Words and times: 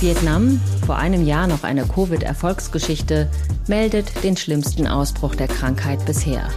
Vietnam, 0.00 0.60
vor 0.86 0.96
einem 0.96 1.26
Jahr 1.26 1.48
noch 1.48 1.64
eine 1.64 1.84
Covid-Erfolgsgeschichte, 1.84 3.28
meldet 3.66 4.22
den 4.22 4.36
schlimmsten 4.36 4.86
Ausbruch 4.86 5.34
der 5.34 5.48
Krankheit 5.48 6.04
bisher. 6.06 6.48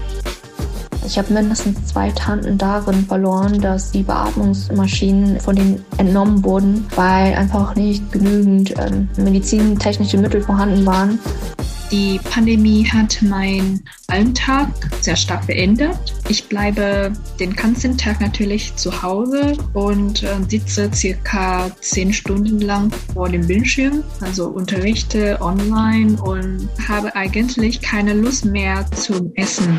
Ich 1.07 1.17
habe 1.17 1.33
mindestens 1.33 1.87
zwei 1.87 2.11
Tanten 2.11 2.59
darin 2.59 3.03
verloren, 3.05 3.59
dass 3.59 3.91
die 3.91 4.03
Beatmungsmaschinen 4.03 5.39
von 5.39 5.55
denen 5.55 5.83
entnommen 5.97 6.43
wurden, 6.43 6.85
weil 6.95 7.33
einfach 7.33 7.75
nicht 7.75 8.11
genügend 8.11 8.75
ähm, 8.77 9.09
medizintechnische 9.17 10.19
Mittel 10.19 10.41
vorhanden 10.41 10.85
waren. 10.85 11.17
Die 11.91 12.21
Pandemie 12.23 12.87
hat 12.87 13.21
meinen 13.21 13.83
Alltag 14.07 14.69
sehr 15.01 15.17
stark 15.17 15.43
verändert. 15.43 16.13
Ich 16.29 16.47
bleibe 16.47 17.11
den 17.37 17.53
ganzen 17.53 17.97
Tag 17.97 18.21
natürlich 18.21 18.73
zu 18.77 19.03
Hause 19.03 19.57
und 19.73 20.23
äh, 20.23 20.37
sitze 20.47 20.89
circa 20.93 21.69
zehn 21.81 22.13
Stunden 22.13 22.61
lang 22.61 22.93
vor 23.13 23.27
dem 23.27 23.45
Bildschirm, 23.45 24.05
also 24.21 24.47
unterrichte 24.47 25.37
online 25.41 26.21
und 26.21 26.69
habe 26.87 27.13
eigentlich 27.13 27.81
keine 27.81 28.13
Lust 28.13 28.45
mehr 28.45 28.85
zum 28.91 29.33
Essen. 29.35 29.77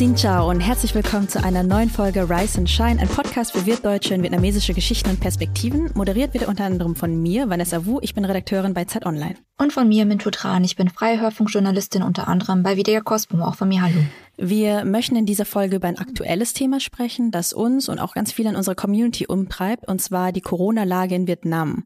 Xin 0.00 0.16
Chao 0.16 0.48
und 0.48 0.60
herzlich 0.60 0.94
willkommen 0.94 1.28
zu 1.28 1.44
einer 1.44 1.62
neuen 1.62 1.90
Folge 1.90 2.22
Rise 2.30 2.56
and 2.56 2.70
Shine, 2.70 2.98
ein 3.02 3.08
Podcast 3.08 3.52
für 3.52 3.66
wirtdeutsche 3.66 4.14
und 4.14 4.22
vietnamesische 4.22 4.72
Geschichten 4.72 5.10
und 5.10 5.20
Perspektiven. 5.20 5.90
Moderiert 5.92 6.32
wird 6.32 6.48
unter 6.48 6.64
anderem 6.64 6.96
von 6.96 7.20
mir, 7.20 7.50
Vanessa 7.50 7.84
Wu, 7.84 7.98
ich 8.00 8.14
bin 8.14 8.24
Redakteurin 8.24 8.72
bei 8.72 8.86
Zeit 8.86 9.04
Online. 9.04 9.34
Und 9.58 9.74
von 9.74 9.86
mir, 9.86 10.06
Mintu 10.06 10.30
Tran, 10.30 10.64
ich 10.64 10.74
bin 10.74 10.88
freie 10.88 11.20
Hörfunkjournalistin 11.20 12.02
unter 12.02 12.28
anderem 12.28 12.62
bei 12.62 12.78
Video 12.78 13.02
Cosmo, 13.02 13.44
auch 13.44 13.56
von 13.56 13.68
mir 13.68 13.82
Hallo. 13.82 13.98
Wir 14.38 14.86
möchten 14.86 15.16
in 15.16 15.26
dieser 15.26 15.44
Folge 15.44 15.76
über 15.76 15.88
ein 15.88 15.98
aktuelles 15.98 16.54
Thema 16.54 16.80
sprechen, 16.80 17.30
das 17.30 17.52
uns 17.52 17.90
und 17.90 17.98
auch 17.98 18.14
ganz 18.14 18.32
viele 18.32 18.48
in 18.48 18.56
unserer 18.56 18.76
Community 18.76 19.26
umtreibt, 19.26 19.86
und 19.86 20.00
zwar 20.00 20.32
die 20.32 20.40
Corona-Lage 20.40 21.14
in 21.14 21.26
Vietnam. 21.26 21.84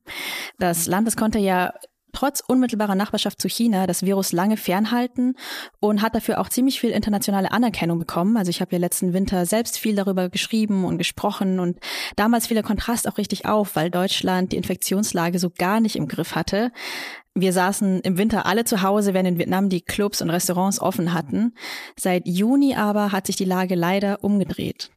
Das 0.60 0.86
Land, 0.86 1.08
das 1.08 1.16
konnte 1.16 1.40
ja 1.40 1.72
trotz 2.14 2.40
unmittelbarer 2.40 2.94
Nachbarschaft 2.94 3.40
zu 3.40 3.48
China 3.48 3.86
das 3.86 4.02
Virus 4.02 4.32
lange 4.32 4.56
fernhalten 4.56 5.36
und 5.80 6.02
hat 6.02 6.14
dafür 6.14 6.40
auch 6.40 6.48
ziemlich 6.48 6.80
viel 6.80 6.90
internationale 6.90 7.52
Anerkennung 7.52 7.98
bekommen. 7.98 8.36
Also 8.36 8.50
ich 8.50 8.60
habe 8.60 8.72
ja 8.72 8.78
letzten 8.78 9.12
Winter 9.12 9.44
selbst 9.46 9.78
viel 9.78 9.96
darüber 9.96 10.28
geschrieben 10.28 10.84
und 10.84 10.98
gesprochen 10.98 11.60
und 11.60 11.78
damals 12.16 12.46
fiel 12.46 12.54
der 12.54 12.64
Kontrast 12.64 13.08
auch 13.08 13.18
richtig 13.18 13.46
auf, 13.46 13.76
weil 13.76 13.90
Deutschland 13.90 14.52
die 14.52 14.56
Infektionslage 14.56 15.38
so 15.38 15.50
gar 15.50 15.80
nicht 15.80 15.96
im 15.96 16.08
Griff 16.08 16.34
hatte. 16.34 16.72
Wir 17.34 17.52
saßen 17.52 18.00
im 18.02 18.16
Winter 18.16 18.46
alle 18.46 18.64
zu 18.64 18.82
Hause, 18.82 19.12
während 19.12 19.28
in 19.28 19.38
Vietnam 19.38 19.68
die 19.68 19.80
Clubs 19.80 20.22
und 20.22 20.30
Restaurants 20.30 20.80
offen 20.80 21.12
hatten. 21.12 21.54
Seit 21.98 22.28
Juni 22.28 22.76
aber 22.76 23.10
hat 23.10 23.26
sich 23.26 23.34
die 23.34 23.44
Lage 23.44 23.74
leider 23.74 24.22
umgedreht. 24.22 24.90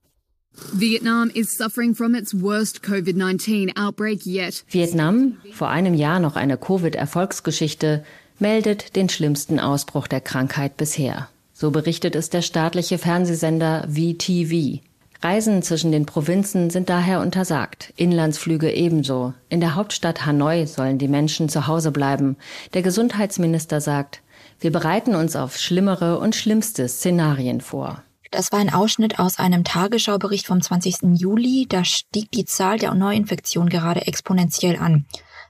Vietnam 0.74 1.30
is 1.34 1.56
suffering 1.56 1.96
from 1.96 2.16
its 2.16 2.34
worst 2.34 2.84
COVID-19 2.84 3.78
outbreak 3.78 4.26
yet. 4.26 4.64
Vietnam, 4.70 5.38
vor 5.54 5.70
einem 5.70 5.94
Jahr 5.94 6.20
noch 6.20 6.36
eine 6.36 6.58
Covid-Erfolgsgeschichte, 6.58 8.04
meldet 8.40 8.96
den 8.96 9.10
schlimmsten 9.10 9.60
Ausbruch 9.60 10.08
der 10.08 10.22
Krankheit 10.22 10.78
bisher. 10.78 11.30
So 11.54 11.72
berichtet 11.72 12.16
es 12.16 12.30
der 12.30 12.42
staatliche 12.42 12.98
Fernsehsender 12.98 13.88
VTV. 13.88 14.82
Reisen 15.24 15.64
zwischen 15.64 15.92
den 15.92 16.06
Provinzen 16.06 16.70
sind 16.70 16.90
daher 16.90 17.22
untersagt, 17.22 17.92
Inlandsflüge 17.96 18.72
ebenso. 18.72 19.34
In 19.50 19.60
der 19.60 19.74
Hauptstadt 19.74 20.26
Hanoi 20.26 20.68
sollen 20.68 21.00
die 21.00 21.08
Menschen 21.08 21.50
zu 21.50 21.66
Hause 21.66 21.92
bleiben. 21.92 22.38
Der 22.76 22.84
Gesundheitsminister 22.84 23.82
sagt, 23.82 24.22
wir 24.60 24.72
bereiten 24.72 25.16
uns 25.16 25.36
auf 25.36 25.58
schlimmere 25.58 26.20
und 26.20 26.36
schlimmste 26.36 26.88
Szenarien 26.88 27.62
vor. 27.62 28.04
Das 28.32 28.52
war 28.52 28.60
ein 28.60 28.74
Ausschnitt 28.74 29.20
aus 29.20 29.40
einem 29.40 29.64
Tagesschaubericht 29.64 30.48
vom 30.48 30.62
20. 30.62 31.20
Juli. 31.20 31.66
Da 31.70 31.84
stieg 31.86 32.32
die 32.32 32.46
Zahl 32.46 32.78
der 32.78 32.94
Neuinfektionen 32.94 33.70
gerade 33.70 34.06
exponentiell 34.08 34.78
an. 34.78 35.06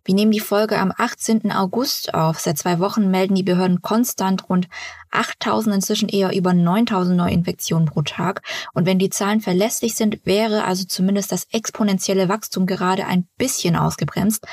Wir 0.08 0.16
nehmen 0.16 0.32
die 0.32 0.40
Folge 0.40 0.80
am 0.80 0.94
18. 0.96 1.52
August 1.52 2.14
auf. 2.14 2.40
Seit 2.40 2.58
zwei 2.58 2.80
Wochen 2.80 3.12
melden 3.12 3.36
die 3.36 3.44
Behörden 3.44 3.82
konstant 3.82 4.48
rund 4.48 4.70
8000, 5.12 5.76
inzwischen 5.76 6.08
eher 6.08 6.34
über 6.34 6.54
9000 6.54 7.18
Neuinfektionen 7.18 7.90
pro 7.90 8.04
Tag. 8.04 8.42
Und 8.74 8.86
wenn 8.86 9.00
die 9.00 9.10
Zahlen 9.10 9.42
verlässlich 9.42 9.96
sind, 9.96 10.26
wäre 10.26 10.64
also 10.64 10.86
zumindest 10.86 11.34
das 11.34 11.48
exponentielle 11.52 12.30
Wachstum 12.30 12.68
gerade 12.68 13.06
ein 13.06 13.28
bisschen 13.38 13.76
ausgebremst. 13.76 14.46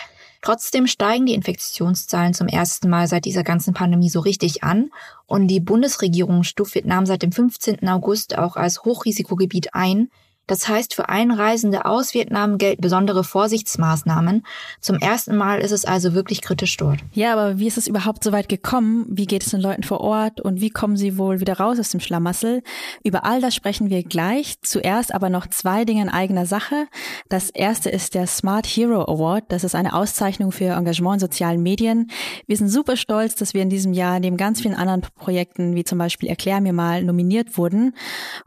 Trotzdem 0.44 0.86
steigen 0.86 1.24
die 1.24 1.32
Infektionszahlen 1.32 2.34
zum 2.34 2.48
ersten 2.48 2.90
Mal 2.90 3.08
seit 3.08 3.24
dieser 3.24 3.42
ganzen 3.42 3.72
Pandemie 3.72 4.10
so 4.10 4.20
richtig 4.20 4.62
an 4.62 4.90
und 5.26 5.48
die 5.48 5.58
Bundesregierung 5.58 6.42
stuft 6.42 6.74
Vietnam 6.74 7.06
seit 7.06 7.22
dem 7.22 7.32
15. 7.32 7.88
August 7.88 8.36
auch 8.36 8.56
als 8.56 8.84
Hochrisikogebiet 8.84 9.72
ein. 9.72 10.10
Das 10.46 10.68
heißt, 10.68 10.94
für 10.94 11.08
Einreisende 11.08 11.86
aus 11.86 12.14
Vietnam 12.14 12.58
gelten 12.58 12.82
besondere 12.82 13.24
Vorsichtsmaßnahmen. 13.24 14.44
Zum 14.80 14.96
ersten 14.98 15.36
Mal 15.36 15.60
ist 15.60 15.72
es 15.72 15.84
also 15.84 16.14
wirklich 16.14 16.42
kritisch 16.42 16.76
dort. 16.76 17.00
Ja, 17.12 17.32
aber 17.32 17.58
wie 17.58 17.66
ist 17.66 17.78
es 17.78 17.86
überhaupt 17.86 18.22
so 18.24 18.32
weit 18.32 18.48
gekommen? 18.48 19.06
Wie 19.08 19.26
geht 19.26 19.44
es 19.44 19.50
den 19.50 19.60
Leuten 19.60 19.82
vor 19.82 20.00
Ort 20.00 20.40
und 20.40 20.60
wie 20.60 20.70
kommen 20.70 20.96
sie 20.96 21.16
wohl 21.16 21.40
wieder 21.40 21.58
raus 21.58 21.78
aus 21.80 21.90
dem 21.90 22.00
Schlamassel? 22.00 22.62
Über 23.02 23.24
all 23.24 23.40
das 23.40 23.54
sprechen 23.54 23.88
wir 23.88 24.02
gleich. 24.02 24.60
Zuerst 24.60 25.14
aber 25.14 25.30
noch 25.30 25.46
zwei 25.46 25.84
Dinge 25.84 26.02
in 26.02 26.08
eigener 26.08 26.44
Sache. 26.44 26.86
Das 27.28 27.50
erste 27.50 27.88
ist 27.88 28.14
der 28.14 28.26
Smart 28.26 28.66
Hero 28.66 29.02
Award. 29.02 29.44
Das 29.48 29.64
ist 29.64 29.74
eine 29.74 29.94
Auszeichnung 29.94 30.52
für 30.52 30.74
Engagement 30.74 31.14
in 31.14 31.20
sozialen 31.20 31.62
Medien. 31.62 32.10
Wir 32.46 32.56
sind 32.56 32.68
super 32.68 32.96
stolz, 32.96 33.34
dass 33.34 33.54
wir 33.54 33.62
in 33.62 33.70
diesem 33.70 33.94
Jahr 33.94 34.20
neben 34.20 34.36
ganz 34.36 34.60
vielen 34.60 34.74
anderen 34.74 35.02
Projekten, 35.16 35.74
wie 35.74 35.84
zum 35.84 35.98
Beispiel 35.98 36.28
Erklär 36.28 36.60
mir 36.60 36.72
mal, 36.72 37.02
nominiert 37.02 37.56
wurden. 37.56 37.94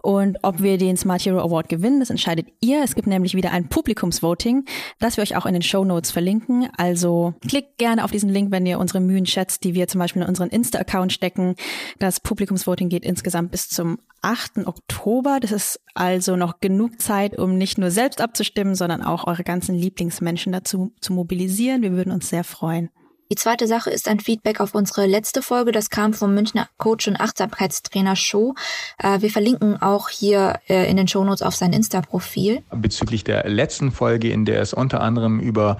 Und 0.01 0.37
ob 0.43 0.61
wir 0.61 0.77
den 0.77 0.97
Smart 0.97 1.25
Hero 1.25 1.39
Award 1.39 1.69
gewinnen, 1.69 1.86
gewinnen. 1.87 1.99
Das 1.99 2.09
entscheidet 2.09 2.47
ihr. 2.61 2.83
Es 2.83 2.95
gibt 2.95 3.07
nämlich 3.07 3.33
wieder 3.33 3.51
ein 3.51 3.69
Publikumsvoting, 3.69 4.65
das 4.99 5.17
wir 5.17 5.21
euch 5.23 5.35
auch 5.35 5.45
in 5.45 5.53
den 5.53 5.61
Show 5.61 5.83
Notes 5.83 6.11
verlinken. 6.11 6.69
Also 6.77 7.33
klickt 7.47 7.77
gerne 7.77 8.03
auf 8.03 8.11
diesen 8.11 8.29
Link, 8.29 8.51
wenn 8.51 8.65
ihr 8.65 8.79
unsere 8.79 8.99
Mühen 8.99 9.25
schätzt, 9.25 9.63
die 9.63 9.73
wir 9.73 9.87
zum 9.87 9.99
Beispiel 9.99 10.21
in 10.21 10.27
unseren 10.27 10.49
Insta-Account 10.49 11.13
stecken. 11.13 11.55
Das 11.99 12.19
Publikumsvoting 12.19 12.89
geht 12.89 13.05
insgesamt 13.05 13.51
bis 13.51 13.69
zum 13.69 13.99
8. 14.21 14.67
Oktober. 14.67 15.39
Das 15.39 15.51
ist 15.51 15.79
also 15.93 16.35
noch 16.35 16.59
genug 16.59 16.99
Zeit, 16.99 17.37
um 17.37 17.57
nicht 17.57 17.77
nur 17.77 17.91
selbst 17.91 18.21
abzustimmen, 18.21 18.75
sondern 18.75 19.01
auch 19.01 19.27
eure 19.27 19.43
ganzen 19.43 19.75
Lieblingsmenschen 19.75 20.51
dazu 20.51 20.91
zu 20.99 21.13
mobilisieren. 21.13 21.81
Wir 21.81 21.93
würden 21.93 22.11
uns 22.11 22.29
sehr 22.29 22.43
freuen. 22.43 22.89
Die 23.29 23.35
zweite 23.35 23.67
Sache 23.67 23.89
ist 23.89 24.07
ein 24.07 24.21
Feedback 24.21 24.61
auf 24.61 24.73
unsere 24.73 25.05
letzte 25.05 25.41
Folge. 25.41 25.73
Das 25.73 25.89
kam 25.89 26.13
vom 26.13 26.33
Münchner 26.33 26.69
Coach 26.77 27.09
und 27.09 27.19
Achtsamkeitstrainer 27.19 28.15
Show. 28.15 28.55
Äh, 28.97 29.21
wir 29.21 29.29
verlinken 29.29 29.81
auch 29.81 30.07
hier 30.07 30.59
äh, 30.69 30.89
in 30.89 30.95
den 30.95 31.09
Shownotes 31.09 31.41
auf 31.41 31.53
sein 31.53 31.73
Insta-Profil. 31.73 32.63
Bezüglich 32.71 33.25
der 33.25 33.49
letzten 33.49 33.91
Folge, 33.91 34.31
in 34.31 34.45
der 34.45 34.61
es 34.61 34.73
unter 34.73 35.01
anderem 35.01 35.41
über 35.41 35.77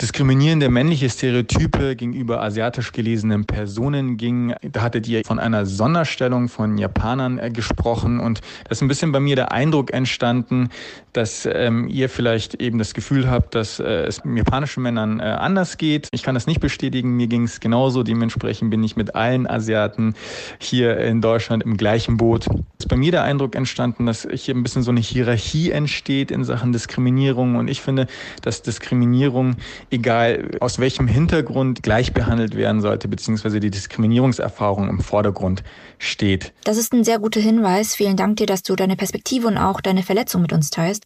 diskriminierende 0.00 0.68
männliche 0.68 1.08
Stereotype 1.08 1.96
gegenüber 1.96 2.42
asiatisch 2.42 2.92
gelesenen 2.92 3.46
Personen 3.46 4.16
ging. 4.16 4.54
Da 4.62 4.82
hattet 4.82 5.08
ihr 5.08 5.24
von 5.24 5.38
einer 5.38 5.66
Sonderstellung 5.66 6.48
von 6.48 6.78
Japanern 6.78 7.38
äh, 7.38 7.50
gesprochen 7.50 8.20
und 8.20 8.40
da 8.64 8.70
ist 8.70 8.82
ein 8.82 8.88
bisschen 8.88 9.12
bei 9.12 9.20
mir 9.20 9.36
der 9.36 9.52
Eindruck 9.52 9.92
entstanden, 9.92 10.68
dass 11.12 11.48
ähm, 11.50 11.88
ihr 11.88 12.08
vielleicht 12.08 12.60
eben 12.60 12.78
das 12.78 12.92
Gefühl 12.92 13.30
habt, 13.30 13.54
dass 13.54 13.80
äh, 13.80 13.84
es 13.84 14.20
japanischen 14.24 14.82
Männern 14.82 15.18
äh, 15.20 15.22
anders 15.22 15.78
geht. 15.78 16.08
Ich 16.12 16.22
kann 16.22 16.34
das 16.34 16.46
nicht 16.46 16.60
bestätigen, 16.60 17.16
mir 17.16 17.26
ging 17.26 17.44
es 17.44 17.60
genauso. 17.60 18.02
Dementsprechend 18.02 18.70
bin 18.70 18.84
ich 18.84 18.96
mit 18.96 19.14
allen 19.14 19.46
Asiaten 19.48 20.14
hier 20.58 20.98
in 20.98 21.22
Deutschland 21.22 21.62
im 21.62 21.76
gleichen 21.76 22.18
Boot. 22.18 22.46
Ist 22.78 22.88
bei 22.88 22.96
mir 22.96 23.12
der 23.12 23.22
Eindruck 23.22 23.54
entstanden, 23.56 24.06
dass 24.06 24.28
hier 24.30 24.54
ein 24.54 24.62
bisschen 24.62 24.82
so 24.82 24.90
eine 24.90 25.00
Hierarchie 25.00 25.70
entsteht 25.70 26.30
in 26.30 26.44
Sachen 26.44 26.72
Diskriminierung 26.72 27.56
und 27.56 27.68
ich 27.68 27.80
finde, 27.80 28.06
dass 28.42 28.62
Diskriminierung 28.62 29.56
egal 29.90 30.50
aus 30.60 30.78
welchem 30.78 31.08
Hintergrund 31.08 31.82
gleich 31.82 32.12
behandelt 32.12 32.56
werden 32.56 32.80
sollte, 32.80 33.08
beziehungsweise 33.08 33.60
die 33.60 33.70
Diskriminierungserfahrung 33.70 34.88
im 34.88 35.00
Vordergrund 35.00 35.62
steht. 35.98 36.52
Das 36.64 36.76
ist 36.76 36.92
ein 36.92 37.04
sehr 37.04 37.18
guter 37.18 37.40
Hinweis. 37.40 37.94
Vielen 37.94 38.16
Dank 38.16 38.36
dir, 38.36 38.46
dass 38.46 38.62
du 38.62 38.76
deine 38.76 38.96
Perspektive 38.96 39.46
und 39.46 39.58
auch 39.58 39.80
deine 39.80 40.02
Verletzung 40.02 40.42
mit 40.42 40.52
uns 40.52 40.70
teilst. 40.70 41.04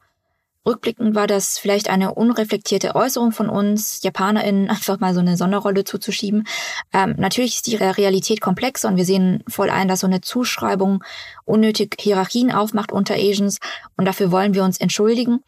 Rückblickend 0.66 1.14
war 1.14 1.26
das 1.26 1.58
vielleicht 1.58 1.88
eine 1.88 2.14
unreflektierte 2.14 2.94
Äußerung 2.94 3.32
von 3.32 3.48
uns, 3.48 4.02
JapanerInnen 4.02 4.68
einfach 4.68 5.00
mal 5.00 5.14
so 5.14 5.20
eine 5.20 5.36
Sonderrolle 5.36 5.84
zuzuschieben. 5.84 6.46
Ähm, 6.92 7.14
natürlich 7.16 7.56
ist 7.56 7.66
die 7.66 7.76
Realität 7.76 8.42
komplexer 8.42 8.88
und 8.88 8.96
wir 8.96 9.06
sehen 9.06 9.42
voll 9.48 9.70
ein, 9.70 9.88
dass 9.88 10.00
so 10.00 10.06
eine 10.06 10.20
Zuschreibung 10.20 11.02
unnötig 11.46 11.96
Hierarchien 11.98 12.52
aufmacht 12.52 12.92
unter 12.92 13.14
Asians 13.14 13.58
und 13.96 14.04
dafür 14.04 14.30
wollen 14.30 14.52
wir 14.52 14.64
uns 14.64 14.78
entschuldigen. 14.78 15.40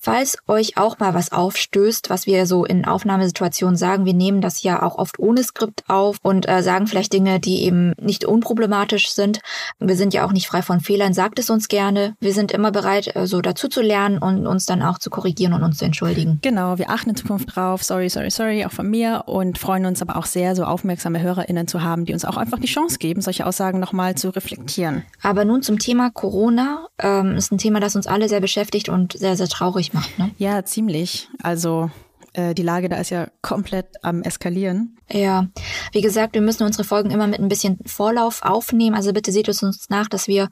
Falls 0.00 0.38
euch 0.46 0.76
auch 0.76 0.98
mal 0.98 1.14
was 1.14 1.32
aufstößt, 1.32 2.08
was 2.08 2.26
wir 2.26 2.46
so 2.46 2.64
in 2.64 2.84
Aufnahmesituationen 2.84 3.76
sagen, 3.76 4.04
wir 4.04 4.14
nehmen 4.14 4.40
das 4.40 4.62
ja 4.62 4.82
auch 4.82 4.96
oft 4.96 5.18
ohne 5.18 5.42
Skript 5.42 5.84
auf 5.88 6.16
und 6.22 6.48
äh, 6.48 6.62
sagen 6.62 6.86
vielleicht 6.86 7.12
Dinge, 7.12 7.40
die 7.40 7.64
eben 7.64 7.92
nicht 8.00 8.24
unproblematisch 8.24 9.10
sind. 9.10 9.40
Wir 9.78 9.96
sind 9.96 10.14
ja 10.14 10.24
auch 10.24 10.32
nicht 10.32 10.46
frei 10.46 10.62
von 10.62 10.80
Fehlern. 10.80 11.14
Sagt 11.14 11.38
es 11.38 11.50
uns 11.50 11.68
gerne. 11.68 12.14
Wir 12.20 12.32
sind 12.32 12.52
immer 12.52 12.70
bereit, 12.70 13.14
äh, 13.16 13.26
so 13.26 13.40
dazu 13.40 13.68
zu 13.68 13.82
lernen 13.82 14.18
und 14.18 14.46
uns 14.46 14.66
dann 14.66 14.82
auch 14.82 14.98
zu 14.98 15.10
korrigieren 15.10 15.52
und 15.52 15.62
uns 15.62 15.78
zu 15.78 15.84
entschuldigen. 15.84 16.38
Genau, 16.42 16.78
wir 16.78 16.90
achten 16.90 17.10
in 17.10 17.16
Zukunft 17.16 17.56
drauf. 17.56 17.82
Sorry, 17.82 18.08
sorry, 18.08 18.30
sorry, 18.30 18.64
auch 18.64 18.72
von 18.72 18.88
mir 18.88 19.24
und 19.26 19.58
freuen 19.58 19.86
uns 19.86 20.00
aber 20.00 20.16
auch 20.16 20.26
sehr, 20.26 20.54
so 20.54 20.64
aufmerksame 20.64 21.20
HörerInnen 21.20 21.66
zu 21.66 21.82
haben, 21.82 22.04
die 22.04 22.12
uns 22.12 22.24
auch 22.24 22.36
einfach 22.36 22.58
die 22.58 22.66
Chance 22.66 22.98
geben, 22.98 23.20
solche 23.20 23.46
Aussagen 23.46 23.80
nochmal 23.80 24.14
zu 24.14 24.30
reflektieren. 24.30 25.04
Aber 25.22 25.44
nun 25.44 25.62
zum 25.62 25.78
Thema 25.78 26.10
Corona. 26.10 26.86
Ähm, 27.00 27.36
ist 27.36 27.52
ein 27.52 27.58
Thema, 27.58 27.80
das 27.80 27.96
uns 27.96 28.06
alle 28.06 28.28
sehr 28.28 28.40
beschäftigt 28.40 28.88
und 28.88 29.12
sehr, 29.12 29.36
sehr 29.36 29.48
traurig 29.48 29.77
macht. 29.92 30.18
Ne? 30.18 30.30
Ja, 30.38 30.64
ziemlich. 30.64 31.28
Also 31.42 31.90
Äh, 32.34 32.54
die 32.54 32.62
Lage 32.62 32.88
da 32.88 32.96
ist 32.96 33.10
ja 33.10 33.28
komplett 33.42 33.86
am 34.02 34.22
Eskalieren. 34.22 34.96
Ja, 35.10 35.46
wie 35.92 36.02
gesagt, 36.02 36.34
wir 36.34 36.42
müssen 36.42 36.64
unsere 36.64 36.84
Folgen 36.84 37.10
immer 37.10 37.26
mit 37.26 37.40
ein 37.40 37.48
bisschen 37.48 37.78
Vorlauf 37.86 38.42
aufnehmen. 38.42 38.94
Also 38.94 39.12
bitte 39.12 39.32
seht 39.32 39.48
es 39.48 39.62
uns 39.62 39.88
nach, 39.88 40.08
dass 40.08 40.28
wir 40.28 40.48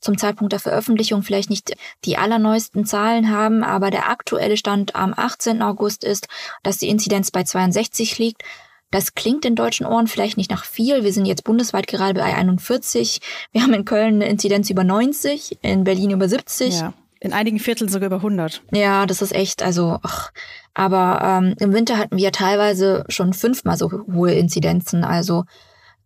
zum 0.00 0.18
Zeitpunkt 0.18 0.52
der 0.52 0.60
Veröffentlichung 0.60 1.22
vielleicht 1.22 1.50
nicht 1.50 1.74
die 2.04 2.16
allerneuesten 2.16 2.84
Zahlen 2.84 3.30
haben, 3.30 3.62
aber 3.62 3.90
der 3.90 4.08
aktuelle 4.08 4.56
Stand 4.56 4.96
am 4.96 5.14
18. 5.16 5.62
August 5.62 6.04
ist, 6.04 6.26
dass 6.62 6.78
die 6.78 6.88
Inzidenz 6.88 7.30
bei 7.30 7.44
62 7.44 8.18
liegt. 8.18 8.42
Das 8.90 9.14
klingt 9.14 9.44
in 9.44 9.54
deutschen 9.54 9.86
Ohren 9.86 10.08
vielleicht 10.08 10.36
nicht 10.36 10.50
nach 10.50 10.64
viel. 10.64 11.04
Wir 11.04 11.12
sind 11.12 11.26
jetzt 11.26 11.44
bundesweit 11.44 11.86
gerade 11.86 12.18
bei 12.18 12.34
41. 12.34 13.20
Wir 13.52 13.62
haben 13.62 13.74
in 13.74 13.84
Köln 13.84 14.16
eine 14.16 14.28
Inzidenz 14.28 14.68
über 14.68 14.82
90, 14.82 15.58
in 15.62 15.84
Berlin 15.84 16.10
über 16.10 16.28
70. 16.28 16.80
Ja. 16.80 16.92
In 17.20 17.34
einigen 17.34 17.58
Vierteln 17.58 17.88
sogar 17.88 18.06
über 18.06 18.16
100. 18.16 18.62
Ja, 18.72 19.04
das 19.04 19.20
ist 19.20 19.32
echt, 19.32 19.62
also, 19.62 19.98
ach. 20.02 20.32
aber 20.72 21.20
ähm, 21.22 21.54
im 21.58 21.74
Winter 21.74 21.98
hatten 21.98 22.16
wir 22.16 22.32
teilweise 22.32 23.04
schon 23.08 23.34
fünfmal 23.34 23.76
so 23.76 23.90
hohe 23.90 24.32
Inzidenzen. 24.32 25.04
Also 25.04 25.44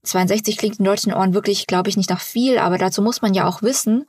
62 0.02 0.56
klingt 0.56 0.81
in 0.81 0.84
deutschen 0.84 1.14
Ohren 1.14 1.32
wirklich, 1.32 1.66
glaube 1.69 1.88
ich, 1.88 1.96
nicht 1.96 2.11
nach 2.11 2.20
viel, 2.20 2.58
aber 2.58 2.78
dazu 2.78 3.00
muss 3.00 3.22
man 3.22 3.32
ja 3.32 3.46
auch 3.46 3.62
wissen, 3.62 4.06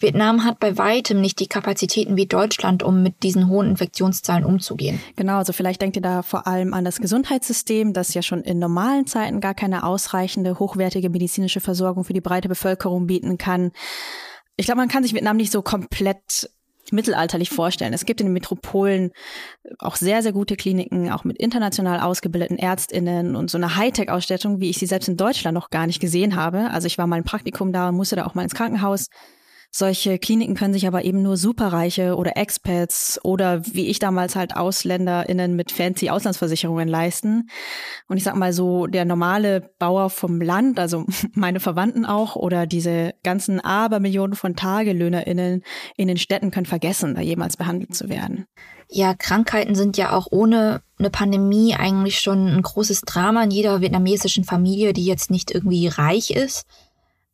Vietnam 0.00 0.44
hat 0.44 0.60
bei 0.60 0.78
weitem 0.78 1.20
nicht 1.20 1.40
die 1.40 1.48
Kapazitäten 1.48 2.16
wie 2.16 2.26
Deutschland, 2.26 2.84
um 2.84 3.02
mit 3.02 3.24
diesen 3.24 3.48
hohen 3.48 3.70
Infektionszahlen 3.70 4.44
umzugehen. 4.44 5.00
Genau, 5.16 5.38
also 5.38 5.52
vielleicht 5.52 5.82
denkt 5.82 5.96
ihr 5.96 6.02
da 6.02 6.22
vor 6.22 6.46
allem 6.46 6.72
an 6.72 6.84
das 6.84 7.00
Gesundheitssystem, 7.00 7.92
das 7.92 8.14
ja 8.14 8.22
schon 8.22 8.42
in 8.42 8.60
normalen 8.60 9.08
Zeiten 9.08 9.40
gar 9.40 9.54
keine 9.54 9.84
ausreichende, 9.84 10.60
hochwertige 10.60 11.10
medizinische 11.10 11.60
Versorgung 11.60 12.04
für 12.04 12.12
die 12.12 12.20
breite 12.20 12.48
Bevölkerung 12.48 13.08
bieten 13.08 13.38
kann. 13.38 13.72
Ich 14.58 14.66
glaube, 14.66 14.80
man 14.80 14.88
kann 14.88 15.04
sich 15.04 15.14
Vietnam 15.14 15.36
nicht 15.36 15.52
so 15.52 15.62
komplett 15.62 16.50
mittelalterlich 16.90 17.50
vorstellen. 17.50 17.92
Es 17.92 18.06
gibt 18.06 18.20
in 18.20 18.26
den 18.26 18.32
Metropolen 18.32 19.12
auch 19.78 19.94
sehr, 19.94 20.22
sehr 20.22 20.32
gute 20.32 20.56
Kliniken, 20.56 21.12
auch 21.12 21.22
mit 21.22 21.38
international 21.38 22.00
ausgebildeten 22.00 22.58
Ärztinnen 22.58 23.36
und 23.36 23.50
so 23.50 23.58
eine 23.58 23.76
Hightech-Ausstattung, 23.76 24.58
wie 24.60 24.70
ich 24.70 24.78
sie 24.78 24.86
selbst 24.86 25.08
in 25.08 25.16
Deutschland 25.16 25.54
noch 25.54 25.70
gar 25.70 25.86
nicht 25.86 26.00
gesehen 26.00 26.34
habe. 26.34 26.70
Also 26.70 26.86
ich 26.86 26.98
war 26.98 27.06
mal 27.06 27.18
im 27.18 27.24
Praktikum 27.24 27.72
da 27.72 27.88
und 27.88 27.96
musste 27.96 28.16
da 28.16 28.26
auch 28.26 28.34
mal 28.34 28.42
ins 28.42 28.54
Krankenhaus. 28.54 29.08
Solche 29.70 30.18
Kliniken 30.18 30.54
können 30.54 30.72
sich 30.72 30.86
aber 30.86 31.04
eben 31.04 31.22
nur 31.22 31.36
Superreiche 31.36 32.16
oder 32.16 32.38
Expats 32.38 33.20
oder 33.22 33.66
wie 33.66 33.88
ich 33.88 33.98
damals 33.98 34.34
halt 34.34 34.56
AusländerInnen 34.56 35.54
mit 35.56 35.72
fancy 35.72 36.08
Auslandsversicherungen 36.08 36.88
leisten. 36.88 37.50
Und 38.08 38.16
ich 38.16 38.24
sag 38.24 38.34
mal 38.34 38.54
so, 38.54 38.86
der 38.86 39.04
normale 39.04 39.70
Bauer 39.78 40.08
vom 40.08 40.40
Land, 40.40 40.78
also 40.78 41.04
meine 41.34 41.60
Verwandten 41.60 42.06
auch 42.06 42.34
oder 42.34 42.66
diese 42.66 43.14
ganzen 43.22 43.60
Abermillionen 43.60 44.36
von 44.36 44.56
TagelöhnerInnen 44.56 45.62
in 45.96 46.08
den 46.08 46.16
Städten 46.16 46.50
können 46.50 46.66
vergessen, 46.66 47.14
da 47.14 47.20
jemals 47.20 47.58
behandelt 47.58 47.94
zu 47.94 48.08
werden. 48.08 48.46
Ja, 48.90 49.14
Krankheiten 49.14 49.74
sind 49.74 49.98
ja 49.98 50.12
auch 50.12 50.28
ohne 50.30 50.80
eine 50.98 51.10
Pandemie 51.10 51.74
eigentlich 51.74 52.20
schon 52.20 52.48
ein 52.48 52.62
großes 52.62 53.02
Drama 53.02 53.44
in 53.44 53.50
jeder 53.50 53.82
vietnamesischen 53.82 54.44
Familie, 54.44 54.94
die 54.94 55.04
jetzt 55.04 55.30
nicht 55.30 55.50
irgendwie 55.50 55.88
reich 55.88 56.30
ist. 56.30 56.64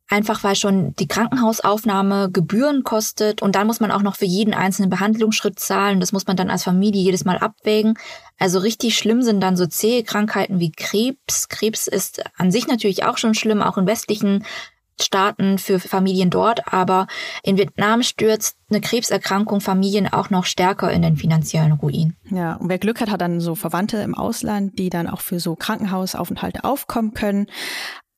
Einfach 0.07 0.43
weil 0.43 0.55
schon 0.55 0.93
die 0.95 1.07
Krankenhausaufnahme 1.07 2.29
Gebühren 2.31 2.83
kostet 2.83 3.41
und 3.41 3.55
dann 3.55 3.65
muss 3.65 3.79
man 3.79 3.91
auch 3.91 4.03
noch 4.03 4.15
für 4.15 4.25
jeden 4.25 4.53
einzelnen 4.53 4.89
Behandlungsschritt 4.89 5.59
zahlen. 5.59 5.99
Das 5.99 6.11
muss 6.11 6.27
man 6.27 6.37
dann 6.37 6.51
als 6.51 6.63
Familie 6.63 7.01
jedes 7.01 7.25
Mal 7.25 7.39
abwägen. 7.39 7.97
Also 8.37 8.59
richtig 8.59 8.97
schlimm 8.97 9.23
sind 9.23 9.41
dann 9.41 9.57
so 9.57 9.65
zähe 9.65 10.03
Krankheiten 10.03 10.59
wie 10.59 10.71
Krebs. 10.71 11.49
Krebs 11.49 11.87
ist 11.87 12.23
an 12.37 12.51
sich 12.51 12.67
natürlich 12.67 13.03
auch 13.03 13.17
schon 13.17 13.33
schlimm, 13.33 13.63
auch 13.63 13.77
in 13.77 13.87
westlichen 13.87 14.45
Staaten 14.99 15.57
für 15.57 15.79
Familien 15.79 16.29
dort, 16.29 16.71
aber 16.71 17.07
in 17.43 17.57
Vietnam 17.57 18.01
stürzt 18.01 18.57
eine 18.69 18.79
Krebserkrankung 18.79 19.59
Familien 19.59 20.07
auch 20.11 20.29
noch 20.29 20.45
stärker 20.45 20.91
in 20.91 21.01
den 21.01 21.17
finanziellen 21.17 21.73
Ruin. 21.73 22.15
Ja, 22.29 22.53
und 22.53 22.69
wer 22.69 22.77
Glück 22.77 23.01
hat, 23.01 23.11
hat 23.11 23.21
dann 23.21 23.41
so 23.41 23.55
Verwandte 23.55 23.97
im 23.97 24.15
Ausland, 24.15 24.79
die 24.79 24.89
dann 24.89 25.07
auch 25.07 25.21
für 25.21 25.39
so 25.39 25.55
Krankenhausaufenthalte 25.55 26.63
aufkommen 26.63 27.13
können. 27.13 27.47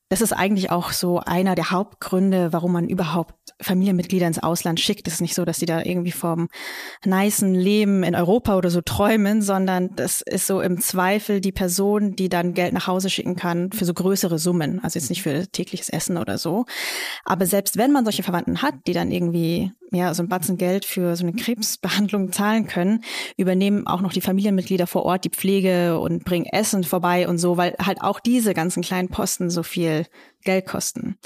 Das 0.10 0.22
ist 0.22 0.32
eigentlich 0.32 0.72
auch 0.72 0.92
so 0.92 1.20
einer 1.20 1.56
der 1.56 1.72
Hauptgründe, 1.72 2.54
warum 2.54 2.72
man 2.72 2.88
überhaupt 2.88 3.36
Familienmitglieder 3.60 4.28
ins 4.28 4.42
Ausland 4.42 4.80
schickt. 4.80 5.08
Es 5.08 5.16
ist 5.16 5.22
nicht 5.22 5.36
so, 5.36 5.44
dass 5.44 5.60
die 5.60 5.66
da 5.66 5.82
irgendwie 5.84 6.12
vom 6.12 6.48
nicen 7.04 7.54
Leben 7.54 8.04
in 8.04 8.16
Europa 8.16 8.56
oder 8.56 8.70
so 8.70 8.82
träumen, 8.82 9.42
sondern 9.42 9.96
das 9.96 10.22
ist 10.22 10.48
so 10.48 10.62
im 10.62 10.80
Zweifel 10.80 11.42
die 11.42 11.52
Person, 11.52 12.16
die 12.16 12.30
dann 12.30 12.54
Geld 12.54 12.74
nach 12.74 12.88
Hause 12.88 13.10
schicken 13.10 13.36
kann 13.36 13.72
für 13.72 13.84
so 13.84 13.94
größere 13.94 14.40
Summen. 14.40 14.82
Also 14.84 14.98
jetzt 14.98 15.10
nicht 15.10 15.24
für 15.24 15.48
tägliches 15.48 15.90
Essen 15.90 16.18
oder 16.18 16.38
so. 16.38 16.66
Aber 17.26 17.46
selbst 17.46 17.78
wenn 17.78 17.92
man 17.92 18.06
solche 18.06 18.24
Verwandten 18.24 18.62
hat, 18.62 18.76
die 18.88 18.94
dann 18.94 19.12
irgendwie 19.12 19.74
ja, 19.92 20.14
so 20.14 20.24
ein 20.24 20.30
Batzen 20.30 20.58
Geld 20.58 20.86
für 20.86 21.16
so 21.16 21.24
eine 21.26 21.34
Krebsbehandlung 21.34 22.32
zahlen 22.32 22.68
können, 22.68 23.04
übernehmen 23.38 23.88
auch 23.88 24.02
noch 24.02 24.14
die 24.14 24.22
Familienmitglieder 24.22 24.88
vor 24.88 25.04
Ort 25.04 25.26
die 25.26 25.30
Pflege 25.30 26.00
und 26.00 26.26
bringen 26.26 26.46
Essen 26.46 26.84
vorbei 26.84 27.28
und 27.28 27.38
so, 27.38 27.58
weil 27.58 27.76
halt 27.80 28.02
auch 28.02 28.20
diese 28.20 28.54
ganzen 28.54 28.84
kleinen 28.84 29.10
Posten 29.10 29.50
so 29.50 29.64
viel 29.64 30.06
Geld 30.44 30.66
kosten. 30.66 31.18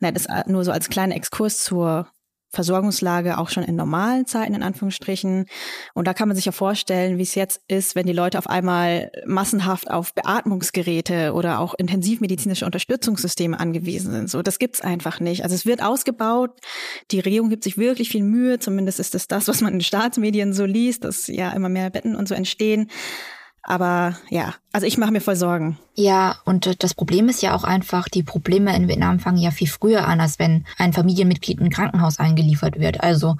Na, 0.00 0.10
das 0.10 0.26
nur 0.46 0.64
so 0.64 0.72
als 0.72 0.88
kleiner 0.88 1.14
Exkurs 1.14 1.62
zur 1.62 2.08
Versorgungslage 2.50 3.38
auch 3.38 3.48
schon 3.48 3.62
in 3.62 3.76
normalen 3.76 4.26
Zeiten 4.26 4.54
in 4.54 4.62
Anführungsstrichen. 4.62 5.46
Und 5.94 6.06
da 6.06 6.14
kann 6.14 6.28
man 6.28 6.36
sich 6.36 6.46
ja 6.46 6.52
vorstellen, 6.52 7.16
wie 7.18 7.22
es 7.22 7.34
jetzt 7.34 7.62
ist, 7.68 7.94
wenn 7.94 8.06
die 8.06 8.12
Leute 8.12 8.38
auf 8.38 8.48
einmal 8.48 9.12
massenhaft 9.24 9.90
auf 9.90 10.14
Beatmungsgeräte 10.14 11.32
oder 11.32 11.60
auch 11.60 11.74
intensivmedizinische 11.74 12.66
Unterstützungssysteme 12.66 13.58
angewiesen 13.58 14.12
sind. 14.12 14.30
So, 14.30 14.42
das 14.42 14.58
gibt's 14.58 14.80
einfach 14.80 15.20
nicht. 15.20 15.44
Also 15.44 15.54
es 15.54 15.64
wird 15.64 15.82
ausgebaut. 15.82 16.50
Die 17.12 17.20
Regierung 17.20 17.50
gibt 17.50 17.64
sich 17.64 17.78
wirklich 17.78 18.10
viel 18.10 18.24
Mühe. 18.24 18.58
Zumindest 18.58 18.98
ist 18.98 19.14
es 19.14 19.28
das, 19.28 19.46
was 19.46 19.60
man 19.60 19.74
in 19.74 19.80
Staatsmedien 19.80 20.52
so 20.52 20.64
liest, 20.64 21.04
dass 21.04 21.28
ja 21.28 21.50
immer 21.50 21.68
mehr 21.68 21.90
Betten 21.90 22.16
und 22.16 22.28
so 22.28 22.34
entstehen. 22.34 22.90
Aber 23.70 24.16
ja, 24.30 24.56
also 24.72 24.84
ich 24.84 24.98
mache 24.98 25.12
mir 25.12 25.20
voll 25.20 25.36
Sorgen. 25.36 25.78
Ja, 25.94 26.38
und 26.44 26.82
das 26.82 26.92
Problem 26.92 27.28
ist 27.28 27.40
ja 27.40 27.54
auch 27.54 27.62
einfach, 27.62 28.08
die 28.08 28.24
Probleme 28.24 28.74
in 28.74 28.88
Vietnam 28.88 29.20
fangen 29.20 29.36
ja 29.36 29.52
viel 29.52 29.68
früher 29.68 30.08
an, 30.08 30.20
als 30.20 30.40
wenn 30.40 30.64
ein 30.76 30.92
Familienmitglied 30.92 31.60
ein 31.60 31.70
Krankenhaus 31.70 32.18
eingeliefert 32.18 32.80
wird. 32.80 33.00
Also 33.00 33.36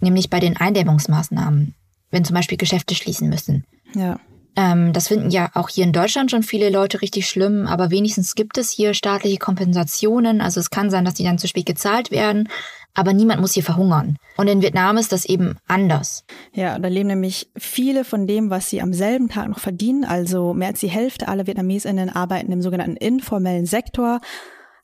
nämlich 0.00 0.30
bei 0.30 0.40
den 0.40 0.56
Eindämmungsmaßnahmen, 0.56 1.74
wenn 2.10 2.24
zum 2.24 2.32
Beispiel 2.32 2.56
Geschäfte 2.56 2.94
schließen 2.94 3.28
müssen. 3.28 3.66
Ja. 3.94 4.18
Ähm, 4.56 4.94
das 4.94 5.08
finden 5.08 5.30
ja 5.30 5.50
auch 5.52 5.68
hier 5.68 5.84
in 5.84 5.92
Deutschland 5.92 6.30
schon 6.30 6.42
viele 6.42 6.70
Leute 6.70 7.02
richtig 7.02 7.28
schlimm, 7.28 7.66
aber 7.66 7.90
wenigstens 7.90 8.34
gibt 8.34 8.56
es 8.56 8.70
hier 8.70 8.94
staatliche 8.94 9.36
Kompensationen. 9.36 10.40
Also 10.40 10.58
es 10.58 10.70
kann 10.70 10.88
sein, 10.88 11.04
dass 11.04 11.12
die 11.12 11.24
dann 11.24 11.36
zu 11.36 11.48
spät 11.48 11.66
gezahlt 11.66 12.10
werden, 12.10 12.48
aber 12.96 13.12
niemand 13.12 13.40
muss 13.40 13.52
hier 13.52 13.62
verhungern. 13.62 14.16
Und 14.36 14.48
in 14.48 14.62
Vietnam 14.62 14.96
ist 14.96 15.12
das 15.12 15.26
eben 15.26 15.58
anders. 15.68 16.24
Ja, 16.52 16.78
da 16.78 16.88
leben 16.88 17.08
nämlich 17.08 17.48
viele 17.56 18.04
von 18.04 18.26
dem, 18.26 18.50
was 18.50 18.70
sie 18.70 18.82
am 18.82 18.92
selben 18.92 19.28
Tag 19.28 19.48
noch 19.48 19.60
verdienen. 19.60 20.04
Also 20.04 20.54
mehr 20.54 20.68
als 20.68 20.80
die 20.80 20.88
Hälfte 20.88 21.28
aller 21.28 21.46
VietnamesInnen 21.46 22.08
arbeiten 22.08 22.50
im 22.50 22.62
sogenannten 22.62 22.96
informellen 22.96 23.66
Sektor 23.66 24.20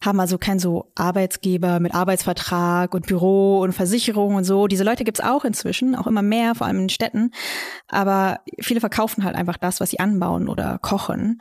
haben 0.05 0.21
also 0.21 0.37
keinen 0.37 0.59
so 0.59 0.91
Arbeitsgeber 0.95 1.81
mit 1.81 1.95
Arbeitsvertrag 1.95 2.93
und 2.95 3.07
Büro 3.07 3.61
und 3.61 3.73
Versicherung 3.73 4.35
und 4.35 4.45
so. 4.45 4.67
Diese 4.67 4.85
Leute 4.85 5.05
gibt's 5.05 5.21
auch 5.21 5.45
inzwischen, 5.45 5.95
auch 5.95 6.07
immer 6.07 6.23
mehr, 6.23 6.55
vor 6.55 6.67
allem 6.67 6.81
in 6.81 6.89
Städten. 6.89 7.31
Aber 7.89 8.41
viele 8.61 8.81
verkaufen 8.81 9.25
halt 9.25 9.37
einfach 9.37 9.57
das, 9.57 9.81
was 9.81 9.91
sie 9.91 10.01
anbauen 10.01 10.49
oder 10.49 10.79
kochen. 10.83 11.41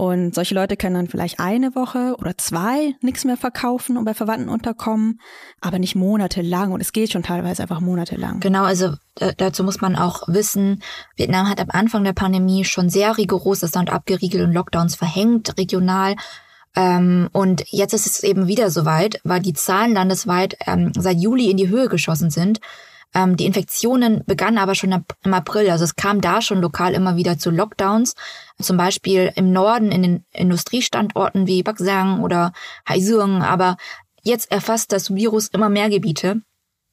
Und 0.00 0.34
solche 0.34 0.54
Leute 0.54 0.78
können 0.78 0.94
dann 0.94 1.08
vielleicht 1.08 1.40
eine 1.40 1.74
Woche 1.74 2.14
oder 2.18 2.38
zwei 2.38 2.94
nichts 3.02 3.26
mehr 3.26 3.36
verkaufen 3.36 3.98
und 3.98 4.06
bei 4.06 4.14
Verwandten 4.14 4.48
unterkommen, 4.48 5.20
aber 5.60 5.78
nicht 5.78 5.94
monatelang. 5.94 6.72
Und 6.72 6.80
es 6.80 6.94
geht 6.94 7.12
schon 7.12 7.22
teilweise 7.22 7.60
einfach 7.60 7.82
monatelang. 7.82 8.40
Genau, 8.40 8.64
also 8.64 8.94
äh, 9.18 9.34
dazu 9.36 9.62
muss 9.62 9.82
man 9.82 9.96
auch 9.96 10.26
wissen, 10.26 10.82
Vietnam 11.16 11.50
hat 11.50 11.60
am 11.60 11.68
Anfang 11.68 12.02
der 12.02 12.14
Pandemie 12.14 12.64
schon 12.64 12.88
sehr 12.88 13.18
rigoros 13.18 13.60
das 13.60 13.74
Land 13.74 13.90
abgeriegelt 13.92 14.42
und 14.42 14.54
Lockdowns 14.54 14.96
verhängt, 14.96 15.58
regional. 15.58 16.16
Ähm, 16.74 17.28
und 17.32 17.64
jetzt 17.68 17.92
ist 17.92 18.06
es 18.06 18.22
eben 18.22 18.46
wieder 18.46 18.70
soweit, 18.70 19.20
weil 19.22 19.42
die 19.42 19.52
Zahlen 19.52 19.92
landesweit 19.92 20.56
ähm, 20.66 20.92
seit 20.96 21.18
Juli 21.18 21.50
in 21.50 21.58
die 21.58 21.68
Höhe 21.68 21.90
geschossen 21.90 22.30
sind. 22.30 22.60
Ähm, 23.14 23.36
die 23.36 23.46
Infektionen 23.46 24.22
begannen 24.26 24.58
aber 24.58 24.74
schon 24.74 25.04
im 25.24 25.34
April. 25.34 25.70
Also 25.70 25.84
es 25.84 25.96
kam 25.96 26.20
da 26.20 26.42
schon 26.42 26.60
lokal 26.60 26.94
immer 26.94 27.16
wieder 27.16 27.38
zu 27.38 27.50
Lockdowns. 27.50 28.14
Zum 28.60 28.76
Beispiel 28.76 29.32
im 29.34 29.52
Norden 29.52 29.90
in 29.90 30.02
den 30.02 30.24
Industriestandorten 30.32 31.46
wie 31.46 31.62
Baksang 31.62 32.20
oder 32.22 32.52
Haizuong. 32.88 33.42
Aber 33.42 33.76
jetzt 34.22 34.50
erfasst 34.50 34.92
das 34.92 35.14
Virus 35.14 35.48
immer 35.48 35.68
mehr 35.68 35.90
Gebiete 35.90 36.42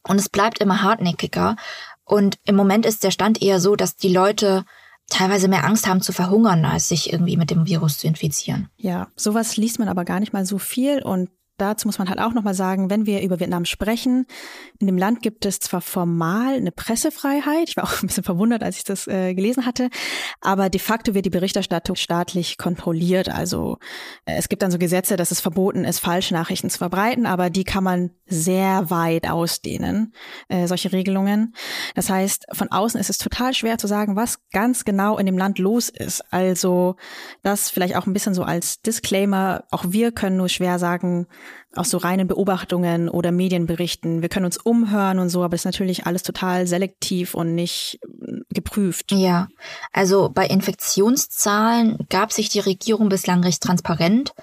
und 0.07 0.19
es 0.19 0.29
bleibt 0.29 0.59
immer 0.59 0.81
hartnäckiger. 0.81 1.55
Und 2.03 2.37
im 2.45 2.55
Moment 2.55 2.85
ist 2.85 3.03
der 3.03 3.11
Stand 3.11 3.41
eher 3.41 3.59
so, 3.59 3.75
dass 3.75 3.95
die 3.95 4.13
Leute 4.13 4.63
teilweise 5.09 5.47
mehr 5.47 5.65
Angst 5.65 5.87
haben 5.87 6.01
zu 6.01 6.11
verhungern, 6.11 6.65
als 6.65 6.89
sich 6.89 7.11
irgendwie 7.11 7.37
mit 7.37 7.49
dem 7.49 7.65
Virus 7.65 7.97
zu 7.97 8.07
infizieren. 8.07 8.69
Ja, 8.77 9.07
sowas 9.15 9.57
liest 9.57 9.79
man 9.79 9.87
aber 9.87 10.05
gar 10.05 10.19
nicht 10.19 10.33
mal 10.33 10.45
so 10.45 10.57
viel 10.57 11.01
und 11.01 11.29
dazu 11.57 11.87
muss 11.87 11.99
man 11.99 12.09
halt 12.09 12.19
auch 12.19 12.33
nochmal 12.33 12.53
sagen, 12.53 12.89
wenn 12.89 13.05
wir 13.05 13.21
über 13.21 13.39
Vietnam 13.39 13.65
sprechen, 13.65 14.25
in 14.79 14.87
dem 14.87 14.97
Land 14.97 15.21
gibt 15.21 15.45
es 15.45 15.59
zwar 15.59 15.81
formal 15.81 16.55
eine 16.55 16.71
Pressefreiheit, 16.71 17.69
ich 17.69 17.77
war 17.77 17.83
auch 17.85 18.01
ein 18.01 18.07
bisschen 18.07 18.23
verwundert, 18.23 18.63
als 18.63 18.77
ich 18.77 18.83
das 18.83 19.07
äh, 19.07 19.33
gelesen 19.33 19.65
hatte, 19.65 19.89
aber 20.41 20.69
de 20.69 20.79
facto 20.79 21.13
wird 21.13 21.25
die 21.25 21.31
Berichterstattung 21.31 21.95
staatlich 21.95 22.57
kontrolliert. 22.57 23.29
Also 23.29 23.77
äh, 24.25 24.35
es 24.37 24.49
gibt 24.49 24.61
dann 24.61 24.71
so 24.71 24.77
Gesetze, 24.77 25.15
dass 25.15 25.31
es 25.31 25.41
verboten 25.41 25.85
ist, 25.85 25.99
Falschnachrichten 25.99 26.69
zu 26.69 26.77
verbreiten, 26.77 27.25
aber 27.25 27.49
die 27.49 27.63
kann 27.63 27.83
man 27.83 28.11
sehr 28.27 28.89
weit 28.89 29.29
ausdehnen, 29.29 30.13
äh, 30.49 30.67
solche 30.67 30.91
Regelungen. 30.91 31.53
Das 31.95 32.09
heißt, 32.09 32.47
von 32.51 32.71
außen 32.71 32.99
ist 32.99 33.09
es 33.09 33.17
total 33.17 33.53
schwer 33.53 33.77
zu 33.77 33.87
sagen, 33.87 34.15
was 34.15 34.39
ganz 34.51 34.85
genau 34.85 35.17
in 35.17 35.25
dem 35.25 35.37
Land 35.37 35.59
los 35.59 35.89
ist. 35.89 36.23
Also 36.31 36.95
das 37.43 37.69
vielleicht 37.69 37.95
auch 37.95 38.05
ein 38.05 38.13
bisschen 38.13 38.33
so 38.33 38.43
als 38.43 38.81
Disclaimer, 38.81 39.63
auch 39.71 39.85
wir 39.87 40.11
können 40.11 40.37
nur 40.37 40.49
schwer 40.49 40.79
sagen, 40.79 41.27
aus 41.75 41.89
so 41.89 41.97
reinen 41.97 42.27
Beobachtungen 42.27 43.09
oder 43.09 43.31
Medienberichten. 43.31 44.21
Wir 44.21 44.29
können 44.29 44.45
uns 44.45 44.57
umhören 44.57 45.19
und 45.19 45.29
so, 45.29 45.43
aber 45.43 45.55
es 45.55 45.61
ist 45.61 45.65
natürlich 45.65 46.05
alles 46.05 46.23
total 46.23 46.67
selektiv 46.67 47.33
und 47.33 47.55
nicht 47.55 47.99
äh, 48.03 48.39
geprüft. 48.49 49.11
Ja, 49.11 49.47
also 49.91 50.29
bei 50.29 50.47
Infektionszahlen 50.47 51.97
gab 52.09 52.31
sich 52.31 52.49
die 52.49 52.59
Regierung 52.59 53.09
bislang 53.09 53.43
recht 53.43 53.61
transparent. 53.61 54.33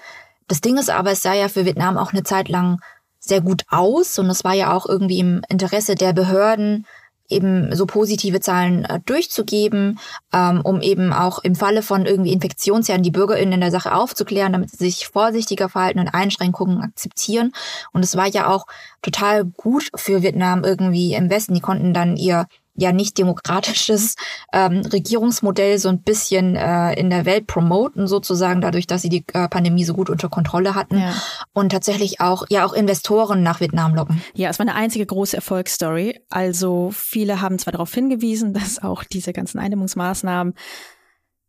Das 0.47 0.61
Ding 0.61 0.77
ist 0.77 0.89
aber, 0.89 1.11
es 1.11 1.21
sah 1.21 1.33
ja 1.33 1.47
für 1.47 1.65
Vietnam 1.65 1.97
auch 1.97 2.13
eine 2.13 2.23
Zeit 2.23 2.49
lang 2.49 2.79
sehr 3.19 3.41
gut 3.41 3.63
aus 3.69 4.19
und 4.19 4.29
es 4.29 4.43
war 4.43 4.53
ja 4.53 4.71
auch 4.71 4.85
irgendwie 4.85 5.19
im 5.19 5.41
Interesse 5.49 5.95
der 5.95 6.13
Behörden, 6.13 6.85
eben 7.29 7.75
so 7.75 7.85
positive 7.85 8.39
Zahlen 8.39 8.85
äh, 8.85 8.99
durchzugeben, 9.05 9.99
ähm, 10.33 10.61
um 10.61 10.81
eben 10.81 11.13
auch 11.13 11.39
im 11.39 11.55
Falle 11.55 11.81
von 11.81 12.05
irgendwie 12.05 12.33
Infektionsherden 12.33 13.03
die 13.03 13.11
BürgerInnen 13.11 13.53
in 13.53 13.61
der 13.61 13.71
Sache 13.71 13.93
aufzuklären, 13.93 14.53
damit 14.53 14.71
sie 14.71 14.77
sich 14.77 15.07
vorsichtiger 15.07 15.69
verhalten 15.69 15.99
und 15.99 16.09
Einschränkungen 16.09 16.81
akzeptieren. 16.81 17.51
Und 17.93 18.03
es 18.03 18.15
war 18.15 18.27
ja 18.27 18.47
auch 18.47 18.65
total 19.01 19.45
gut 19.45 19.89
für 19.95 20.21
Vietnam 20.21 20.63
irgendwie 20.63 21.13
im 21.13 21.29
Westen. 21.29 21.53
Die 21.53 21.61
konnten 21.61 21.93
dann 21.93 22.17
ihr 22.17 22.47
ja 22.75 22.91
nicht 22.91 23.17
demokratisches 23.17 24.15
ähm, 24.53 24.81
Regierungsmodell 24.81 25.79
so 25.79 25.89
ein 25.89 26.01
bisschen 26.01 26.55
äh, 26.55 26.93
in 26.93 27.09
der 27.09 27.25
Welt 27.25 27.47
promoten, 27.47 28.07
sozusagen, 28.07 28.61
dadurch, 28.61 28.85
dass 28.85 29.01
sie 29.01 29.09
die 29.09 29.25
äh, 29.33 29.47
Pandemie 29.47 29.85
so 29.85 29.93
gut 29.93 30.09
unter 30.09 30.29
Kontrolle 30.29 30.75
hatten 30.75 30.99
ja. 30.99 31.13
und 31.53 31.71
tatsächlich 31.71 32.19
auch 32.19 32.45
ja 32.49 32.65
auch 32.65 32.73
Investoren 32.73 33.43
nach 33.43 33.61
Vietnam 33.61 33.95
locken. 33.95 34.21
Ja, 34.33 34.49
es 34.49 34.59
war 34.59 34.67
eine 34.67 34.75
einzige 34.75 35.05
große 35.05 35.35
Erfolgsstory. 35.35 36.21
Also 36.29 36.91
viele 36.93 37.41
haben 37.41 37.59
zwar 37.59 37.71
darauf 37.71 37.93
hingewiesen, 37.93 38.53
dass 38.53 38.83
auch 38.83 39.03
diese 39.03 39.33
ganzen 39.33 39.59
Eindämmungsmaßnahmen 39.59 40.53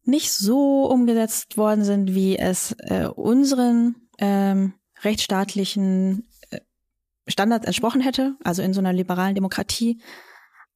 nicht 0.04 0.32
so 0.32 0.84
umgesetzt 0.84 1.56
worden 1.56 1.84
sind, 1.84 2.14
wie 2.14 2.38
es 2.38 2.72
äh, 2.78 3.06
unseren 3.06 3.96
ähm, 4.18 4.74
rechtsstaatlichen 5.02 6.28
äh, 6.50 6.60
Standards 7.26 7.66
entsprochen 7.66 8.00
hätte, 8.00 8.36
also 8.44 8.62
in 8.62 8.72
so 8.72 8.80
einer 8.80 8.92
liberalen 8.92 9.34
Demokratie. 9.34 10.00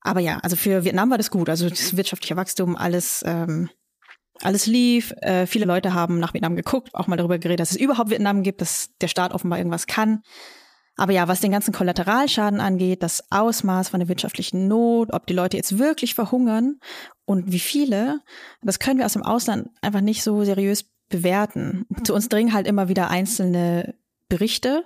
Aber 0.03 0.21
ja, 0.21 0.39
also 0.39 0.57
für 0.57 0.85
Vietnam 0.85 1.11
war 1.11 1.19
das 1.19 1.31
gut. 1.31 1.49
Also 1.49 1.69
das 1.69 1.97
wirtschaftliche 1.97 2.37
Wachstum, 2.37 2.77
alles, 2.77 3.23
ähm, 3.27 3.69
alles 4.43 4.67
lief. 4.67 5.13
Äh, 5.21 5.47
viele 5.47 5.67
Leute 5.67 5.95
haben 5.95 6.19
nach 6.19 6.35
Vietnam 6.35 6.57
geguckt, 6.57 6.95
auch 6.95 7.07
mal 7.07 7.17
darüber 7.17 7.39
geredet, 7.39 7.61
dass 7.61 7.73
es 7.73 7.77
überhaupt 7.77 8.11
Vietnam 8.11 8.43
gibt, 8.43 8.61
dass 8.61 8.91
der 9.01 9.09
Staat 9.09 9.33
offenbar 9.33 9.59
irgendwas 9.59 9.87
kann. 9.87 10.23
Aber 10.97 11.13
ja, 11.13 11.29
was 11.29 11.41
den 11.41 11.53
ganzen 11.53 11.73
Kollateralschaden 11.73 12.61
angeht, 12.61 13.03
das 13.03 13.25
Ausmaß 13.31 13.89
von 13.89 14.01
der 14.01 14.09
wirtschaftlichen 14.09 14.69
Not, 14.69 15.13
ob 15.13 15.27
die 15.27 15.33
Leute 15.33 15.57
jetzt 15.57 15.79
wirklich 15.79 16.15
verhungern 16.15 16.79
und 17.25 17.53
wie 17.53 17.61
viele, 17.61 18.21
das 18.61 18.79
können 18.79 18.99
wir 18.99 19.07
aus 19.07 19.15
dem 19.15 19.23
Ausland 19.23 19.71
einfach 19.81 20.03
nicht 20.03 20.23
so 20.23 20.45
seriös 20.45 20.91
bewerten. 21.09 21.87
Zu 22.05 22.15
uns 22.15 22.29
dringen 22.29 22.53
halt 22.53 22.67
immer 22.67 22.89
wieder 22.89 23.09
einzelne 23.09 23.95
Berichte, 24.29 24.85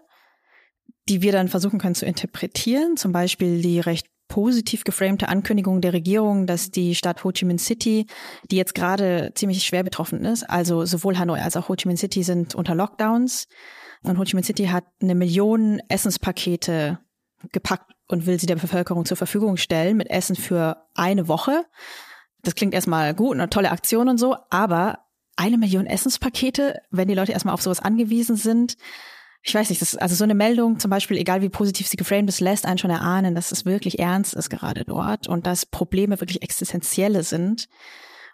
die 1.08 1.22
wir 1.22 1.32
dann 1.32 1.48
versuchen 1.48 1.78
können 1.78 1.94
zu 1.94 2.06
interpretieren. 2.06 2.96
Zum 2.96 3.12
Beispiel 3.12 3.60
die 3.60 3.80
recht 3.80 4.06
positiv 4.34 4.82
geframte 4.82 5.28
Ankündigung 5.28 5.80
der 5.80 5.92
Regierung, 5.92 6.48
dass 6.48 6.72
die 6.72 6.96
Stadt 6.96 7.22
Ho 7.22 7.30
Chi 7.30 7.44
Minh 7.44 7.60
City, 7.60 8.08
die 8.50 8.56
jetzt 8.56 8.74
gerade 8.74 9.30
ziemlich 9.36 9.62
schwer 9.62 9.84
betroffen 9.84 10.24
ist, 10.24 10.42
also 10.50 10.84
sowohl 10.84 11.20
Hanoi 11.20 11.38
als 11.38 11.56
auch 11.56 11.68
Ho 11.68 11.76
Chi 11.76 11.86
Minh 11.86 11.96
City 11.96 12.24
sind 12.24 12.56
unter 12.56 12.74
Lockdowns. 12.74 13.46
Und 14.02 14.18
Ho 14.18 14.24
Chi 14.24 14.34
Minh 14.34 14.42
City 14.42 14.66
hat 14.66 14.86
eine 15.00 15.14
Million 15.14 15.80
Essenspakete 15.88 16.98
gepackt 17.52 17.92
und 18.08 18.26
will 18.26 18.40
sie 18.40 18.46
der 18.46 18.56
Bevölkerung 18.56 19.04
zur 19.04 19.16
Verfügung 19.16 19.56
stellen 19.56 19.96
mit 19.96 20.10
Essen 20.10 20.34
für 20.34 20.88
eine 20.96 21.28
Woche. 21.28 21.64
Das 22.42 22.56
klingt 22.56 22.74
erstmal 22.74 23.14
gut, 23.14 23.34
eine 23.34 23.48
tolle 23.50 23.70
Aktion 23.70 24.08
und 24.08 24.18
so, 24.18 24.34
aber 24.50 24.98
eine 25.36 25.58
Million 25.58 25.86
Essenspakete, 25.86 26.80
wenn 26.90 27.06
die 27.06 27.14
Leute 27.14 27.30
erstmal 27.30 27.54
auf 27.54 27.62
sowas 27.62 27.78
angewiesen 27.78 28.34
sind, 28.34 28.78
ich 29.46 29.54
weiß 29.54 29.68
nicht, 29.68 29.82
das, 29.82 29.94
also 29.94 30.14
so 30.14 30.24
eine 30.24 30.34
Meldung 30.34 30.78
zum 30.78 30.90
Beispiel, 30.90 31.18
egal 31.18 31.42
wie 31.42 31.50
positiv 31.50 31.86
sie 31.86 31.98
geframed 31.98 32.30
ist, 32.30 32.40
lässt 32.40 32.64
einen 32.64 32.78
schon 32.78 32.90
erahnen, 32.90 33.34
dass 33.34 33.52
es 33.52 33.66
wirklich 33.66 33.98
ernst 33.98 34.32
ist 34.32 34.48
gerade 34.48 34.84
dort 34.84 35.28
und 35.28 35.46
dass 35.46 35.66
Probleme 35.66 36.18
wirklich 36.18 36.42
existenzielle 36.42 37.22
sind. 37.22 37.68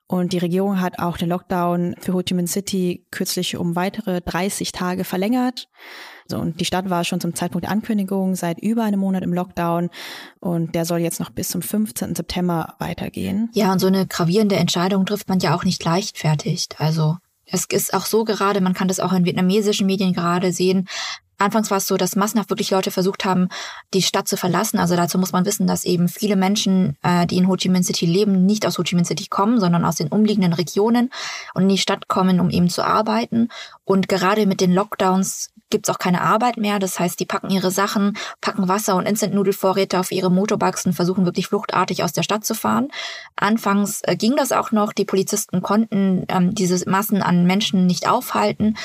Und 0.06 0.32
die 0.32 0.38
Regierung 0.38 0.80
hat 0.80 0.98
auch 1.00 1.16
den 1.16 1.28
Lockdown 1.28 1.96
für 2.00 2.14
Ho 2.14 2.22
Chi 2.22 2.34
Minh 2.34 2.46
City 2.46 3.06
kürzlich 3.10 3.56
um 3.56 3.74
weitere 3.74 4.20
30 4.20 4.70
Tage 4.70 5.04
verlängert. 5.04 5.68
So, 6.26 6.38
und 6.38 6.60
die 6.60 6.64
Stadt 6.64 6.90
war 6.90 7.02
schon 7.04 7.20
zum 7.20 7.34
Zeitpunkt 7.34 7.64
der 7.64 7.72
Ankündigung 7.72 8.36
seit 8.36 8.60
über 8.60 8.84
einem 8.84 9.00
Monat 9.00 9.24
im 9.24 9.32
Lockdown 9.32 9.90
und 10.38 10.76
der 10.76 10.84
soll 10.84 11.00
jetzt 11.00 11.18
noch 11.18 11.30
bis 11.30 11.48
zum 11.48 11.60
15. 11.60 12.14
September 12.14 12.74
weitergehen. 12.78 13.50
Ja, 13.52 13.72
und 13.72 13.80
so 13.80 13.88
eine 13.88 14.06
gravierende 14.06 14.56
Entscheidung 14.56 15.06
trifft 15.06 15.28
man 15.28 15.40
ja 15.40 15.56
auch 15.56 15.64
nicht 15.64 15.84
leichtfertig. 15.84 16.68
Also 16.78 17.16
es 17.50 17.66
ist 17.66 17.94
auch 17.94 18.06
so 18.06 18.24
gerade, 18.24 18.60
man 18.60 18.74
kann 18.74 18.88
das 18.88 19.00
auch 19.00 19.12
in 19.12 19.24
vietnamesischen 19.24 19.86
Medien 19.86 20.12
gerade 20.12 20.52
sehen. 20.52 20.88
Anfangs 21.40 21.70
war 21.70 21.78
es 21.78 21.86
so, 21.86 21.96
dass 21.96 22.16
massenhaft 22.16 22.50
wirklich 22.50 22.70
Leute 22.70 22.90
versucht 22.90 23.24
haben, 23.24 23.48
die 23.94 24.02
Stadt 24.02 24.28
zu 24.28 24.36
verlassen. 24.36 24.78
Also 24.78 24.94
dazu 24.94 25.18
muss 25.18 25.32
man 25.32 25.46
wissen, 25.46 25.66
dass 25.66 25.84
eben 25.84 26.08
viele 26.08 26.36
Menschen, 26.36 26.98
äh, 27.02 27.26
die 27.26 27.38
in 27.38 27.48
Ho 27.48 27.56
Chi 27.56 27.70
Minh 27.70 27.82
City 27.82 28.04
leben, 28.04 28.44
nicht 28.44 28.66
aus 28.66 28.76
Ho 28.76 28.82
Chi 28.82 28.94
Minh 28.94 29.06
City 29.06 29.26
kommen, 29.28 29.58
sondern 29.58 29.86
aus 29.86 29.96
den 29.96 30.08
umliegenden 30.08 30.52
Regionen 30.52 31.10
und 31.54 31.62
in 31.62 31.68
die 31.70 31.78
Stadt 31.78 32.08
kommen, 32.08 32.40
um 32.40 32.50
eben 32.50 32.68
zu 32.68 32.84
arbeiten. 32.84 33.48
Und 33.84 34.06
gerade 34.06 34.44
mit 34.44 34.60
den 34.60 34.74
Lockdowns 34.74 35.50
gibt's 35.70 35.88
auch 35.88 35.98
keine 35.98 36.20
Arbeit 36.20 36.56
mehr. 36.56 36.78
Das 36.78 36.98
heißt, 36.98 37.18
die 37.18 37.26
packen 37.26 37.50
ihre 37.50 37.70
Sachen, 37.70 38.16
packen 38.40 38.68
Wasser 38.68 38.96
und 38.96 39.06
Instant-Nudelvorräte 39.06 39.98
auf 39.98 40.10
ihre 40.10 40.30
Motorbikes 40.30 40.86
und 40.86 40.92
versuchen 40.92 41.24
wirklich 41.24 41.48
fluchtartig 41.48 42.04
aus 42.04 42.12
der 42.12 42.22
Stadt 42.22 42.44
zu 42.44 42.54
fahren. 42.54 42.88
Anfangs 43.36 44.02
äh, 44.02 44.16
ging 44.16 44.36
das 44.36 44.52
auch 44.52 44.72
noch. 44.72 44.92
Die 44.92 45.04
Polizisten 45.04 45.62
konnten 45.62 46.24
ähm, 46.28 46.54
diese 46.54 46.88
Massen 46.88 47.22
an 47.22 47.46
Menschen 47.46 47.86
nicht 47.86 48.08
aufhalten. 48.08 48.76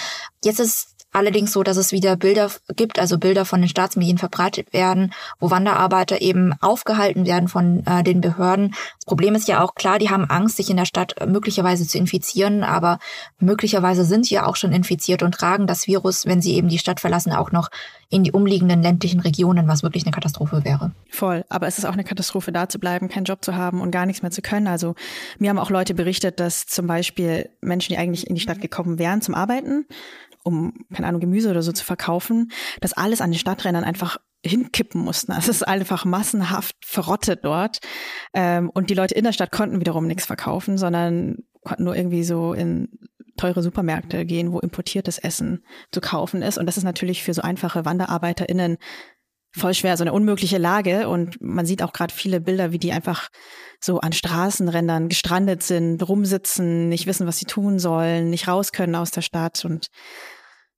Jetzt 0.43 0.59
ist 0.59 0.94
allerdings 1.15 1.51
so, 1.53 1.63
dass 1.63 1.77
es 1.77 1.91
wieder 1.91 2.15
Bilder 2.15 2.51
gibt, 2.75 2.99
also 2.99 3.17
Bilder 3.17 3.45
von 3.45 3.61
den 3.61 3.69
Staatsmedien 3.69 4.17
verbreitet 4.17 4.73
werden, 4.73 5.13
wo 5.39 5.49
Wanderarbeiter 5.49 6.21
eben 6.21 6.53
aufgehalten 6.61 7.25
werden 7.25 7.47
von 7.47 7.85
äh, 7.85 8.03
den 8.03 8.21
Behörden. 8.21 8.75
Das 8.97 9.05
Problem 9.05 9.35
ist 9.35 9.47
ja 9.47 9.63
auch 9.63 9.75
klar, 9.75 9.99
die 9.99 10.09
haben 10.09 10.29
Angst, 10.29 10.57
sich 10.57 10.69
in 10.69 10.77
der 10.77 10.85
Stadt 10.85 11.15
möglicherweise 11.27 11.87
zu 11.87 11.97
infizieren, 11.97 12.63
aber 12.63 12.99
möglicherweise 13.39 14.03
sind 14.03 14.25
sie 14.25 14.35
ja 14.35 14.45
auch 14.45 14.55
schon 14.55 14.71
infiziert 14.71 15.23
und 15.23 15.33
tragen 15.33 15.67
das 15.67 15.87
Virus, 15.87 16.25
wenn 16.25 16.41
sie 16.41 16.55
eben 16.55 16.67
die 16.67 16.79
Stadt 16.79 16.99
verlassen, 16.99 17.31
auch 17.31 17.51
noch 17.51 17.69
in 18.09 18.23
die 18.23 18.31
umliegenden 18.31 18.81
ländlichen 18.81 19.19
Regionen, 19.19 19.67
was 19.67 19.83
wirklich 19.83 20.05
eine 20.05 20.11
Katastrophe 20.11 20.63
wäre. 20.63 20.91
Voll, 21.09 21.43
aber 21.49 21.67
es 21.67 21.77
ist 21.77 21.85
auch 21.85 21.93
eine 21.93 22.03
Katastrophe, 22.03 22.51
da 22.51 22.69
zu 22.69 22.79
bleiben, 22.79 23.09
keinen 23.09 23.25
Job 23.25 23.43
zu 23.43 23.55
haben 23.55 23.81
und 23.81 23.91
gar 23.91 24.05
nichts 24.05 24.21
mehr 24.21 24.31
zu 24.31 24.41
können. 24.41 24.67
Also 24.67 24.95
mir 25.39 25.49
haben 25.49 25.59
auch 25.59 25.69
Leute 25.69 25.93
berichtet, 25.93 26.39
dass 26.39 26.67
zum 26.67 26.87
Beispiel 26.87 27.49
Menschen, 27.61 27.93
die 27.93 27.97
eigentlich 27.97 28.27
in 28.27 28.35
die 28.35 28.41
Stadt 28.41 28.61
gekommen 28.61 28.99
wären 28.99 29.21
zum 29.21 29.33
Arbeiten, 29.33 29.85
um, 30.45 30.73
keine 30.93 31.07
Ahnung, 31.07 31.21
Gemüse 31.21 31.49
oder 31.49 31.61
so 31.61 31.71
zu 31.71 31.83
verkaufen, 31.83 32.51
dass 32.79 32.93
alles 32.93 33.19
an 33.19 33.31
den 33.31 33.39
Stadträndern 33.39 33.83
einfach 33.83 34.17
hinkippen 34.45 35.01
mussten. 35.01 35.31
Also 35.31 35.51
es 35.51 35.57
ist 35.57 35.67
einfach 35.67 36.05
massenhaft 36.05 36.75
verrottet 36.85 37.39
dort. 37.43 37.79
Ähm, 38.33 38.69
und 38.69 38.89
die 38.89 38.93
Leute 38.93 39.15
in 39.15 39.23
der 39.23 39.33
Stadt 39.33 39.51
konnten 39.51 39.79
wiederum 39.79 40.07
nichts 40.07 40.25
verkaufen, 40.25 40.77
sondern 40.77 41.37
konnten 41.63 41.83
nur 41.83 41.95
irgendwie 41.95 42.23
so 42.23 42.53
in 42.53 42.89
teure 43.37 43.63
Supermärkte 43.63 44.25
gehen, 44.25 44.53
wo 44.53 44.59
importiertes 44.59 45.17
Essen 45.17 45.65
zu 45.91 45.99
kaufen 45.99 46.41
ist. 46.41 46.57
Und 46.57 46.67
das 46.67 46.77
ist 46.77 46.83
natürlich 46.83 47.23
für 47.23 47.33
so 47.33 47.41
einfache 47.41 47.85
WanderarbeiterInnen 47.85 48.77
voll 49.51 49.73
schwer, 49.73 49.97
so 49.97 50.03
eine 50.03 50.13
unmögliche 50.13 50.57
Lage. 50.57 51.09
Und 51.09 51.41
man 51.41 51.65
sieht 51.65 51.81
auch 51.81 51.93
gerade 51.93 52.13
viele 52.13 52.39
Bilder, 52.39 52.71
wie 52.71 52.79
die 52.79 52.91
einfach 52.91 53.29
so 53.81 53.99
an 53.99 54.13
Straßenrändern 54.13 55.09
gestrandet 55.09 55.63
sind, 55.63 56.07
rumsitzen, 56.07 56.89
nicht 56.89 57.07
wissen, 57.07 57.27
was 57.27 57.37
sie 57.37 57.45
tun 57.45 57.79
sollen, 57.79 58.29
nicht 58.29 58.47
raus 58.47 58.71
können 58.71 58.95
aus 58.95 59.11
der 59.11 59.21
Stadt 59.21 59.65
und 59.65 59.87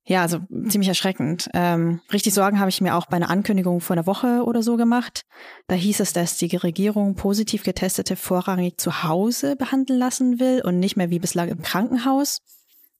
ja, 0.08 0.22
also 0.22 0.38
ziemlich 0.68 0.88
erschreckend. 0.88 1.50
Ähm, 1.52 2.00
richtig 2.10 2.32
Sorgen 2.32 2.58
habe 2.58 2.70
ich 2.70 2.80
mir 2.80 2.96
auch 2.96 3.06
bei 3.06 3.16
einer 3.16 3.28
Ankündigung 3.28 3.82
vor 3.82 3.94
einer 3.94 4.06
Woche 4.06 4.42
oder 4.42 4.62
so 4.62 4.78
gemacht. 4.78 5.20
Da 5.66 5.74
hieß 5.74 6.00
es, 6.00 6.14
dass 6.14 6.38
die 6.38 6.56
Regierung 6.56 7.14
positiv 7.14 7.62
getestete 7.62 8.16
vorrangig 8.16 8.78
zu 8.78 9.02
Hause 9.02 9.54
behandeln 9.54 9.98
lassen 9.98 10.40
will 10.40 10.62
und 10.64 10.78
nicht 10.78 10.96
mehr 10.96 11.10
wie 11.10 11.18
bislang 11.18 11.50
im 11.50 11.60
Krankenhaus. 11.60 12.40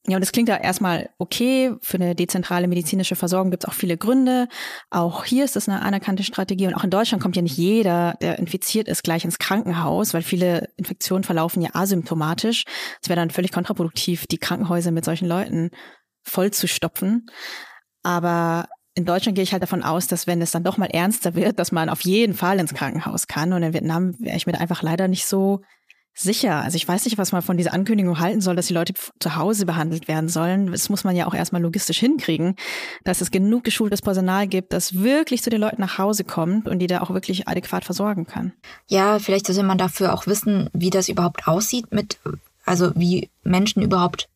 Ja, 0.06 0.16
und 0.16 0.20
das 0.20 0.32
klingt 0.32 0.50
ja 0.50 0.56
erstmal 0.56 1.08
okay. 1.18 1.74
Für 1.80 1.96
eine 1.96 2.14
dezentrale 2.14 2.68
medizinische 2.68 3.16
Versorgung 3.16 3.50
gibt 3.50 3.64
es 3.64 3.68
auch 3.68 3.74
viele 3.74 3.96
Gründe. 3.96 4.48
Auch 4.90 5.24
hier 5.24 5.44
ist 5.44 5.56
das 5.56 5.68
eine 5.68 5.82
anerkannte 5.82 6.24
Strategie. 6.24 6.66
Und 6.66 6.74
auch 6.74 6.84
in 6.84 6.90
Deutschland 6.90 7.22
kommt 7.22 7.36
ja 7.36 7.42
nicht 7.42 7.56
jeder, 7.56 8.16
der 8.20 8.38
infiziert 8.38 8.86
ist, 8.86 9.02
gleich 9.02 9.24
ins 9.24 9.38
Krankenhaus, 9.38 10.14
weil 10.14 10.22
viele 10.22 10.68
Infektionen 10.76 11.24
verlaufen 11.24 11.62
ja 11.62 11.70
asymptomatisch. 11.72 12.64
Es 13.02 13.08
wäre 13.08 13.18
dann 13.18 13.30
völlig 13.30 13.52
kontraproduktiv, 13.52 14.26
die 14.26 14.38
Krankenhäuser 14.38 14.92
mit 14.92 15.04
solchen 15.04 15.26
Leuten 15.26 15.70
voll 16.28 16.50
zu 16.50 16.68
stopfen. 16.68 17.26
Aber 18.02 18.68
in 18.94 19.04
Deutschland 19.04 19.37
gehe 19.37 19.44
ich 19.44 19.52
halt 19.52 19.62
davon 19.62 19.82
aus, 19.82 20.08
dass 20.08 20.26
wenn 20.26 20.42
es 20.42 20.50
dann 20.50 20.64
doch 20.64 20.76
mal 20.76 20.87
ernster 20.87 21.35
wird, 21.35 21.58
dass 21.58 21.73
man 21.73 21.88
auf 21.88 22.00
jeden 22.02 22.35
Fall 22.35 22.58
ins 22.58 22.75
Krankenhaus 22.75 23.28
kann. 23.28 23.52
Und 23.52 23.62
in 23.62 23.73
Vietnam 23.73 24.14
wäre 24.18 24.37
ich 24.37 24.47
mir 24.47 24.61
einfach 24.61 24.82
leider 24.82 25.08
nicht 25.08 25.26
so 25.26 25.61
sicher. 26.20 26.62
Also 26.62 26.76
ich 26.76 26.87
weiß 26.87 27.04
nicht, 27.04 27.16
was 27.16 27.32
man 27.32 27.42
von 27.42 27.56
dieser 27.56 27.73
Ankündigung 27.73 28.18
halten 28.18 28.40
soll, 28.40 28.56
dass 28.56 28.66
die 28.66 28.75
Leute 28.75 28.94
zu 29.20 29.37
Hause 29.37 29.66
behandelt 29.66 30.08
werden 30.08 30.28
sollen. 30.28 30.73
Das 30.73 30.88
muss 30.88 31.04
man 31.04 31.14
ja 31.14 31.26
auch 31.26 31.35
erstmal 31.35 31.62
logistisch 31.62 31.99
hinkriegen, 31.99 32.56
dass 33.04 33.20
es 33.20 33.30
genug 33.30 33.64
geschultes 33.64 34.02
Personal 34.02 34.49
gibt, 34.49 34.73
das 34.73 34.94
wirklich 34.94 35.42
zu 35.42 35.50
den 35.50 35.61
Leuten 35.61 35.80
nach 35.80 35.99
Hause 35.99 36.25
kommt 36.25 36.68
und 36.68 36.80
die 36.80 36.87
da 36.88 37.00
auch 37.00 37.11
wirklich 37.11 37.47
adäquat 37.47 37.85
versorgen 37.85 38.26
kann. 38.26 38.52
Ja, 38.88 39.18
vielleicht 39.18 39.47
sollte 39.47 39.62
man 39.62 39.78
dafür 39.78 40.12
auch 40.12 40.26
wissen, 40.26 40.68
wie 40.73 40.90
das 40.90 41.08
überhaupt 41.08 41.47
aussieht 41.47 41.92
mit, 41.92 42.18
also 42.64 42.92
wie 42.97 43.30
Menschen 43.44 43.82
überhaupt 43.82 44.28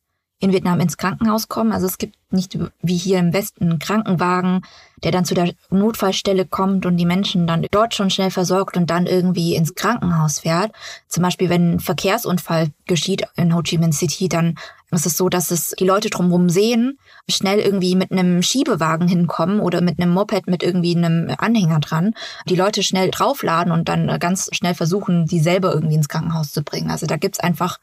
in 0.42 0.52
Vietnam 0.52 0.80
ins 0.80 0.96
Krankenhaus 0.96 1.46
kommen. 1.46 1.70
Also 1.70 1.86
es 1.86 1.98
gibt 1.98 2.16
nicht 2.32 2.58
wie 2.82 2.96
hier 2.96 3.20
im 3.20 3.32
Westen 3.32 3.70
einen 3.70 3.78
Krankenwagen, 3.78 4.62
der 5.04 5.12
dann 5.12 5.24
zu 5.24 5.34
der 5.34 5.54
Notfallstelle 5.70 6.46
kommt 6.46 6.84
und 6.84 6.96
die 6.96 7.06
Menschen 7.06 7.46
dann 7.46 7.64
dort 7.70 7.94
schon 7.94 8.10
schnell 8.10 8.32
versorgt 8.32 8.76
und 8.76 8.90
dann 8.90 9.06
irgendwie 9.06 9.54
ins 9.54 9.76
Krankenhaus 9.76 10.40
fährt. 10.40 10.72
Zum 11.06 11.22
Beispiel, 11.22 11.48
wenn 11.48 11.74
ein 11.74 11.80
Verkehrsunfall 11.80 12.70
geschieht 12.86 13.22
in 13.36 13.54
Ho 13.54 13.62
Chi 13.62 13.78
Minh 13.78 13.92
City, 13.92 14.28
dann 14.28 14.56
ist 14.90 15.06
es 15.06 15.16
so, 15.16 15.28
dass 15.28 15.52
es 15.52 15.76
die 15.78 15.86
Leute 15.86 16.10
drumherum 16.10 16.50
sehen, 16.50 16.98
schnell 17.28 17.60
irgendwie 17.60 17.94
mit 17.94 18.10
einem 18.10 18.42
Schiebewagen 18.42 19.06
hinkommen 19.06 19.60
oder 19.60 19.80
mit 19.80 20.00
einem 20.00 20.12
Moped 20.12 20.48
mit 20.48 20.64
irgendwie 20.64 20.96
einem 20.96 21.32
Anhänger 21.38 21.78
dran, 21.78 22.14
die 22.48 22.56
Leute 22.56 22.82
schnell 22.82 23.12
draufladen 23.12 23.72
und 23.72 23.88
dann 23.88 24.18
ganz 24.18 24.50
schnell 24.52 24.74
versuchen, 24.74 25.26
die 25.26 25.38
selber 25.38 25.72
irgendwie 25.72 25.94
ins 25.94 26.08
Krankenhaus 26.08 26.52
zu 26.52 26.64
bringen. 26.64 26.90
Also 26.90 27.06
da 27.06 27.16
gibt's 27.16 27.38
einfach 27.38 27.78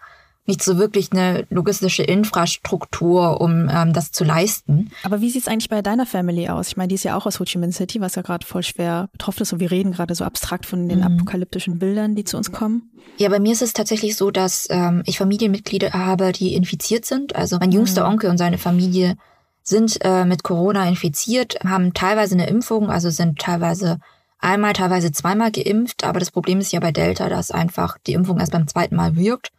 nicht 0.50 0.64
so 0.64 0.78
wirklich 0.78 1.12
eine 1.12 1.46
logistische 1.50 2.04
Infrastruktur, 2.04 3.40
um 3.40 3.70
ähm, 3.72 3.94
das 3.94 4.12
zu 4.12 4.24
leisten. 4.24 4.92
Aber 5.04 5.22
wie 5.22 5.30
sieht 5.30 5.44
es 5.44 5.48
eigentlich 5.48 5.70
bei 5.70 5.82
deiner 5.82 6.06
Family 6.08 6.50
aus? 6.50 6.70
Ich 6.70 6.78
meine, 6.78 6.90
die 6.90 6.96
ist 6.96 7.04
ja 7.04 7.16
auch 7.16 7.28
aus 7.28 7.40
Ho 7.40 7.46
Chi 7.46 7.60
Minh 7.60 7.72
City, 7.72 8.02
was 8.02 8.16
ja 8.16 8.24
gerade 8.24 8.46
voll 8.46 8.64
schwer 8.64 9.10
betroffen 9.12 9.44
ist 9.44 9.54
und 9.54 9.60
wir 9.60 9.72
reden 9.72 9.92
gerade 9.92 10.16
so 10.16 10.26
abstrakt 10.26 10.66
von 10.66 10.90
den 10.90 11.00
mhm. 11.00 11.06
apokalyptischen 11.06 11.78
Bildern, 11.78 12.16
die 12.16 12.24
zu 12.26 12.36
uns 12.36 12.52
kommen. 12.52 12.90
Ja, 13.18 13.30
bei 13.30 13.40
mir 13.40 13.54
ist 13.54 13.62
es 13.62 13.74
tatsächlich 13.74 14.16
so, 14.18 14.32
dass 14.32 14.68
ähm, 14.72 15.04
ich 15.06 15.20
Familienmitglieder 15.20 15.92
habe, 15.92 16.32
die 16.32 16.56
infiziert 16.56 17.06
sind. 17.06 17.36
Also 17.36 17.58
mein 17.60 17.72
jüngster 17.72 18.06
mhm. 18.06 18.14
Onkel 18.14 18.30
und 18.32 18.38
seine 18.38 18.58
Familie 18.58 19.16
sind 19.62 20.00
äh, 20.04 20.26
mit 20.26 20.44
Corona 20.44 20.88
infiziert, 20.90 21.60
haben 21.64 21.94
teilweise 21.94 22.34
eine 22.34 22.48
Impfung, 22.48 22.90
also 22.90 23.12
sind 23.12 23.38
teilweise 23.38 24.00
einmal, 24.40 24.74
teilweise 24.74 25.12
zweimal 25.12 25.52
geimpft. 25.52 26.04
Aber 26.04 26.20
das 26.20 26.32
Problem 26.32 26.60
ist 26.60 26.72
ja 26.72 26.80
bei 26.80 26.92
Delta, 26.92 27.30
dass 27.30 27.52
einfach 27.52 28.00
die 28.00 28.14
Impfung 28.14 28.40
erst 28.40 28.54
beim 28.54 28.68
zweiten 28.68 28.96
Mal 28.96 29.16
wirkt. 29.16 29.52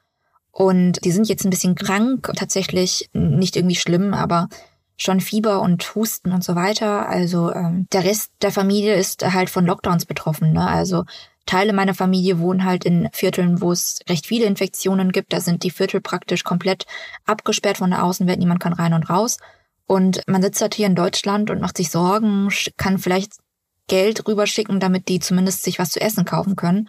Und 0.52 1.04
die 1.04 1.12
sind 1.12 1.28
jetzt 1.28 1.45
ein 1.45 1.50
bisschen 1.50 1.75
krank, 1.75 2.33
tatsächlich 2.37 3.09
nicht 3.12 3.57
irgendwie 3.57 3.76
schlimm, 3.76 4.14
aber 4.14 4.49
schon 4.97 5.21
Fieber 5.21 5.62
und 5.62 5.95
Husten 5.95 6.33
und 6.33 6.45
so 6.45 6.54
weiter. 6.54 7.09
Also 7.09 7.52
ähm, 7.52 7.87
der 7.92 8.04
Rest 8.04 8.33
der 8.42 8.52
Familie 8.52 8.95
ist 8.95 9.25
halt 9.33 9.49
von 9.49 9.64
Lockdowns 9.64 10.04
betroffen. 10.04 10.52
Ne? 10.52 10.66
Also 10.66 11.04
Teile 11.47 11.73
meiner 11.73 11.95
Familie 11.95 12.38
wohnen 12.38 12.64
halt 12.64 12.85
in 12.85 13.09
Vierteln, 13.12 13.61
wo 13.61 13.73
es 13.73 14.00
recht 14.09 14.26
viele 14.26 14.45
Infektionen 14.45 15.11
gibt. 15.11 15.33
Da 15.33 15.40
sind 15.40 15.62
die 15.62 15.71
Viertel 15.71 16.00
praktisch 16.00 16.45
komplett 16.45 16.85
abgesperrt 17.25 17.78
von 17.78 17.90
der 17.90 18.04
Außenwelt. 18.04 18.38
Niemand 18.38 18.61
kann 18.61 18.75
rein 18.75 18.92
und 18.92 19.09
raus. 19.09 19.38
Und 19.87 20.21
man 20.26 20.42
sitzt 20.42 20.61
halt 20.61 20.75
hier 20.75 20.87
in 20.87 20.95
Deutschland 20.95 21.50
und 21.50 21.61
macht 21.61 21.76
sich 21.76 21.90
Sorgen, 21.90 22.50
kann 22.76 22.99
vielleicht 22.99 23.33
Geld 23.88 24.28
rüberschicken, 24.28 24.78
damit 24.78 25.09
die 25.09 25.19
zumindest 25.19 25.64
sich 25.64 25.78
was 25.78 25.90
zu 25.90 26.00
essen 26.00 26.25
kaufen 26.25 26.54
können. 26.54 26.88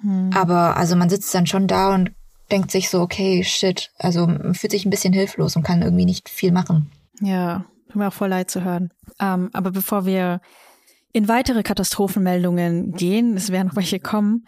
Hm. 0.00 0.30
Aber 0.34 0.76
also 0.76 0.96
man 0.96 1.10
sitzt 1.10 1.34
dann 1.34 1.46
schon 1.46 1.66
da 1.66 1.92
und 1.94 2.12
denkt 2.50 2.70
sich 2.70 2.90
so, 2.90 3.00
okay, 3.00 3.42
shit, 3.44 3.90
also 3.98 4.26
fühlt 4.52 4.72
sich 4.72 4.84
ein 4.84 4.90
bisschen 4.90 5.12
hilflos 5.12 5.56
und 5.56 5.62
kann 5.62 5.82
irgendwie 5.82 6.04
nicht 6.04 6.28
viel 6.28 6.52
machen. 6.52 6.90
Ja, 7.20 7.64
tut 7.86 7.96
mir 7.96 8.08
auch 8.08 8.12
voll 8.12 8.28
leid 8.28 8.50
zu 8.50 8.64
hören. 8.64 8.92
Ähm, 9.20 9.50
aber 9.52 9.70
bevor 9.70 10.06
wir 10.06 10.40
in 11.12 11.28
weitere 11.28 11.62
Katastrophenmeldungen 11.62 12.92
gehen, 12.92 13.36
es 13.36 13.50
werden 13.50 13.68
noch 13.68 13.76
welche 13.76 14.00
kommen, 14.00 14.46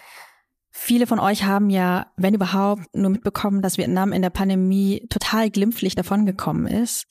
Viele 0.75 1.07
von 1.07 1.19
euch 1.21 1.45
haben 1.45 1.69
ja, 1.69 2.07
wenn 2.17 2.35
überhaupt, 2.35 2.97
nur 2.97 3.11
mitbekommen, 3.11 3.61
dass 3.61 3.77
Vietnam 3.77 4.11
in 4.11 4.23
der 4.23 4.31
Pandemie 4.31 5.07
total 5.11 5.51
glimpflich 5.51 5.95
davongekommen 5.95 6.67
ist. 6.67 7.07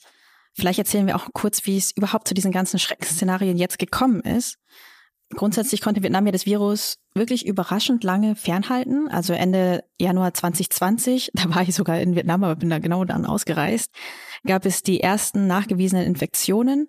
Vielleicht 0.52 0.80
erzählen 0.80 1.06
wir 1.06 1.14
auch 1.14 1.28
kurz, 1.32 1.64
wie 1.64 1.78
es 1.78 1.92
überhaupt 1.92 2.26
zu 2.26 2.34
diesen 2.34 2.50
ganzen 2.50 2.80
Schreckensszenarien 2.80 3.56
jetzt 3.56 3.78
gekommen 3.78 4.20
ist. 4.20 4.58
Grundsätzlich 5.34 5.80
konnte 5.80 6.02
Vietnam 6.02 6.26
ja 6.26 6.32
das 6.32 6.46
Virus 6.46 6.98
wirklich 7.14 7.46
überraschend 7.46 8.04
lange 8.04 8.36
fernhalten. 8.36 9.08
Also 9.08 9.32
Ende 9.32 9.84
Januar 9.98 10.34
2020, 10.34 11.30
da 11.34 11.54
war 11.54 11.62
ich 11.62 11.74
sogar 11.74 12.00
in 12.00 12.14
Vietnam, 12.14 12.44
aber 12.44 12.56
bin 12.56 12.70
da 12.70 12.78
genau 12.78 13.04
dann 13.04 13.26
ausgereist, 13.26 13.90
gab 14.44 14.66
es 14.66 14.82
die 14.82 15.00
ersten 15.00 15.46
nachgewiesenen 15.46 16.04
Infektionen. 16.04 16.88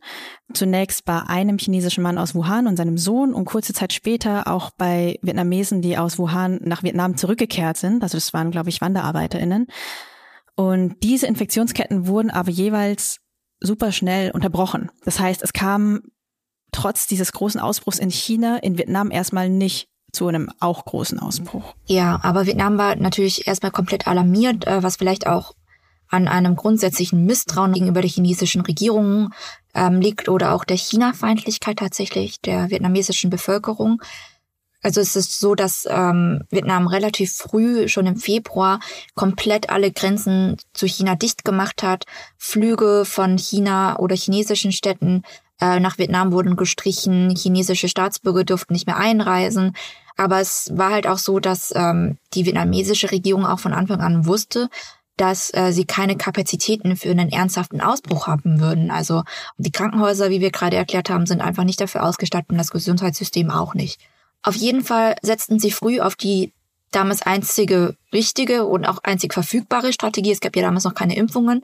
Zunächst 0.53 1.05
bei 1.05 1.21
einem 1.21 1.57
chinesischen 1.57 2.03
Mann 2.03 2.17
aus 2.17 2.35
Wuhan 2.35 2.67
und 2.67 2.77
seinem 2.77 2.97
Sohn 2.97 3.33
und 3.33 3.45
kurze 3.45 3.73
Zeit 3.73 3.93
später 3.93 4.47
auch 4.47 4.71
bei 4.71 5.19
Vietnamesen, 5.21 5.81
die 5.81 5.97
aus 5.97 6.17
Wuhan 6.17 6.59
nach 6.63 6.83
Vietnam 6.83 7.17
zurückgekehrt 7.17 7.77
sind. 7.77 8.03
Also 8.03 8.17
das 8.17 8.33
waren, 8.33 8.51
glaube 8.51 8.69
ich, 8.69 8.81
WanderarbeiterInnen. 8.81 9.67
Und 10.55 10.95
diese 11.03 11.27
Infektionsketten 11.27 12.07
wurden 12.07 12.29
aber 12.29 12.51
jeweils 12.51 13.19
super 13.59 13.91
schnell 13.91 14.31
unterbrochen. 14.31 14.91
Das 15.03 15.19
heißt, 15.19 15.41
es 15.41 15.53
kam 15.53 16.01
trotz 16.73 17.07
dieses 17.07 17.31
großen 17.31 17.59
Ausbruchs 17.61 17.99
in 17.99 18.09
China 18.09 18.57
in 18.57 18.77
Vietnam 18.77 19.11
erstmal 19.11 19.49
nicht 19.49 19.87
zu 20.11 20.27
einem 20.27 20.49
auch 20.59 20.85
großen 20.85 21.19
Ausbruch. 21.19 21.73
Ja, 21.87 22.19
aber 22.23 22.45
Vietnam 22.45 22.77
war 22.77 22.95
natürlich 22.95 23.47
erstmal 23.47 23.71
komplett 23.71 24.07
alarmiert, 24.07 24.67
äh, 24.67 24.83
was 24.83 24.97
vielleicht 24.97 25.27
auch 25.27 25.53
an 26.09 26.27
einem 26.27 26.55
grundsätzlichen 26.55 27.25
Misstrauen 27.25 27.73
gegenüber 27.73 28.01
der 28.01 28.09
chinesischen 28.09 28.61
Regierung 28.61 29.33
ähm, 29.73 29.99
liegt 29.99 30.29
oder 30.29 30.53
auch 30.53 30.63
der 30.63 30.77
China-Feindlichkeit 30.77 31.79
tatsächlich 31.79 32.39
der 32.39 32.69
vietnamesischen 32.69 33.31
Bevölkerung. 33.31 33.99
Also 34.83 34.99
es 34.99 35.15
ist 35.15 35.39
so, 35.39 35.55
dass 35.55 35.87
ähm, 35.89 36.41
Vietnam 36.51 36.87
relativ 36.87 37.33
früh, 37.33 37.87
schon 37.87 38.05
im 38.05 38.17
Februar, 38.17 38.79
komplett 39.15 39.69
alle 39.69 39.91
Grenzen 39.91 40.57
zu 40.73 40.85
China 40.85 41.15
dicht 41.15 41.45
gemacht 41.45 41.81
hat. 41.81 42.05
Flüge 42.37 43.05
von 43.05 43.37
China 43.37 43.97
oder 43.97 44.15
chinesischen 44.15 44.73
Städten 44.73 45.23
äh, 45.61 45.79
nach 45.79 45.97
Vietnam 45.97 46.31
wurden 46.31 46.55
gestrichen, 46.55 47.35
chinesische 47.35 47.87
Staatsbürger 47.87 48.43
durften 48.43 48.73
nicht 48.73 48.87
mehr 48.87 48.97
einreisen. 48.97 49.75
Aber 50.17 50.39
es 50.39 50.71
war 50.73 50.91
halt 50.91 51.07
auch 51.07 51.17
so, 51.17 51.39
dass 51.39 51.73
ähm, 51.75 52.17
die 52.33 52.45
vietnamesische 52.45 53.11
Regierung 53.11 53.45
auch 53.45 53.59
von 53.59 53.73
Anfang 53.73 54.01
an 54.01 54.25
wusste, 54.25 54.69
dass 55.17 55.53
äh, 55.53 55.71
sie 55.71 55.85
keine 55.85 56.17
Kapazitäten 56.17 56.95
für 56.95 57.11
einen 57.11 57.31
ernsthaften 57.31 57.81
Ausbruch 57.81 58.27
haben 58.27 58.59
würden. 58.59 58.91
Also 58.91 59.23
die 59.57 59.71
Krankenhäuser, 59.71 60.29
wie 60.29 60.41
wir 60.41 60.51
gerade 60.51 60.77
erklärt 60.77 61.09
haben, 61.09 61.25
sind 61.25 61.41
einfach 61.41 61.63
nicht 61.63 61.81
dafür 61.81 62.03
ausgestattet 62.03 62.49
und 62.49 62.57
das 62.57 62.71
Gesundheitssystem 62.71 63.51
auch 63.51 63.73
nicht. 63.73 63.99
Auf 64.41 64.55
jeden 64.55 64.83
Fall 64.83 65.15
setzten 65.21 65.59
sie 65.59 65.71
früh 65.71 65.99
auf 65.99 66.15
die 66.15 66.51
damals 66.91 67.21
einzige 67.21 67.95
richtige 68.11 68.65
und 68.65 68.85
auch 68.85 68.99
einzig 69.03 69.33
verfügbare 69.33 69.93
Strategie. 69.93 70.31
Es 70.31 70.41
gab 70.41 70.55
ja 70.55 70.63
damals 70.63 70.83
noch 70.83 70.95
keine 70.95 71.15
Impfungen 71.15 71.63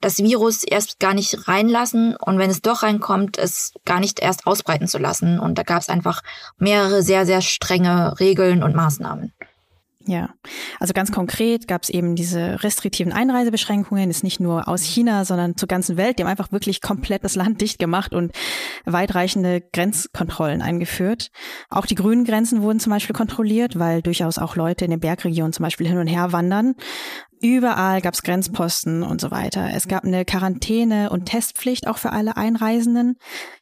das 0.00 0.18
Virus 0.18 0.64
erst 0.64 1.00
gar 1.00 1.14
nicht 1.14 1.48
reinlassen 1.48 2.16
und 2.16 2.38
wenn 2.38 2.50
es 2.50 2.62
doch 2.62 2.82
reinkommt, 2.82 3.38
es 3.38 3.72
gar 3.84 4.00
nicht 4.00 4.20
erst 4.20 4.46
ausbreiten 4.46 4.86
zu 4.86 4.98
lassen. 4.98 5.40
Und 5.40 5.58
da 5.58 5.62
gab 5.62 5.80
es 5.80 5.88
einfach 5.88 6.22
mehrere 6.58 7.02
sehr, 7.02 7.26
sehr 7.26 7.40
strenge 7.40 8.18
Regeln 8.20 8.62
und 8.62 8.74
Maßnahmen. 8.74 9.32
Ja, 10.08 10.30
also 10.80 10.94
ganz 10.94 11.12
konkret 11.12 11.68
gab 11.68 11.82
es 11.82 11.90
eben 11.90 12.16
diese 12.16 12.62
restriktiven 12.64 13.12
Einreisebeschränkungen, 13.12 14.08
ist 14.08 14.24
nicht 14.24 14.40
nur 14.40 14.66
aus 14.66 14.82
China, 14.82 15.26
sondern 15.26 15.58
zur 15.58 15.68
ganzen 15.68 15.98
Welt. 15.98 16.18
Die 16.18 16.22
haben 16.22 16.30
einfach 16.30 16.50
wirklich 16.50 16.80
komplett 16.80 17.24
das 17.24 17.34
Land 17.34 17.60
dicht 17.60 17.78
gemacht 17.78 18.14
und 18.14 18.32
weitreichende 18.86 19.60
Grenzkontrollen 19.60 20.62
eingeführt. 20.62 21.30
Auch 21.68 21.84
die 21.84 21.94
grünen 21.94 22.24
Grenzen 22.24 22.62
wurden 22.62 22.80
zum 22.80 22.90
Beispiel 22.90 23.14
kontrolliert, 23.14 23.78
weil 23.78 24.00
durchaus 24.00 24.38
auch 24.38 24.56
Leute 24.56 24.86
in 24.86 24.92
den 24.92 25.00
Bergregionen 25.00 25.52
zum 25.52 25.64
Beispiel 25.64 25.86
hin 25.86 25.98
und 25.98 26.06
her 26.06 26.32
wandern. 26.32 26.74
Überall 27.40 28.00
gab 28.00 28.14
es 28.14 28.22
Grenzposten 28.22 29.02
und 29.02 29.20
so 29.20 29.30
weiter. 29.30 29.70
Es 29.72 29.86
gab 29.86 30.04
eine 30.04 30.24
Quarantäne- 30.24 31.10
und 31.10 31.26
Testpflicht 31.26 31.86
auch 31.86 31.98
für 31.98 32.10
alle 32.10 32.36
Einreisenden. 32.36 33.16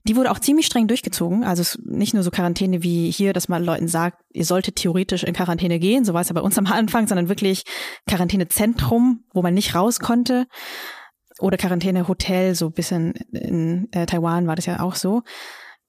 Die 0.05 0.17
wurde 0.17 0.31
auch 0.31 0.39
ziemlich 0.39 0.67
streng 0.67 0.89
durchgezogen. 0.89 1.45
Also 1.45 1.79
nicht 1.85 2.15
nur 2.15 2.23
so 2.23 2.31
Quarantäne 2.31 2.83
wie 2.83 3.11
hier, 3.11 3.33
dass 3.33 3.49
man 3.49 3.63
Leuten 3.63 3.89
sagt, 3.89 4.23
ihr 4.33 4.45
solltet 4.45 4.77
theoretisch 4.77 5.25
in 5.25 5.35
Quarantäne 5.35 5.79
gehen, 5.79 6.05
so 6.05 6.15
war 6.15 6.23
es 6.23 6.29
ja 6.29 6.35
bei 6.35 6.41
uns 6.41 6.57
am 6.57 6.67
Anfang, 6.67 7.07
sondern 7.07 7.29
wirklich 7.29 7.65
Quarantänezentrum, 8.07 9.25
wo 9.35 9.43
man 9.43 9.55
nicht 9.55 9.75
raus 9.75 10.01
konnte. 10.01 10.47
Oder 11.39 11.59
Quarantänehotel, 11.59 12.55
so 12.55 12.71
bis 12.71 12.91
in, 12.93 13.13
in 13.33 13.89
äh, 13.93 14.07
Taiwan 14.07 14.47
war 14.47 14.57
das 14.57 14.65
ja 14.65 14.81
auch 14.81 14.95
so 14.95 15.23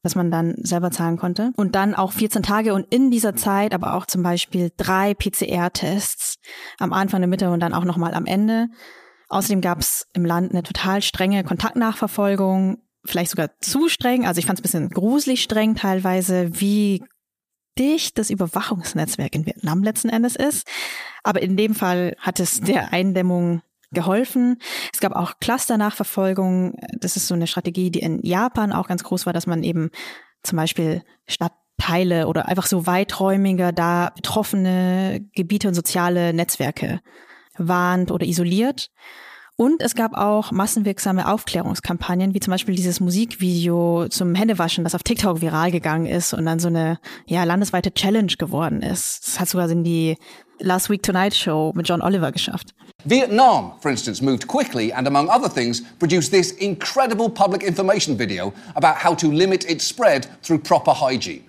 was 0.04 0.16
man 0.16 0.32
dann 0.32 0.56
selber 0.58 0.92
zahlen 0.92 1.18
konnte. 1.18 1.52
Und 1.56 1.76
dann 1.76 1.96
auch 1.96 2.12
14 2.12 2.44
Tage 2.44 2.74
und 2.74 2.94
in 2.94 3.12
dieser 3.12 3.36
Zeit 3.36 3.74
aber 3.74 3.94
auch 3.94 4.06
zum 4.06 4.24
Beispiel 4.24 4.72
drei 4.78 5.14
PCR-Tests 5.14 6.38
am 6.80 6.94
Anfang, 6.94 7.22
der 7.22 7.28
Mitte 7.28 7.50
und 7.50 7.60
dann 7.60 7.74
auch 7.74 7.84
nochmal 7.84 8.14
am 8.14 8.26
Ende. 8.26 8.68
Außerdem 9.30 9.62
gab 9.62 9.80
es 9.80 10.08
im 10.14 10.26
Land 10.26 10.52
eine 10.52 10.64
total 10.64 11.02
strenge 11.02 11.44
Kontaktnachverfolgung, 11.44 12.78
vielleicht 13.04 13.32
sogar 13.32 13.50
zu 13.60 13.90
streng. 13.90 14.26
Also 14.26 14.40
ich 14.40 14.46
fand 14.46 14.60
es 14.60 14.62
ein 14.62 14.64
bisschen 14.64 14.90
gruselig 14.90 15.44
streng 15.44 15.76
teilweise, 15.76 16.60
wie 16.60 17.04
dicht 17.78 18.18
das 18.18 18.30
Überwachungsnetzwerk 18.30 19.36
in 19.36 19.46
Vietnam 19.46 19.84
letzten 19.84 20.10
Endes 20.10 20.36
ist. 20.36 20.68
Aber 21.24 21.42
in 21.42 21.58
dem 21.58 21.76
Fall 21.76 22.16
hat 22.20 22.40
es 22.40 22.62
der 22.62 22.94
Eindämmung 22.94 23.62
geholfen. 23.92 24.58
Es 24.94 25.00
gab 25.00 25.14
auch 25.14 25.40
Cluster-Nachverfolgung. 25.40 26.76
Das 27.00 27.16
ist 27.16 27.28
so 27.28 27.34
eine 27.36 27.48
Strategie, 27.48 27.92
die 27.92 28.00
in 28.00 28.22
Japan 28.24 28.74
auch 28.74 28.88
ganz 28.88 29.04
groß 29.04 29.26
war, 29.26 29.34
dass 29.34 29.48
man 29.48 29.64
eben 29.64 29.90
zum 30.44 30.58
Beispiel 30.58 31.04
Stadtteile 31.28 32.28
oder 32.28 32.48
einfach 32.48 32.66
so 32.66 32.86
weiträumiger 32.86 33.72
da 33.72 34.12
betroffene 34.16 35.26
Gebiete 35.34 35.68
und 35.68 35.74
soziale 35.74 36.34
Netzwerke 36.34 37.02
warnt 37.58 38.12
oder 38.12 38.26
isoliert. 38.26 38.92
Und 39.60 39.82
es 39.82 39.96
gab 39.96 40.16
auch 40.16 40.52
massenwirksame 40.52 41.28
Aufklärungskampagnen, 41.28 42.36
wie 42.36 42.40
zum 42.40 42.52
Beispiel 42.52 42.76
dieses 42.76 43.00
Musikvideo 43.00 44.08
zum 44.08 44.36
Händewaschen, 44.36 44.84
das 44.84 44.94
auf 44.94 45.02
TikTok 45.02 45.42
viral 45.42 45.72
gegangen 45.72 46.06
ist 46.06 46.32
und 46.34 46.46
dann 46.46 46.60
so 46.60 46.68
eine 46.68 47.00
ja, 47.26 47.44
landesweite 47.44 47.92
Challenge 47.92 48.32
geworden 48.38 48.84
ist. 48.84 49.26
Das 49.26 49.40
hat 49.40 49.50
sogar 49.50 49.68
in 49.72 49.84
die 49.84 50.16
Last 50.60 50.92
Week 50.92 51.02
Tonight 51.02 51.34
Show 51.34 51.74
mit 51.76 51.90
John 51.90 52.04
Oliver 52.04 52.32
geschafft. 52.32 52.76
Vietnam, 53.04 53.74
for 53.80 53.90
instance, 53.90 54.24
moved 54.24 54.48
quickly 54.48 54.94
and, 54.94 55.08
among 55.08 55.28
other 55.28 55.50
things, 55.50 55.82
produced 55.98 56.32
this 56.32 56.52
incredible 56.52 57.28
public 57.28 57.64
information 57.64 58.16
video 58.16 58.54
about 58.76 59.04
how 59.04 59.16
to 59.16 59.32
limit 59.32 59.66
its 59.68 59.88
spread 59.88 60.28
through 60.44 60.60
proper 60.60 60.94
hygiene. 60.94 61.44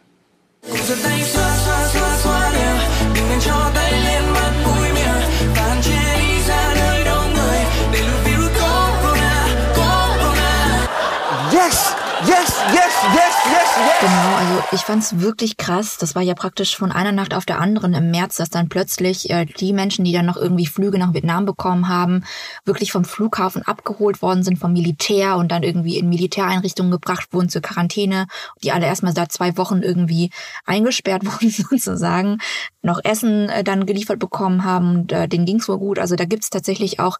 Yes, 13.50 13.76
yes! 13.76 14.00
Genau, 14.00 14.34
also 14.36 14.62
ich 14.72 14.80
fand's 14.80 15.20
wirklich 15.20 15.56
krass. 15.56 15.96
Das 15.98 16.14
war 16.14 16.22
ja 16.22 16.34
praktisch 16.34 16.76
von 16.76 16.92
einer 16.92 17.12
Nacht 17.12 17.34
auf 17.34 17.44
der 17.44 17.60
anderen 17.60 17.94
im 17.94 18.10
März, 18.10 18.36
dass 18.36 18.50
dann 18.50 18.68
plötzlich 18.68 19.30
äh, 19.30 19.44
die 19.44 19.72
Menschen, 19.72 20.04
die 20.04 20.12
dann 20.12 20.26
noch 20.26 20.36
irgendwie 20.36 20.66
Flüge 20.66 20.98
nach 20.98 21.14
Vietnam 21.14 21.46
bekommen 21.46 21.88
haben, 21.88 22.24
wirklich 22.64 22.92
vom 22.92 23.04
Flughafen 23.04 23.62
abgeholt 23.62 24.22
worden 24.22 24.42
sind 24.42 24.58
vom 24.58 24.72
Militär 24.72 25.36
und 25.36 25.50
dann 25.50 25.62
irgendwie 25.62 25.98
in 25.98 26.08
Militäreinrichtungen 26.08 26.92
gebracht 26.92 27.32
wurden 27.32 27.48
zur 27.48 27.62
Quarantäne, 27.62 28.26
die 28.62 28.72
alle 28.72 28.86
erstmal 28.86 29.14
seit 29.14 29.32
zwei 29.32 29.56
Wochen 29.56 29.82
irgendwie 29.82 30.30
eingesperrt 30.64 31.24
wurden 31.26 31.50
sozusagen, 31.50 32.38
noch 32.82 33.00
Essen 33.04 33.48
äh, 33.48 33.64
dann 33.64 33.86
geliefert 33.86 34.18
bekommen 34.18 34.64
haben 34.64 34.96
und 34.96 35.12
äh, 35.12 35.28
denen 35.28 35.46
ging's 35.46 35.68
wohl 35.68 35.78
gut. 35.78 35.98
Also 35.98 36.16
da 36.16 36.24
gibt's 36.24 36.50
tatsächlich 36.50 37.00
auch 37.00 37.18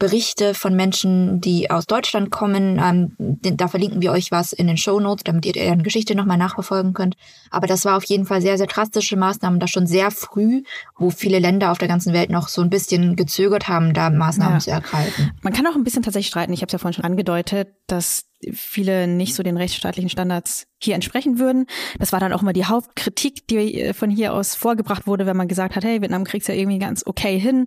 Berichte 0.00 0.54
von 0.54 0.74
Menschen, 0.74 1.40
die 1.40 1.70
aus 1.70 1.86
Deutschland 1.86 2.30
kommen. 2.30 2.80
Ähm, 2.82 3.12
da 3.18 3.68
verlinken 3.68 4.02
wir 4.02 4.10
euch 4.10 4.32
was 4.32 4.52
in 4.52 4.66
den 4.66 4.78
Show 4.78 4.98
Notes, 4.98 5.22
damit 5.24 5.46
ihr 5.46 5.52
deren 5.52 5.84
Geschichte 5.84 6.16
nochmal 6.16 6.38
nachverfolgen 6.38 6.94
könnt. 6.94 7.16
Aber 7.50 7.68
das 7.68 7.84
war 7.84 7.96
auf 7.96 8.04
jeden 8.04 8.24
Fall 8.24 8.40
sehr, 8.40 8.56
sehr 8.56 8.66
drastische 8.66 9.16
Maßnahmen, 9.16 9.60
da 9.60 9.68
schon 9.68 9.86
sehr 9.86 10.10
früh, 10.10 10.62
wo 10.98 11.10
viele 11.10 11.38
Länder 11.38 11.70
auf 11.70 11.78
der 11.78 11.86
ganzen 11.86 12.14
Welt 12.14 12.30
noch 12.30 12.48
so 12.48 12.62
ein 12.62 12.70
bisschen 12.70 13.14
gezögert 13.14 13.68
haben, 13.68 13.92
da 13.94 14.10
Maßnahmen 14.10 14.54
ja. 14.54 14.60
zu 14.60 14.70
ergreifen. 14.70 15.32
Man 15.42 15.52
kann 15.52 15.66
auch 15.66 15.76
ein 15.76 15.84
bisschen 15.84 16.02
tatsächlich 16.02 16.30
streiten. 16.30 16.52
Ich 16.54 16.62
habe 16.62 16.68
es 16.68 16.72
ja 16.72 16.78
vorhin 16.78 16.94
schon 16.94 17.04
angedeutet, 17.04 17.68
dass 17.86 18.24
viele 18.52 19.06
nicht 19.06 19.34
so 19.34 19.42
den 19.42 19.58
rechtsstaatlichen 19.58 20.08
Standards 20.08 20.66
hier 20.82 20.94
entsprechen 20.94 21.38
würden. 21.38 21.66
Das 21.98 22.12
war 22.12 22.20
dann 22.20 22.32
auch 22.32 22.40
mal 22.40 22.54
die 22.54 22.64
Hauptkritik, 22.64 23.46
die 23.48 23.92
von 23.92 24.08
hier 24.08 24.32
aus 24.32 24.54
vorgebracht 24.54 25.06
wurde, 25.06 25.26
wenn 25.26 25.36
man 25.36 25.46
gesagt 25.46 25.76
hat, 25.76 25.84
hey, 25.84 26.00
Vietnam 26.00 26.24
kriegt's 26.24 26.48
ja 26.48 26.54
irgendwie 26.54 26.78
ganz 26.78 27.02
okay 27.06 27.38
hin. 27.38 27.66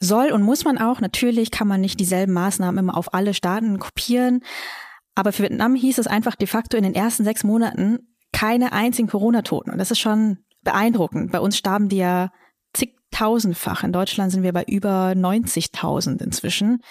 Soll 0.00 0.30
und 0.32 0.42
muss 0.42 0.64
man 0.64 0.78
auch. 0.78 1.00
Natürlich 1.00 1.50
kann 1.50 1.68
man 1.68 1.80
nicht 1.80 1.98
dieselben 2.00 2.32
Maßnahmen 2.32 2.78
immer 2.78 2.96
auf 2.96 3.14
alle 3.14 3.34
Staaten 3.34 3.78
kopieren. 3.78 4.40
Aber 5.14 5.32
für 5.32 5.42
Vietnam 5.42 5.74
hieß 5.74 5.98
es 5.98 6.06
einfach 6.06 6.36
de 6.36 6.46
facto 6.46 6.76
in 6.76 6.84
den 6.84 6.94
ersten 6.94 7.24
sechs 7.24 7.42
Monaten 7.42 7.98
keine 8.32 8.72
einzigen 8.72 9.08
Corona-Toten. 9.08 9.70
Und 9.70 9.78
das 9.78 9.90
ist 9.90 9.98
schon 9.98 10.38
beeindruckend. 10.62 11.32
Bei 11.32 11.40
uns 11.40 11.56
starben 11.56 11.88
die 11.88 11.96
ja 11.96 12.30
zigtausendfach. 12.72 13.82
In 13.82 13.92
Deutschland 13.92 14.30
sind 14.30 14.42
wir 14.42 14.52
bei 14.52 14.64
über 14.64 15.12
90.000 15.12 16.22
inzwischen. 16.22 16.82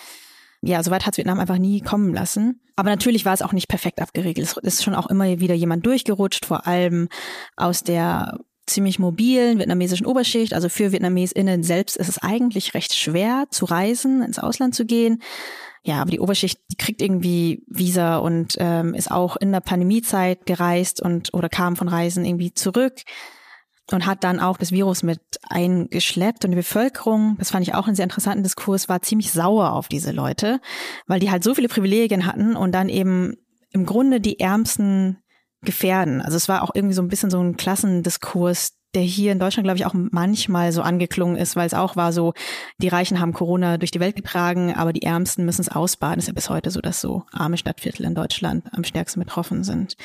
Ja, 0.62 0.84
soweit 0.84 1.06
hat 1.06 1.17
Vietnam 1.17 1.39
einfach 1.39 1.58
nie 1.58 1.82
kommen 1.82 2.13
lassen. 2.13 2.62
Aber 2.76 2.89
natürlich 2.89 3.26
war 3.26 3.34
es 3.34 3.41
auch 3.41 3.54
nicht 3.54 3.67
perfekt 3.67 4.02
abgeregelt. 4.02 4.48
Es 4.48 4.58
ist 4.58 4.84
schon 4.84 4.96
auch 4.96 5.08
immer 5.08 5.39
wieder 5.39 5.56
jemand 5.56 5.86
durchgerutscht, 5.86 6.46
vor 6.46 6.67
allem 6.67 7.10
aus 7.56 7.84
der 7.84 8.39
ziemlich 8.67 8.99
mobilen 8.99 9.60
vietnamesischen 9.60 10.06
Oberschicht. 10.06 10.53
Also 10.53 10.69
für 10.69 10.91
VietnamesInnen 10.91 11.63
selbst 11.63 11.97
ist 11.97 12.10
es 12.10 12.19
eigentlich 12.19 12.73
recht 12.73 12.93
schwer 12.93 13.45
zu 13.49 13.65
reisen, 13.65 14.21
ins 14.21 14.39
Ausland 14.39 14.75
zu 14.75 14.86
gehen. 14.86 15.21
Ja, 15.84 16.01
aber 16.01 16.12
die 16.12 16.19
Oberschicht, 16.19 16.60
die 16.71 16.75
kriegt 16.75 17.01
irgendwie 17.01 17.63
Visa 17.67 18.17
und 18.17 18.56
ähm, 18.60 18.93
ist 18.93 19.10
auch 19.10 19.38
in 19.38 19.51
der 19.51 19.62
Pandemiezeit 19.62 20.45
gereist 20.45 21.01
und 21.01 21.34
oder 21.34 21.49
kam 21.49 21.77
von 21.77 21.88
Reisen 21.88 22.25
irgendwie 22.25 22.53
zurück 22.53 22.93
und 23.91 24.06
hat 24.06 24.23
dann 24.23 24.39
auch 24.39 24.58
das 24.58 24.71
Virus 24.71 25.01
mit 25.01 25.21
eingeschleppt 25.49 26.43
und 26.43 26.51
die 26.51 26.58
Bevölkerung, 26.58 27.38
das 27.39 27.51
fand 27.51 27.65
ich 27.65 27.73
auch 27.73 27.88
einen 27.88 27.95
sehr 27.95 28.03
interessanten 28.03 28.43
Diskurs, 28.43 28.89
war 28.89 29.01
ziemlich 29.01 29.32
sauer 29.32 29.71
auf 29.71 29.88
diese 29.88 30.12
Leute, 30.12 30.60
weil 31.06 31.21
die 31.21 31.32
halt 31.32 31.43
so 31.43 31.56
viele 31.56 31.69
Privilegien 31.69 32.25
hatten 32.25 32.56
und 32.56 32.73
dann 32.73 32.89
eben 32.89 33.38
im 33.71 33.86
Grunde 33.86 34.19
die 34.19 34.39
ärmsten 34.39 35.19
gefährden. 35.63 36.22
Also 36.22 36.38
es 36.38 36.50
war 36.50 36.63
auch 36.63 36.72
irgendwie 36.74 36.93
so 36.93 37.02
ein 37.02 37.08
bisschen 37.08 37.30
so 37.30 37.39
ein 37.39 37.58
Klassendiskurs, 37.58 38.74
der 38.93 39.02
hier 39.02 39.32
in 39.32 39.39
Deutschland, 39.39 39.65
glaube 39.65 39.78
ich, 39.78 39.86
auch 39.86 39.93
manchmal 39.93 40.72
so 40.72 40.82
angeklungen 40.82 41.36
ist, 41.36 41.56
weil 41.56 41.67
es 41.67 41.74
auch 41.74 41.96
war 41.96 42.13
so, 42.13 42.34
die 42.80 42.88
Reichen 42.88 43.20
haben 43.20 43.34
Corona 43.34 43.78
durch 43.78 43.91
die 43.91 44.00
Welt 44.00 44.15
getragen, 44.15 44.74
aber 44.74 44.93
die 44.93 45.04
Ärmsten 45.04 45.46
müssen 45.46 45.62
es 45.62 45.70
ausbaden. 45.70 46.20
Es 46.20 46.24
ist 46.24 46.30
ja 46.30 46.34
bis 46.34 46.50
heute 46.50 46.72
so, 46.72 46.80
dass 46.80 47.02
so 47.02 47.24
arme 47.32 47.58
Stadtviertel 47.58 48.06
in 48.06 48.15
Deutschland 48.15 48.65
am 48.74 48.84
stärksten 48.84 49.20
betroffen 49.20 49.63
sind. 49.63 49.98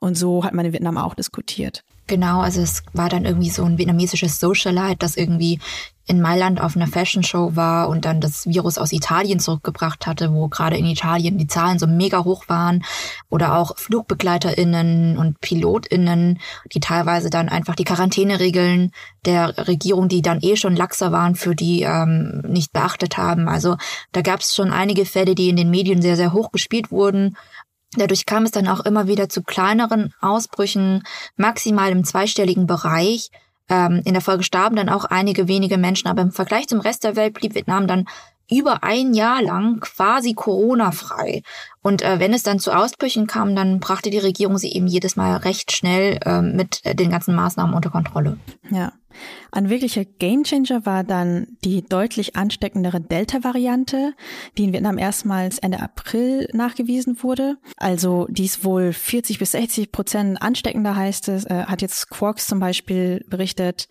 Und 0.00 0.16
so 0.16 0.44
hat 0.44 0.54
man 0.54 0.64
in 0.64 0.72
Vietnam 0.72 0.98
auch 0.98 1.14
diskutiert. 1.14 1.84
Genau, 2.12 2.42
also 2.42 2.60
es 2.60 2.82
war 2.92 3.08
dann 3.08 3.24
irgendwie 3.24 3.48
so 3.48 3.64
ein 3.64 3.78
vietnamesisches 3.78 4.38
Socialite, 4.38 4.96
das 4.98 5.16
irgendwie 5.16 5.60
in 6.04 6.20
Mailand 6.20 6.60
auf 6.60 6.76
einer 6.76 6.86
Fashion 6.86 7.22
Show 7.22 7.56
war 7.56 7.88
und 7.88 8.04
dann 8.04 8.20
das 8.20 8.46
Virus 8.46 8.76
aus 8.76 8.92
Italien 8.92 9.40
zurückgebracht 9.40 10.06
hatte, 10.06 10.30
wo 10.30 10.48
gerade 10.48 10.76
in 10.76 10.84
Italien 10.84 11.38
die 11.38 11.46
Zahlen 11.46 11.78
so 11.78 11.86
mega 11.86 12.22
hoch 12.24 12.50
waren 12.50 12.84
oder 13.30 13.56
auch 13.56 13.78
FlugbegleiterInnen 13.78 15.16
und 15.16 15.40
PilotInnen, 15.40 16.38
die 16.74 16.80
teilweise 16.80 17.30
dann 17.30 17.48
einfach 17.48 17.76
die 17.76 17.84
Quarantäneregeln 17.84 18.92
der 19.24 19.66
Regierung, 19.66 20.08
die 20.08 20.20
dann 20.20 20.42
eh 20.42 20.56
schon 20.56 20.76
laxer 20.76 21.12
waren, 21.12 21.34
für 21.34 21.54
die 21.54 21.80
ähm, 21.80 22.42
nicht 22.46 22.74
beachtet 22.74 23.16
haben. 23.16 23.48
Also 23.48 23.78
da 24.12 24.20
gab 24.20 24.40
es 24.40 24.54
schon 24.54 24.70
einige 24.70 25.06
Fälle, 25.06 25.34
die 25.34 25.48
in 25.48 25.56
den 25.56 25.70
Medien 25.70 26.02
sehr, 26.02 26.16
sehr 26.16 26.34
hoch 26.34 26.52
gespielt 26.52 26.90
wurden 26.90 27.38
Dadurch 27.96 28.26
kam 28.26 28.44
es 28.44 28.50
dann 28.50 28.68
auch 28.68 28.80
immer 28.80 29.06
wieder 29.06 29.28
zu 29.28 29.42
kleineren 29.42 30.14
Ausbrüchen, 30.20 31.02
maximal 31.36 31.90
im 31.90 32.04
zweistelligen 32.04 32.66
Bereich. 32.66 33.30
Ähm, 33.68 34.02
in 34.04 34.14
der 34.14 34.22
Folge 34.22 34.44
starben 34.44 34.76
dann 34.76 34.88
auch 34.88 35.04
einige 35.04 35.48
wenige 35.48 35.78
Menschen, 35.78 36.08
aber 36.08 36.22
im 36.22 36.32
Vergleich 36.32 36.68
zum 36.68 36.80
Rest 36.80 37.04
der 37.04 37.16
Welt 37.16 37.34
blieb 37.34 37.54
Vietnam 37.54 37.86
dann 37.86 38.06
über 38.50 38.82
ein 38.82 39.14
Jahr 39.14 39.42
lang 39.42 39.80
quasi 39.80 40.34
Corona-frei. 40.34 41.42
Und 41.80 42.02
äh, 42.02 42.18
wenn 42.18 42.34
es 42.34 42.42
dann 42.42 42.58
zu 42.58 42.72
Ausbrüchen 42.72 43.26
kam, 43.26 43.56
dann 43.56 43.80
brachte 43.80 44.10
die 44.10 44.18
Regierung 44.18 44.58
sie 44.58 44.72
eben 44.72 44.86
jedes 44.86 45.16
Mal 45.16 45.36
recht 45.36 45.72
schnell 45.72 46.18
äh, 46.24 46.42
mit 46.42 46.82
den 46.84 47.10
ganzen 47.10 47.34
Maßnahmen 47.34 47.74
unter 47.74 47.90
Kontrolle. 47.90 48.38
Ja. 48.70 48.92
Ein 49.50 49.70
wirklicher 49.70 50.04
Gamechanger 50.04 50.86
war 50.86 51.04
dann 51.04 51.46
die 51.64 51.82
deutlich 51.82 52.36
ansteckendere 52.36 53.00
Delta-Variante, 53.00 54.14
die 54.56 54.64
in 54.64 54.72
Vietnam 54.72 54.98
erstmals 54.98 55.58
Ende 55.58 55.80
April 55.80 56.48
nachgewiesen 56.52 57.22
wurde. 57.22 57.56
Also 57.76 58.26
die 58.30 58.44
ist 58.44 58.64
wohl 58.64 58.92
40 58.92 59.38
bis 59.38 59.52
60 59.52 59.92
Prozent 59.92 60.40
ansteckender, 60.40 60.96
heißt 60.96 61.28
es, 61.28 61.44
äh, 61.44 61.64
hat 61.66 61.82
jetzt 61.82 62.10
Quarks 62.10 62.46
zum 62.46 62.60
Beispiel 62.60 63.24
berichtet, 63.28 63.88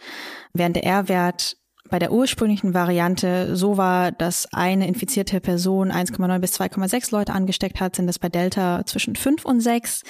während 0.53 0.75
der 0.75 0.85
R-Wert 0.85 1.57
bei 1.91 1.99
der 1.99 2.11
ursprünglichen 2.11 2.73
Variante 2.73 3.55
so 3.55 3.77
war, 3.77 4.11
dass 4.11 4.51
eine 4.53 4.87
infizierte 4.87 5.41
Person 5.41 5.91
1,9 5.91 6.39
bis 6.39 6.59
2,6 6.59 7.11
Leute 7.11 7.33
angesteckt 7.33 7.79
hat, 7.81 7.97
sind 7.97 8.07
das 8.07 8.17
bei 8.17 8.29
Delta 8.29 8.83
zwischen 8.85 9.15
5 9.15 9.45
und 9.45 9.59
6. 9.59 10.03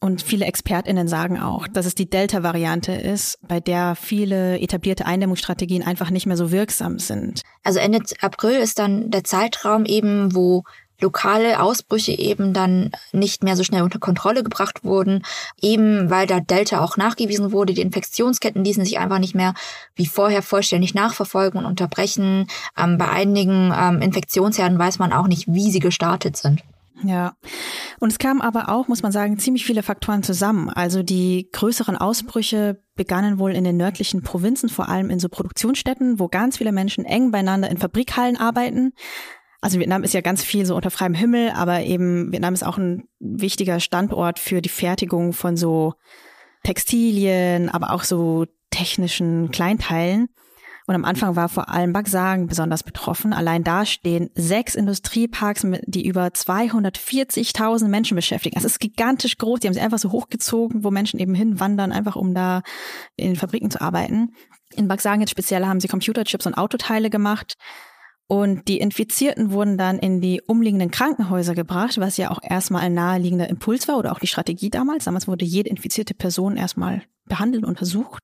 Und 0.00 0.22
viele 0.22 0.46
ExpertInnen 0.46 1.08
sagen 1.08 1.40
auch, 1.40 1.66
dass 1.66 1.84
es 1.84 1.94
die 1.94 2.08
Delta-Variante 2.08 2.92
ist, 2.92 3.38
bei 3.46 3.58
der 3.58 3.96
viele 3.96 4.60
etablierte 4.60 5.06
Eindämmungsstrategien 5.06 5.82
einfach 5.82 6.10
nicht 6.10 6.26
mehr 6.26 6.36
so 6.36 6.52
wirksam 6.52 7.00
sind. 7.00 7.42
Also 7.64 7.80
Ende 7.80 8.00
April 8.20 8.60
ist 8.60 8.78
dann 8.78 9.10
der 9.10 9.24
Zeitraum 9.24 9.84
eben, 9.84 10.34
wo 10.36 10.62
lokale 11.00 11.60
Ausbrüche 11.60 12.12
eben 12.12 12.52
dann 12.52 12.90
nicht 13.12 13.42
mehr 13.42 13.56
so 13.56 13.64
schnell 13.64 13.82
unter 13.82 13.98
Kontrolle 13.98 14.42
gebracht 14.42 14.84
wurden, 14.84 15.22
eben 15.60 16.10
weil 16.10 16.26
da 16.26 16.40
Delta 16.40 16.80
auch 16.80 16.96
nachgewiesen 16.96 17.52
wurde. 17.52 17.74
Die 17.74 17.82
Infektionsketten 17.82 18.64
ließen 18.64 18.84
sich 18.84 18.98
einfach 18.98 19.18
nicht 19.18 19.34
mehr 19.34 19.54
wie 19.94 20.06
vorher 20.06 20.42
vollständig 20.42 20.94
nachverfolgen 20.94 21.58
und 21.60 21.66
unterbrechen. 21.66 22.46
Ähm, 22.76 22.98
bei 22.98 23.08
einigen 23.08 23.72
ähm, 23.76 24.02
Infektionsherden 24.02 24.78
weiß 24.78 24.98
man 24.98 25.12
auch 25.12 25.28
nicht, 25.28 25.46
wie 25.48 25.70
sie 25.70 25.80
gestartet 25.80 26.36
sind. 26.36 26.62
Ja. 27.04 27.34
Und 28.00 28.12
es 28.12 28.18
kamen 28.18 28.40
aber 28.40 28.68
auch, 28.68 28.88
muss 28.88 29.02
man 29.02 29.12
sagen, 29.12 29.38
ziemlich 29.38 29.64
viele 29.64 29.82
Faktoren 29.82 30.22
zusammen. 30.22 30.70
Also 30.70 31.02
die 31.02 31.48
größeren 31.52 31.96
Ausbrüche 31.96 32.82
begannen 32.94 33.38
wohl 33.38 33.52
in 33.52 33.64
den 33.64 33.76
nördlichen 33.76 34.22
Provinzen, 34.22 34.68
vor 34.68 34.88
allem 34.88 35.10
in 35.10 35.18
so 35.18 35.28
Produktionsstätten, 35.28 36.18
wo 36.18 36.28
ganz 36.28 36.58
viele 36.58 36.72
Menschen 36.72 37.04
eng 37.04 37.30
beieinander 37.30 37.70
in 37.70 37.78
Fabrikhallen 37.78 38.36
arbeiten. 38.36 38.92
Also 39.60 39.80
Vietnam 39.80 40.04
ist 40.04 40.14
ja 40.14 40.20
ganz 40.20 40.44
viel 40.44 40.66
so 40.66 40.76
unter 40.76 40.90
freiem 40.90 41.14
Himmel, 41.14 41.50
aber 41.50 41.82
eben 41.82 42.30
Vietnam 42.30 42.54
ist 42.54 42.64
auch 42.64 42.78
ein 42.78 43.08
wichtiger 43.18 43.80
Standort 43.80 44.38
für 44.38 44.62
die 44.62 44.68
Fertigung 44.68 45.32
von 45.32 45.56
so 45.56 45.94
Textilien, 46.62 47.68
aber 47.68 47.92
auch 47.92 48.04
so 48.04 48.46
technischen 48.70 49.50
Kleinteilen. 49.50 50.28
Und 50.88 50.94
am 50.94 51.04
Anfang 51.04 51.36
war 51.36 51.50
vor 51.50 51.68
allem 51.68 51.92
Bagsagen 51.92 52.46
besonders 52.46 52.82
betroffen. 52.82 53.34
Allein 53.34 53.62
da 53.62 53.84
stehen 53.84 54.30
sechs 54.34 54.74
Industrieparks, 54.74 55.66
die 55.84 56.06
über 56.06 56.28
240.000 56.28 57.88
Menschen 57.88 58.14
beschäftigen. 58.14 58.54
Das 58.54 58.64
ist 58.64 58.80
gigantisch 58.80 59.36
groß. 59.36 59.60
Die 59.60 59.66
haben 59.66 59.74
sie 59.74 59.82
einfach 59.82 59.98
so 59.98 60.12
hochgezogen, 60.12 60.84
wo 60.84 60.90
Menschen 60.90 61.20
eben 61.20 61.34
hinwandern, 61.34 61.92
einfach 61.92 62.16
um 62.16 62.32
da 62.32 62.62
in 63.16 63.36
Fabriken 63.36 63.70
zu 63.70 63.82
arbeiten. 63.82 64.32
In 64.76 64.88
Bagsagen 64.88 65.20
jetzt 65.20 65.32
speziell 65.32 65.66
haben 65.66 65.78
sie 65.78 65.88
Computerchips 65.88 66.46
und 66.46 66.54
Autoteile 66.54 67.10
gemacht. 67.10 67.58
Und 68.26 68.66
die 68.66 68.78
Infizierten 68.78 69.52
wurden 69.52 69.76
dann 69.76 69.98
in 69.98 70.22
die 70.22 70.40
umliegenden 70.40 70.90
Krankenhäuser 70.90 71.54
gebracht, 71.54 72.00
was 72.00 72.16
ja 72.16 72.30
auch 72.30 72.40
erstmal 72.42 72.80
ein 72.80 72.94
naheliegender 72.94 73.50
Impuls 73.50 73.88
war 73.88 73.98
oder 73.98 74.12
auch 74.12 74.20
die 74.20 74.26
Strategie 74.26 74.70
damals. 74.70 75.04
Damals 75.04 75.28
wurde 75.28 75.44
jede 75.44 75.68
infizierte 75.68 76.14
Person 76.14 76.56
erstmal 76.56 77.02
behandelt 77.26 77.64
und 77.64 77.68
untersucht. 77.68 78.22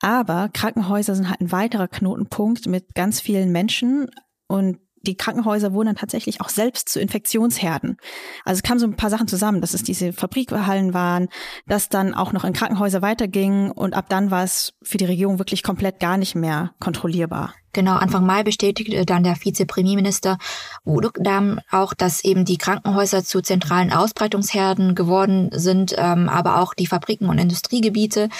Aber 0.00 0.50
Krankenhäuser 0.52 1.14
sind 1.14 1.28
halt 1.28 1.40
ein 1.40 1.52
weiterer 1.52 1.88
Knotenpunkt 1.88 2.66
mit 2.66 2.94
ganz 2.94 3.20
vielen 3.20 3.52
Menschen 3.52 4.10
und 4.46 4.78
die 5.06 5.16
Krankenhäuser 5.16 5.72
wurden 5.72 5.86
dann 5.86 5.96
tatsächlich 5.96 6.40
auch 6.40 6.48
selbst 6.48 6.88
zu 6.88 7.00
Infektionsherden. 7.00 7.96
Also 8.44 8.58
es 8.58 8.62
kamen 8.62 8.80
so 8.80 8.86
ein 8.86 8.96
paar 8.96 9.10
Sachen 9.10 9.28
zusammen, 9.28 9.60
dass 9.60 9.74
es 9.74 9.82
diese 9.82 10.12
Fabrikhallen 10.12 10.94
waren, 10.94 11.28
dass 11.66 11.88
dann 11.88 12.14
auch 12.14 12.32
noch 12.32 12.44
in 12.44 12.52
Krankenhäuser 12.52 13.02
weiterging 13.02 13.70
und 13.70 13.94
ab 13.94 14.08
dann 14.08 14.30
war 14.30 14.44
es 14.44 14.74
für 14.82 14.98
die 14.98 15.04
Regierung 15.04 15.38
wirklich 15.38 15.62
komplett 15.62 16.00
gar 16.00 16.16
nicht 16.16 16.34
mehr 16.34 16.74
kontrollierbar. 16.80 17.54
Genau, 17.76 17.96
Anfang 17.96 18.24
Mai 18.24 18.42
bestätigte 18.42 19.04
dann 19.04 19.22
der 19.22 19.36
Vizepremierminister 19.36 20.38
Udukdam 20.86 21.60
auch, 21.70 21.92
dass 21.92 22.24
eben 22.24 22.46
die 22.46 22.56
Krankenhäuser 22.56 23.22
zu 23.22 23.42
zentralen 23.42 23.92
Ausbreitungsherden 23.92 24.94
geworden 24.94 25.50
sind, 25.52 25.94
ähm, 25.98 26.30
aber 26.30 26.62
auch 26.62 26.72
die 26.72 26.86
Fabriken 26.86 27.28
und 27.28 27.36
Industriegebiete. 27.36 28.30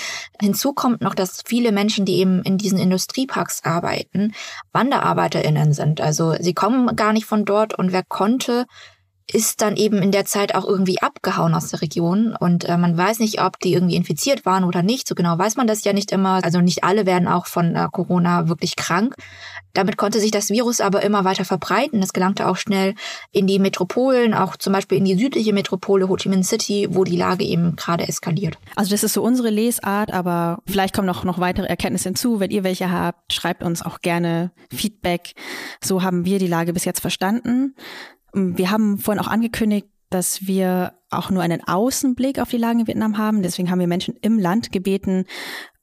Hinzu 0.40 0.72
kommt 0.72 1.02
noch, 1.02 1.14
dass 1.14 1.42
viele 1.44 1.70
Menschen, 1.70 2.06
die 2.06 2.16
eben 2.16 2.42
in 2.44 2.56
diesen 2.56 2.78
Industrieparks 2.78 3.62
arbeiten, 3.62 4.32
WanderarbeiterInnen 4.72 5.74
sind. 5.74 6.00
Also 6.00 6.34
sie 6.40 6.54
kommen 6.54 6.96
gar 6.96 7.12
nicht 7.12 7.26
von 7.26 7.44
dort 7.44 7.74
und 7.74 7.92
wer 7.92 8.04
konnte, 8.04 8.64
ist 9.32 9.60
dann 9.60 9.76
eben 9.76 10.02
in 10.02 10.12
der 10.12 10.24
Zeit 10.24 10.54
auch 10.54 10.64
irgendwie 10.64 11.02
abgehauen 11.02 11.54
aus 11.54 11.68
der 11.68 11.82
Region 11.82 12.36
und 12.38 12.64
äh, 12.64 12.76
man 12.76 12.96
weiß 12.96 13.18
nicht, 13.18 13.42
ob 13.42 13.58
die 13.58 13.72
irgendwie 13.72 13.96
infiziert 13.96 14.46
waren 14.46 14.62
oder 14.62 14.82
nicht. 14.82 15.08
So 15.08 15.16
genau 15.16 15.36
weiß 15.36 15.56
man 15.56 15.66
das 15.66 15.82
ja 15.84 15.92
nicht 15.92 16.12
immer. 16.12 16.40
Also 16.44 16.60
nicht 16.60 16.84
alle 16.84 17.06
werden 17.06 17.26
auch 17.26 17.46
von 17.46 17.74
äh, 17.74 17.88
Corona 17.90 18.48
wirklich 18.48 18.76
krank. 18.76 19.16
Damit 19.72 19.96
konnte 19.96 20.20
sich 20.20 20.30
das 20.30 20.48
Virus 20.48 20.80
aber 20.80 21.02
immer 21.02 21.24
weiter 21.24 21.44
verbreiten. 21.44 22.02
Es 22.02 22.12
gelangte 22.12 22.46
auch 22.46 22.56
schnell 22.56 22.94
in 23.32 23.46
die 23.46 23.58
Metropolen, 23.58 24.32
auch 24.32 24.56
zum 24.56 24.72
Beispiel 24.72 24.96
in 24.96 25.04
die 25.04 25.16
südliche 25.16 25.52
Metropole 25.52 26.08
Ho 26.08 26.16
Chi 26.16 26.28
Minh 26.28 26.44
City, 26.44 26.86
wo 26.90 27.04
die 27.04 27.16
Lage 27.16 27.44
eben 27.44 27.74
gerade 27.74 28.08
eskaliert. 28.08 28.58
Also 28.76 28.92
das 28.92 29.02
ist 29.02 29.12
so 29.12 29.22
unsere 29.22 29.50
Lesart, 29.50 30.12
aber 30.12 30.62
vielleicht 30.66 30.94
kommen 30.94 31.06
noch, 31.06 31.24
noch 31.24 31.40
weitere 31.40 31.66
Erkenntnisse 31.66 32.08
hinzu. 32.08 32.38
Wenn 32.38 32.50
ihr 32.50 32.64
welche 32.64 32.90
habt, 32.90 33.32
schreibt 33.32 33.62
uns 33.64 33.82
auch 33.82 34.00
gerne 34.00 34.52
Feedback. 34.72 35.34
So 35.82 36.02
haben 36.02 36.24
wir 36.24 36.38
die 36.38 36.46
Lage 36.46 36.72
bis 36.72 36.84
jetzt 36.84 37.00
verstanden. 37.00 37.74
Wir 38.36 38.70
haben 38.70 38.98
vorhin 38.98 39.22
auch 39.22 39.28
angekündigt, 39.28 39.86
dass 40.10 40.46
wir 40.46 40.92
auch 41.10 41.30
nur 41.30 41.42
einen 41.42 41.66
Außenblick 41.66 42.38
auf 42.38 42.50
die 42.50 42.58
Lage 42.58 42.80
in 42.80 42.86
Vietnam 42.86 43.16
haben. 43.16 43.42
Deswegen 43.42 43.70
haben 43.70 43.80
wir 43.80 43.86
Menschen 43.86 44.14
im 44.20 44.38
Land 44.38 44.72
gebeten, 44.72 45.24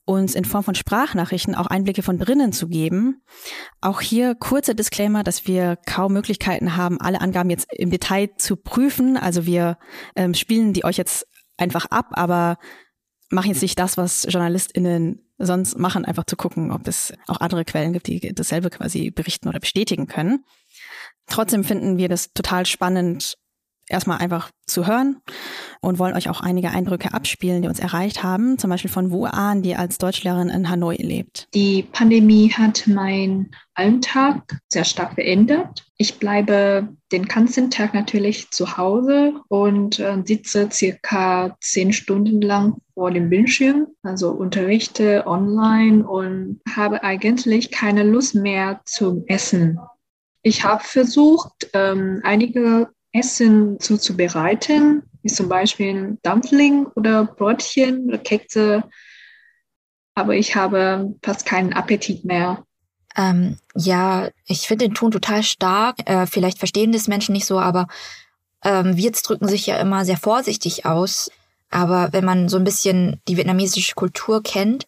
uns 0.04 0.36
in 0.36 0.44
Form 0.44 0.62
von 0.62 0.76
Sprachnachrichten 0.76 1.56
auch 1.56 1.66
Einblicke 1.66 2.02
von 2.02 2.18
drinnen 2.18 2.52
zu 2.52 2.68
geben. 2.68 3.22
Auch 3.80 4.00
hier 4.00 4.36
kurzer 4.36 4.74
Disclaimer, 4.74 5.24
dass 5.24 5.48
wir 5.48 5.76
kaum 5.84 6.12
Möglichkeiten 6.12 6.76
haben, 6.76 7.00
alle 7.00 7.20
Angaben 7.20 7.50
jetzt 7.50 7.72
im 7.72 7.90
Detail 7.90 8.30
zu 8.36 8.54
prüfen. 8.54 9.16
Also 9.16 9.46
wir 9.46 9.76
ähm, 10.14 10.34
spielen 10.34 10.74
die 10.74 10.84
euch 10.84 10.96
jetzt 10.96 11.26
einfach 11.56 11.86
ab, 11.86 12.10
aber 12.12 12.58
machen 13.30 13.50
jetzt 13.50 13.62
nicht 13.62 13.78
das, 13.80 13.96
was 13.96 14.26
JournalistInnen 14.30 15.24
sonst 15.38 15.76
machen, 15.76 16.04
einfach 16.04 16.24
zu 16.24 16.36
gucken, 16.36 16.70
ob 16.70 16.86
es 16.86 17.12
auch 17.26 17.40
andere 17.40 17.64
Quellen 17.64 17.92
gibt, 17.92 18.06
die 18.06 18.32
dasselbe 18.32 18.70
quasi 18.70 19.10
berichten 19.10 19.48
oder 19.48 19.58
bestätigen 19.58 20.06
können. 20.06 20.44
Trotzdem 21.26 21.64
finden 21.64 21.98
wir 21.98 22.08
das 22.08 22.32
total 22.32 22.66
spannend, 22.66 23.36
erstmal 23.88 24.18
einfach 24.18 24.50
zu 24.66 24.86
hören 24.86 25.20
und 25.80 25.98
wollen 25.98 26.14
euch 26.14 26.30
auch 26.30 26.40
einige 26.40 26.70
Eindrücke 26.70 27.12
abspielen, 27.12 27.62
die 27.62 27.68
uns 27.68 27.78
erreicht 27.78 28.22
haben, 28.22 28.58
zum 28.58 28.70
Beispiel 28.70 28.90
von 28.90 29.10
Wu 29.10 29.26
An, 29.26 29.62
die 29.62 29.76
als 29.76 29.98
Deutschlehrerin 29.98 30.48
in 30.48 30.70
Hanoi 30.70 30.96
lebt. 30.96 31.48
Die 31.54 31.82
Pandemie 31.82 32.50
hat 32.50 32.86
meinen 32.86 33.50
Alltag 33.74 34.58
sehr 34.70 34.84
stark 34.84 35.14
verändert. 35.14 35.84
Ich 35.98 36.18
bleibe 36.18 36.88
den 37.12 37.26
ganzen 37.26 37.70
Tag 37.70 37.92
natürlich 37.94 38.50
zu 38.50 38.76
Hause 38.76 39.34
und 39.48 39.98
äh, 39.98 40.22
sitze 40.24 40.68
circa 40.72 41.56
zehn 41.60 41.92
Stunden 41.92 42.40
lang 42.40 42.78
vor 42.94 43.10
dem 43.10 43.28
Bildschirm, 43.28 43.88
also 44.02 44.30
unterrichte 44.30 45.26
online 45.26 46.06
und 46.06 46.60
habe 46.74 47.02
eigentlich 47.02 47.70
keine 47.70 48.02
Lust 48.02 48.34
mehr 48.34 48.80
zum 48.84 49.24
Essen. 49.26 49.78
Ich 50.44 50.62
habe 50.62 50.84
versucht, 50.84 51.70
ähm, 51.72 52.20
einige 52.22 52.90
Essen 53.12 53.80
zuzubereiten, 53.80 55.02
wie 55.22 55.32
zum 55.32 55.48
Beispiel 55.48 56.18
Dumpling 56.22 56.86
oder 56.94 57.24
Brötchen 57.24 58.06
oder 58.06 58.18
Kekse, 58.18 58.84
aber 60.14 60.34
ich 60.36 60.54
habe 60.54 61.14
fast 61.22 61.46
keinen 61.46 61.72
Appetit 61.72 62.26
mehr. 62.26 62.62
Ähm, 63.16 63.56
ja, 63.74 64.28
ich 64.46 64.68
finde 64.68 64.86
den 64.86 64.94
Ton 64.94 65.12
total 65.12 65.42
stark. 65.42 66.08
Äh, 66.08 66.26
vielleicht 66.26 66.58
verstehen 66.58 66.92
das 66.92 67.08
Menschen 67.08 67.32
nicht 67.32 67.46
so, 67.46 67.58
aber 67.58 67.86
ähm, 68.62 68.98
Wirts 68.98 69.22
drücken 69.22 69.48
sich 69.48 69.66
ja 69.66 69.78
immer 69.78 70.04
sehr 70.04 70.18
vorsichtig 70.18 70.84
aus. 70.84 71.30
Aber 71.70 72.12
wenn 72.12 72.24
man 72.24 72.50
so 72.50 72.58
ein 72.58 72.64
bisschen 72.64 73.18
die 73.28 73.38
vietnamesische 73.38 73.94
Kultur 73.94 74.42
kennt, 74.42 74.86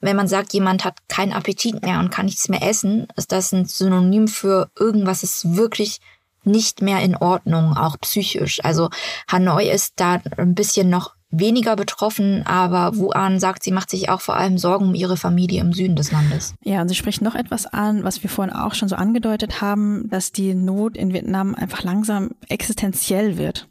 wenn 0.00 0.16
man 0.16 0.28
sagt, 0.28 0.52
jemand 0.52 0.84
hat 0.84 0.98
keinen 1.08 1.32
Appetit 1.32 1.82
mehr 1.82 1.98
und 1.98 2.10
kann 2.10 2.26
nichts 2.26 2.48
mehr 2.48 2.62
essen, 2.62 3.06
ist 3.16 3.32
das 3.32 3.52
ein 3.52 3.66
Synonym 3.66 4.28
für 4.28 4.70
irgendwas 4.78 5.22
ist 5.22 5.56
wirklich 5.56 6.00
nicht 6.44 6.80
mehr 6.80 7.00
in 7.00 7.16
Ordnung, 7.16 7.76
auch 7.76 7.98
psychisch. 8.00 8.64
Also 8.64 8.88
Hanoi 9.30 9.70
ist 9.70 9.94
da 9.96 10.22
ein 10.36 10.54
bisschen 10.54 10.88
noch 10.88 11.14
weniger 11.30 11.76
betroffen, 11.76 12.44
aber 12.44 12.96
Wuhan 12.96 13.38
sagt, 13.38 13.62
sie 13.62 13.70
macht 13.72 13.90
sich 13.90 14.08
auch 14.08 14.20
vor 14.20 14.36
allem 14.36 14.58
Sorgen 14.58 14.86
um 14.86 14.94
ihre 14.94 15.16
Familie 15.16 15.60
im 15.60 15.72
Süden 15.72 15.96
des 15.96 16.10
Landes. 16.10 16.54
Ja, 16.62 16.80
und 16.80 16.88
sie 16.88 16.94
spricht 16.94 17.22
noch 17.22 17.34
etwas 17.34 17.66
an, 17.66 18.02
was 18.02 18.22
wir 18.22 18.30
vorhin 18.30 18.54
auch 18.54 18.74
schon 18.74 18.88
so 18.88 18.96
angedeutet 18.96 19.60
haben, 19.60 20.08
dass 20.10 20.32
die 20.32 20.54
Not 20.54 20.96
in 20.96 21.12
Vietnam 21.12 21.54
einfach 21.54 21.84
langsam 21.84 22.30
existenziell 22.48 23.38
wird. 23.38 23.68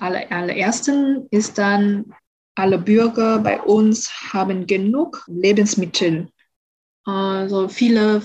Aller, 0.00 0.30
allerersten 0.30 1.26
ist 1.30 1.58
dann 1.58 2.12
alle 2.58 2.78
Bürger 2.78 3.38
bei 3.38 3.60
uns 3.60 4.10
haben 4.32 4.66
genug 4.66 5.24
Lebensmittel. 5.28 6.28
Also 7.04 7.68
viele 7.68 8.22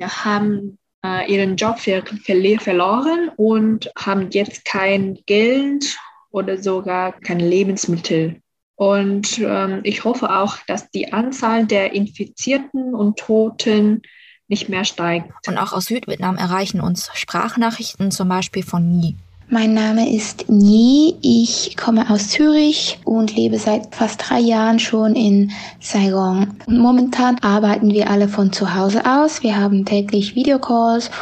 haben 0.00 0.78
äh, 1.04 1.32
ihren 1.32 1.56
Job 1.56 1.78
ver 1.78 2.02
ver 2.24 2.60
verloren 2.60 3.30
und 3.36 3.90
haben 3.98 4.30
jetzt 4.30 4.64
kein 4.64 5.18
Geld 5.26 5.98
oder 6.30 6.58
sogar 6.62 7.12
kein 7.12 7.40
Lebensmittel. 7.40 8.40
Und 8.76 9.38
ähm, 9.38 9.80
ich 9.84 10.04
hoffe 10.04 10.30
auch, 10.30 10.58
dass 10.66 10.90
die 10.90 11.12
Anzahl 11.12 11.66
der 11.66 11.92
Infizierten 11.92 12.94
und 12.94 13.18
Toten 13.18 14.02
nicht 14.48 14.68
mehr 14.68 14.84
steigt. 14.84 15.32
Und 15.48 15.58
auch 15.58 15.72
aus 15.72 15.86
Südvietnam 15.86 16.36
erreichen 16.36 16.80
uns 16.80 17.10
Sprachnachrichten, 17.14 18.10
zum 18.10 18.28
Beispiel 18.28 18.62
von 18.62 18.98
Nie. 18.98 19.16
Mein 19.48 19.74
Name 19.74 20.12
ist 20.12 20.48
Nhi, 20.48 21.14
ich 21.22 21.76
komme 21.76 22.10
aus 22.10 22.30
Zürich 22.30 22.98
und 23.04 23.36
lebe 23.36 23.60
seit 23.60 23.94
fast 23.94 24.28
drei 24.28 24.40
Jahren 24.40 24.80
schon 24.80 25.14
in 25.14 25.52
Saigon. 25.78 26.56
Momentan 26.66 27.38
arbeiten 27.38 27.92
wir 27.92 28.10
alle 28.10 28.26
von 28.26 28.52
zu 28.52 28.74
Hause 28.74 29.06
aus. 29.06 29.44
Wir 29.44 29.56
haben 29.56 29.84
täglich 29.84 30.34
Videocalls. 30.34 31.12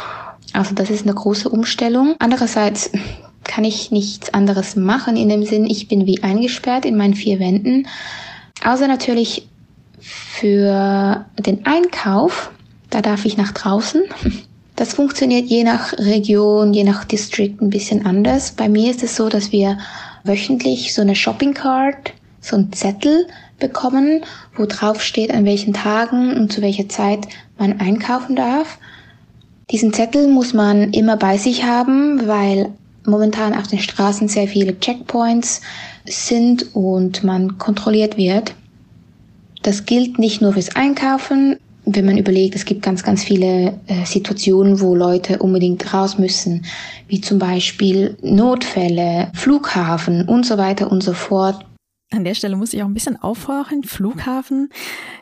Also 0.53 0.73
das 0.73 0.89
ist 0.89 1.03
eine 1.03 1.13
große 1.13 1.49
Umstellung. 1.49 2.15
Andererseits 2.17 2.89
kann 3.43 3.63
ich 3.63 3.91
nichts 3.91 4.33
anderes 4.33 4.75
machen 4.75 5.17
in 5.17 5.29
dem 5.29 5.45
Sinn, 5.45 5.67
ich 5.67 5.87
bin 5.87 6.07
wie 6.07 6.23
eingesperrt 6.23 6.85
in 6.85 6.97
meinen 6.97 7.13
vier 7.13 7.37
Wänden. 7.39 7.87
Außer 8.65 8.87
natürlich 8.87 9.47
für 9.99 11.25
den 11.37 11.63
Einkauf, 11.67 12.49
da 12.89 13.03
darf 13.03 13.25
ich 13.25 13.37
nach 13.37 13.51
draußen. 13.51 14.01
Das 14.75 14.93
funktioniert 14.93 15.45
je 15.45 15.63
nach 15.63 15.93
Region, 15.93 16.73
je 16.73 16.83
nach 16.83 17.05
District 17.05 17.55
ein 17.61 17.69
bisschen 17.69 18.05
anders. 18.05 18.51
Bei 18.51 18.67
mir 18.67 18.91
ist 18.91 19.03
es 19.03 19.15
so, 19.15 19.29
dass 19.29 19.51
wir 19.53 19.77
wöchentlich 20.25 20.93
so 20.93 21.01
eine 21.01 21.15
Shopping 21.15 21.53
Card, 21.53 22.13
so 22.41 22.57
ein 22.57 22.73
Zettel 22.73 23.27
bekommen, 23.57 24.25
wo 24.57 24.65
drauf 24.65 25.01
steht, 25.01 25.33
an 25.33 25.45
welchen 25.45 25.73
Tagen 25.73 26.33
und 26.33 26.51
zu 26.51 26.61
welcher 26.61 26.89
Zeit 26.89 27.27
man 27.57 27.79
einkaufen 27.79 28.35
darf. 28.35 28.77
Diesen 29.71 29.93
Zettel 29.93 30.27
muss 30.27 30.53
man 30.53 30.91
immer 30.91 31.15
bei 31.15 31.37
sich 31.37 31.63
haben, 31.63 32.27
weil 32.27 32.71
momentan 33.05 33.53
auf 33.53 33.67
den 33.67 33.79
Straßen 33.79 34.27
sehr 34.27 34.47
viele 34.47 34.77
Checkpoints 34.79 35.61
sind 36.05 36.75
und 36.75 37.23
man 37.23 37.57
kontrolliert 37.57 38.17
wird. 38.17 38.53
Das 39.63 39.85
gilt 39.85 40.19
nicht 40.19 40.41
nur 40.41 40.53
fürs 40.53 40.75
Einkaufen, 40.75 41.57
wenn 41.85 42.05
man 42.05 42.17
überlegt, 42.17 42.55
es 42.55 42.65
gibt 42.65 42.81
ganz, 42.81 43.03
ganz 43.03 43.23
viele 43.23 43.79
äh, 43.87 44.05
Situationen, 44.05 44.81
wo 44.81 44.95
Leute 44.95 45.39
unbedingt 45.39 45.93
raus 45.93 46.17
müssen, 46.17 46.65
wie 47.07 47.21
zum 47.21 47.39
Beispiel 47.39 48.17
Notfälle, 48.21 49.31
Flughafen 49.33 50.27
und 50.27 50.45
so 50.45 50.57
weiter 50.57 50.91
und 50.91 51.03
so 51.03 51.13
fort. 51.13 51.65
An 52.11 52.23
der 52.23 52.35
Stelle 52.35 52.55
muss 52.55 52.73
ich 52.73 52.81
auch 52.83 52.87
ein 52.87 52.93
bisschen 52.93 53.21
aufhorchen. 53.21 53.83
Flughafen. 53.83 54.69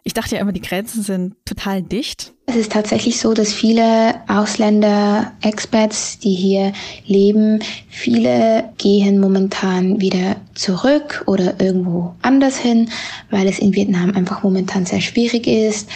Ich 0.03 0.13
dachte 0.13 0.35
ja 0.35 0.41
immer, 0.41 0.51
die 0.51 0.61
Grenzen 0.61 1.01
sind 1.01 1.33
total 1.45 1.81
dicht. 1.81 2.33
Es 2.45 2.57
ist 2.57 2.73
tatsächlich 2.73 3.19
so, 3.19 3.33
dass 3.33 3.53
viele 3.53 4.15
Ausländer, 4.27 5.31
Expats, 5.41 6.19
die 6.19 6.35
hier 6.35 6.73
leben, 7.05 7.63
viele 7.87 8.69
gehen 8.77 9.19
momentan 9.19 10.01
wieder 10.01 10.35
zurück 10.55 11.23
oder 11.25 11.59
irgendwo 11.61 12.15
anders 12.21 12.57
hin, 12.57 12.89
weil 13.31 13.47
es 13.47 13.59
in 13.59 13.73
Vietnam 13.73 14.13
einfach 14.13 14.43
momentan 14.43 14.85
sehr 14.85 15.01
schwierig 15.01 15.47
ist. 15.47 15.89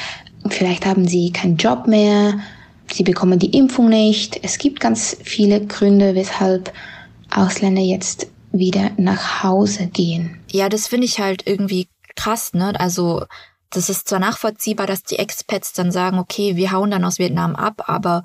Vielleicht 0.54 0.86
haben 0.86 1.08
sie 1.08 1.32
keinen 1.32 1.58
Job 1.58 1.88
mehr, 1.88 2.40
sie 2.92 3.04
bekommen 3.04 3.40
die 3.40 3.58
Impfung 3.58 3.90
nicht. 3.90 4.40
Es 4.44 4.58
gibt 4.58 4.80
ganz 4.80 5.18
viele 5.24 5.66
Gründe, 5.66 6.16
weshalb 6.16 6.74
Ausländer 7.34 7.82
jetzt 7.82 8.28
wieder 8.52 8.92
nach 8.98 9.44
Hause 9.44 9.88
gehen. 9.88 10.40
Ja, 10.52 10.70
das 10.70 10.88
finde 10.88 11.06
ich 11.06 11.20
halt 11.20 11.46
irgendwie 11.46 11.88
krass, 12.16 12.54
ne? 12.54 12.80
Also 12.80 13.26
das 13.70 13.90
ist 13.90 14.08
zwar 14.08 14.20
nachvollziehbar, 14.20 14.88
dass 14.88 15.04
die 15.04 15.20
Expats 15.20 15.74
dann 15.74 15.92
sagen, 15.92 16.20
okay, 16.20 16.56
wir 16.56 16.72
hauen 16.72 16.92
dann 16.92 17.04
aus 17.04 17.20
Vietnam 17.20 17.56
ab, 17.56 17.84
aber 17.88 18.24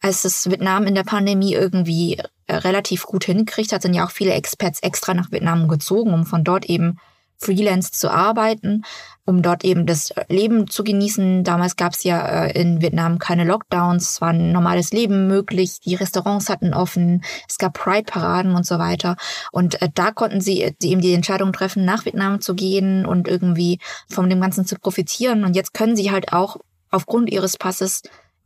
als 0.00 0.24
es 0.24 0.50
Vietnam 0.50 0.86
in 0.86 0.94
der 0.94 1.04
Pandemie 1.04 1.54
irgendwie 1.54 2.18
äh, 2.46 2.56
relativ 2.56 3.04
gut 3.04 3.24
hinkriegt, 3.24 3.72
hat 3.72 3.82
sind 3.82 3.94
ja 3.94 4.04
auch 4.04 4.10
viele 4.10 4.34
Expats 4.34 4.80
extra 4.80 5.14
nach 5.14 5.30
Vietnam 5.30 5.68
gezogen, 5.68 6.12
um 6.12 6.26
von 6.26 6.44
dort 6.44 6.66
eben 6.66 6.98
Freelance 7.38 7.92
zu 7.92 8.10
arbeiten, 8.10 8.82
um 9.26 9.42
dort 9.42 9.64
eben 9.64 9.86
das 9.86 10.12
Leben 10.28 10.68
zu 10.68 10.84
genießen. 10.84 11.44
Damals 11.44 11.76
gab 11.76 11.92
es 11.92 12.04
ja 12.04 12.26
äh, 12.26 12.60
in 12.60 12.80
Vietnam 12.80 13.18
keine 13.18 13.44
Lockdowns, 13.44 14.12
es 14.12 14.20
war 14.20 14.30
ein 14.30 14.52
normales 14.52 14.92
Leben 14.92 15.26
möglich, 15.26 15.80
die 15.80 15.94
Restaurants 15.94 16.48
hatten 16.48 16.74
offen, 16.74 17.22
es 17.48 17.58
gab 17.58 17.74
Pride-Paraden 17.74 18.54
und 18.54 18.66
so 18.66 18.78
weiter. 18.78 19.16
Und 19.52 19.80
äh, 19.82 19.88
da 19.94 20.10
konnten 20.10 20.40
sie 20.40 20.74
eben 20.82 21.00
die 21.00 21.14
Entscheidung 21.14 21.52
treffen, 21.52 21.84
nach 21.84 22.04
Vietnam 22.04 22.40
zu 22.40 22.54
gehen 22.54 23.06
und 23.06 23.28
irgendwie 23.28 23.78
von 24.08 24.28
dem 24.30 24.40
Ganzen 24.40 24.66
zu 24.66 24.76
profitieren. 24.76 25.44
Und 25.44 25.56
jetzt 25.56 25.74
können 25.74 25.96
sie 25.96 26.10
halt 26.10 26.32
auch 26.32 26.58
aufgrund 26.90 27.30
ihres 27.30 27.56
Passes 27.56 28.02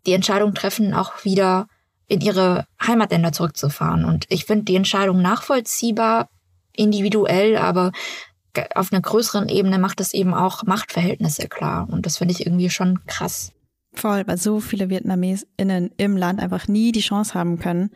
die 0.06 0.12
Entscheidung 0.12 0.54
treffen, 0.54 0.94
auch 0.94 1.24
wieder 1.24 1.66
in 2.06 2.20
ihre 2.20 2.66
Heimatländer 2.84 3.32
zurückzufahren. 3.32 4.04
Und 4.04 4.24
ich 4.30 4.46
finde 4.46 4.64
die 4.64 4.76
Entscheidung 4.76 5.20
nachvollziehbar, 5.20 6.28
individuell, 6.72 7.56
aber 7.56 7.92
auf 8.74 8.92
einer 8.92 9.02
größeren 9.02 9.48
Ebene 9.48 9.78
macht 9.78 10.00
es 10.00 10.14
eben 10.14 10.34
auch 10.34 10.64
Machtverhältnisse 10.64 11.48
klar. 11.48 11.88
Und 11.90 12.06
das 12.06 12.18
finde 12.18 12.32
ich 12.32 12.44
irgendwie 12.44 12.70
schon 12.70 13.04
krass. 13.06 13.52
Voll, 13.94 14.26
weil 14.26 14.38
so 14.38 14.60
viele 14.60 14.90
VietnamesInnen 14.90 15.90
im 15.96 16.16
Land 16.16 16.40
einfach 16.40 16.68
nie 16.68 16.92
die 16.92 17.00
Chance 17.00 17.34
haben 17.34 17.58
können, 17.58 17.90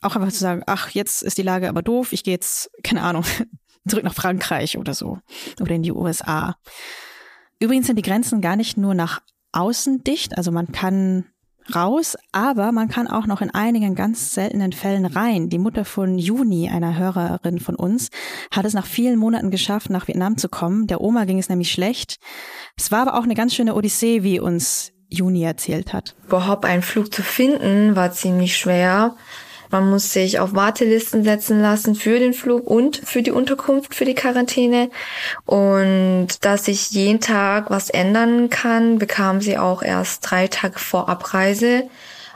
auch 0.00 0.16
einfach 0.16 0.32
zu 0.32 0.38
sagen, 0.38 0.62
ach, 0.66 0.90
jetzt 0.90 1.22
ist 1.22 1.38
die 1.38 1.42
Lage 1.42 1.68
aber 1.68 1.82
doof, 1.82 2.12
ich 2.12 2.24
gehe 2.24 2.34
jetzt, 2.34 2.70
keine 2.82 3.02
Ahnung, 3.02 3.24
zurück 3.88 4.04
nach 4.04 4.14
Frankreich 4.14 4.78
oder 4.78 4.94
so 4.94 5.18
oder 5.60 5.74
in 5.74 5.82
die 5.82 5.92
USA. 5.92 6.56
Übrigens 7.58 7.86
sind 7.86 7.96
die 7.96 8.02
Grenzen 8.02 8.40
gar 8.40 8.56
nicht 8.56 8.76
nur 8.76 8.94
nach 8.94 9.22
außen 9.52 10.02
dicht, 10.04 10.36
also 10.36 10.50
man 10.50 10.72
kann 10.72 11.26
raus, 11.74 12.16
aber 12.32 12.72
man 12.72 12.88
kann 12.88 13.06
auch 13.06 13.26
noch 13.26 13.40
in 13.40 13.50
einigen 13.50 13.94
ganz 13.94 14.34
seltenen 14.34 14.72
Fällen 14.72 15.06
rein. 15.06 15.48
Die 15.48 15.58
Mutter 15.58 15.84
von 15.84 16.18
Juni, 16.18 16.68
einer 16.68 16.98
Hörerin 16.98 17.58
von 17.60 17.74
uns, 17.74 18.08
hat 18.50 18.64
es 18.64 18.74
nach 18.74 18.86
vielen 18.86 19.18
Monaten 19.18 19.50
geschafft, 19.50 19.90
nach 19.90 20.08
Vietnam 20.08 20.36
zu 20.36 20.48
kommen. 20.48 20.86
Der 20.86 21.00
Oma 21.00 21.24
ging 21.24 21.38
es 21.38 21.48
nämlich 21.48 21.70
schlecht. 21.70 22.16
Es 22.76 22.90
war 22.92 23.02
aber 23.02 23.18
auch 23.18 23.24
eine 23.24 23.34
ganz 23.34 23.54
schöne 23.54 23.74
Odyssee, 23.74 24.22
wie 24.22 24.40
uns 24.40 24.92
Juni 25.08 25.42
erzählt 25.42 25.92
hat. 25.92 26.14
Überhaupt 26.26 26.64
einen 26.64 26.82
Flug 26.82 27.12
zu 27.12 27.22
finden, 27.22 27.96
war 27.96 28.12
ziemlich 28.12 28.56
schwer. 28.56 29.16
Man 29.74 29.90
muss 29.90 30.12
sich 30.12 30.38
auf 30.38 30.54
Wartelisten 30.54 31.24
setzen 31.24 31.60
lassen 31.60 31.96
für 31.96 32.20
den 32.20 32.32
Flug 32.32 32.68
und 32.68 32.96
für 32.96 33.22
die 33.22 33.32
Unterkunft, 33.32 33.96
für 33.96 34.04
die 34.04 34.14
Quarantäne. 34.14 34.88
Und 35.46 36.28
dass 36.42 36.66
sich 36.66 36.92
jeden 36.92 37.18
Tag 37.18 37.70
was 37.70 37.90
ändern 37.90 38.50
kann, 38.50 39.00
bekam 39.00 39.40
sie 39.40 39.58
auch 39.58 39.82
erst 39.82 40.30
drei 40.30 40.46
Tage 40.46 40.78
vor 40.78 41.08
Abreise 41.08 41.88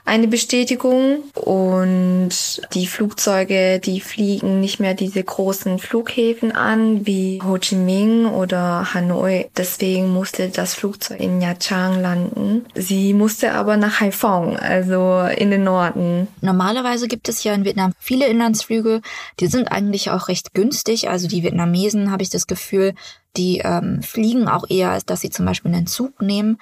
eine 0.08 0.26
Bestätigung 0.26 1.18
und 1.34 2.30
die 2.72 2.86
Flugzeuge, 2.86 3.78
die 3.78 4.00
fliegen 4.00 4.58
nicht 4.58 4.80
mehr 4.80 4.94
diese 4.94 5.22
großen 5.22 5.78
Flughäfen 5.78 6.50
an 6.50 7.06
wie 7.06 7.40
Ho 7.44 7.58
Chi 7.58 7.76
Minh 7.76 8.24
oder 8.24 8.94
Hanoi. 8.94 9.50
Deswegen 9.56 10.08
musste 10.12 10.48
das 10.48 10.74
Flugzeug 10.74 11.20
in 11.20 11.38
Nha 11.38 11.54
Trang 11.54 12.00
landen. 12.00 12.64
Sie 12.74 13.12
musste 13.12 13.52
aber 13.52 13.76
nach 13.76 14.00
Haiphong, 14.00 14.56
also 14.56 15.20
in 15.36 15.50
den 15.50 15.64
Norden. 15.64 16.26
Normalerweise 16.40 17.06
gibt 17.06 17.28
es 17.28 17.44
ja 17.44 17.52
in 17.52 17.66
Vietnam 17.66 17.92
viele 17.98 18.28
Inlandsflüge. 18.28 19.02
Die 19.40 19.46
sind 19.46 19.70
eigentlich 19.70 20.10
auch 20.10 20.28
recht 20.28 20.54
günstig. 20.54 21.10
Also 21.10 21.28
die 21.28 21.42
Vietnamesen, 21.42 22.10
habe 22.10 22.22
ich 22.22 22.30
das 22.30 22.46
Gefühl, 22.46 22.94
die 23.36 23.58
ähm, 23.64 24.02
fliegen 24.02 24.48
auch 24.48 24.64
eher, 24.68 24.90
als 24.90 25.04
dass 25.04 25.20
sie 25.20 25.30
zum 25.30 25.46
Beispiel 25.46 25.72
einen 25.72 25.86
Zug 25.86 26.20
nehmen. 26.20 26.58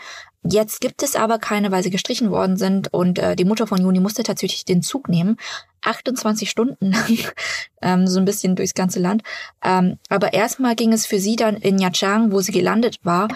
Jetzt 0.49 0.81
gibt 0.81 1.03
es 1.03 1.17
aber 1.17 1.39
keine, 1.39 1.71
weil 1.71 1.83
sie 1.83 1.91
gestrichen 1.91 2.31
worden 2.31 2.57
sind 2.57 2.93
und 2.93 3.19
äh, 3.19 3.37
die 3.37 3.45
Mutter 3.45 3.67
von 3.67 3.81
Juni 3.81 4.01
musste 4.01 4.23
tatsächlich 4.23 4.65
den 4.65 4.83
Zug 4.83 5.09
nehmen. 5.09 5.37
28 5.83 6.51
Stunden 6.51 6.93
lang, 6.93 7.19
ähm, 7.83 8.07
so 8.07 8.19
ein 8.19 8.25
bisschen 8.25 8.57
durchs 8.57 8.75
ganze 8.75 9.01
Land. 9.01 9.23
Ähm, 9.63 9.99
aber 10.09 10.33
erstmal 10.33 10.77
ging 10.77 10.93
es 10.93 11.07
für 11.07 11.19
sie 11.19 11.37
dann 11.37 11.57
in 11.57 11.77
Nha 11.77 11.91
Trang, 11.91 12.33
wo 12.33 12.41
sie 12.41 12.53
gelandet 12.53 13.01
war, 13.03 13.29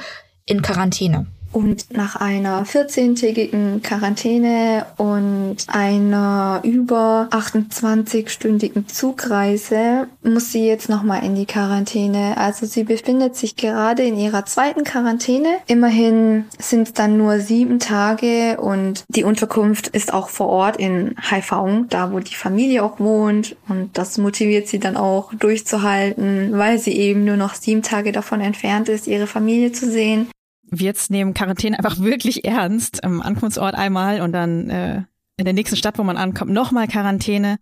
in 0.47 0.63
Quarantäne. 0.63 1.27
Und 1.53 1.93
nach 1.97 2.17
einer 2.17 2.65
14-tägigen 2.65 3.83
Quarantäne 3.83 4.87
und 4.97 5.57
einer 5.67 6.61
über 6.63 7.29
28-stündigen 7.33 8.87
Zugreise 8.87 10.07
muss 10.23 10.53
sie 10.53 10.67
jetzt 10.67 10.89
nochmal 10.89 11.25
in 11.25 11.35
die 11.35 11.47
Quarantäne. 11.47 12.37
Also 12.37 12.67
sie 12.67 12.85
befindet 12.85 13.35
sich 13.35 13.57
gerade 13.57 14.05
in 14.05 14.17
ihrer 14.17 14.47
zweiten 14.47 14.85
Quarantäne. 14.85 15.49
Immerhin 15.67 16.45
sind 16.59 16.89
es 16.89 16.93
dann 16.93 17.17
nur 17.17 17.41
sieben 17.41 17.81
Tage 17.81 18.59
und 18.61 19.05
die 19.09 19.25
Unterkunft 19.25 19.89
ist 19.89 20.13
auch 20.13 20.29
vor 20.29 20.49
Ort 20.49 20.77
in 20.77 21.17
Haiphong, 21.31 21.89
da 21.89 22.13
wo 22.13 22.21
die 22.21 22.35
Familie 22.35 22.85
auch 22.85 23.01
wohnt. 23.01 23.57
Und 23.69 23.99
das 23.99 24.19
motiviert 24.19 24.69
sie 24.69 24.79
dann 24.79 24.97
auch 24.97 25.35
durchzuhalten, 25.35 26.51
weil 26.53 26.79
sie 26.79 26.97
eben 26.97 27.25
nur 27.25 27.37
noch 27.37 27.55
sieben 27.55 27.83
Tage 27.83 28.13
davon 28.13 28.41
entfernt 28.41 28.89
ist, 28.89 29.09
ihre 29.09 29.27
Familie 29.27 29.73
zu 29.73 29.91
sehen 29.91 30.29
wir 30.71 30.87
jetzt 30.87 31.11
nehmen 31.11 31.35
Quarantäne 31.35 31.77
einfach 31.77 31.99
wirklich 31.99 32.45
ernst. 32.45 33.05
Am 33.05 33.21
Ankunftsort 33.21 33.75
einmal 33.75 34.21
und 34.21 34.33
dann 34.33 34.71
äh, 34.71 35.03
in 35.37 35.45
der 35.45 35.55
nächsten 35.55 35.77
Stadt, 35.77 35.99
wo 35.99 36.03
man 36.03 36.17
ankommt, 36.17 36.53
nochmal 36.53 36.87
Quarantäne. 36.87 37.59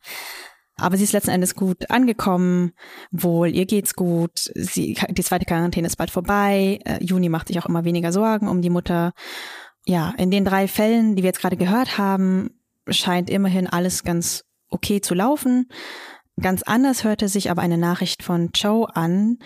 Aber 0.77 0.97
sie 0.97 1.05
ist 1.05 1.13
letzten 1.13 1.31
Endes 1.31 1.57
gut 1.57 1.91
angekommen, 1.91 2.73
wohl, 3.11 3.49
ihr 3.49 3.67
geht's 3.67 3.95
gut, 3.95 4.51
sie, 4.55 4.97
die 5.11 5.23
zweite 5.25 5.45
Quarantäne 5.45 5.89
ist 5.89 5.97
bald 5.97 6.11
vorbei, 6.11 6.79
äh, 6.85 7.03
Juni 7.03 7.29
macht 7.29 7.49
sich 7.49 7.59
auch 7.59 7.67
immer 7.67 7.85
weniger 7.85 8.13
Sorgen 8.13 8.47
um 8.47 8.63
die 8.63 8.71
Mutter. 8.71 9.13
Ja, 9.87 10.15
in 10.19 10.31
den 10.31 10.45
drei 10.45 10.69
Fällen, 10.69 11.17
die 11.17 11.23
wir 11.23 11.29
jetzt 11.29 11.41
gerade 11.41 11.57
gehört 11.57 11.99
haben, 11.99 12.51
scheint 12.89 13.29
immerhin 13.29 13.67
alles 13.67 14.05
ganz 14.05 14.45
okay 14.69 15.01
zu 15.01 15.15
laufen. 15.15 15.69
Ganz 16.41 16.63
anders 16.63 17.03
hörte 17.03 17.29
sich 17.29 17.51
aber 17.51 17.63
eine 17.63 17.79
Nachricht 17.79 18.23
von 18.23 18.51
Joe 18.55 18.87
an, 18.95 19.39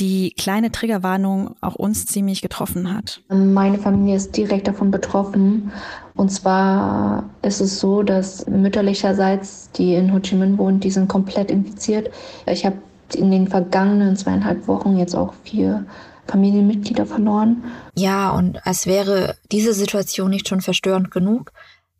die 0.00 0.32
kleine 0.36 0.72
Triggerwarnung 0.72 1.54
auch 1.60 1.76
uns 1.76 2.06
ziemlich 2.06 2.42
getroffen 2.42 2.92
hat. 2.92 3.20
Meine 3.28 3.78
Familie 3.78 4.16
ist 4.16 4.36
direkt 4.36 4.66
davon 4.66 4.90
betroffen. 4.90 5.70
Und 6.14 6.30
zwar 6.30 7.30
ist 7.42 7.60
es 7.60 7.78
so, 7.78 8.02
dass 8.02 8.46
mütterlicherseits, 8.46 9.70
die 9.72 9.94
in 9.94 10.12
Ho 10.12 10.20
Chi 10.20 10.34
Minh 10.34 10.58
wohnt, 10.58 10.82
die 10.84 10.90
sind 10.90 11.08
komplett 11.08 11.50
infiziert. 11.50 12.10
Ich 12.46 12.66
habe 12.66 12.76
in 13.14 13.30
den 13.30 13.46
vergangenen 13.46 14.16
zweieinhalb 14.16 14.66
Wochen 14.66 14.96
jetzt 14.96 15.14
auch 15.14 15.34
vier 15.44 15.84
Familienmitglieder 16.26 17.06
verloren. 17.06 17.62
Ja, 17.94 18.30
und 18.30 18.66
als 18.66 18.86
wäre 18.86 19.36
diese 19.52 19.74
Situation 19.74 20.30
nicht 20.30 20.48
schon 20.48 20.60
verstörend 20.60 21.10
genug, 21.10 21.52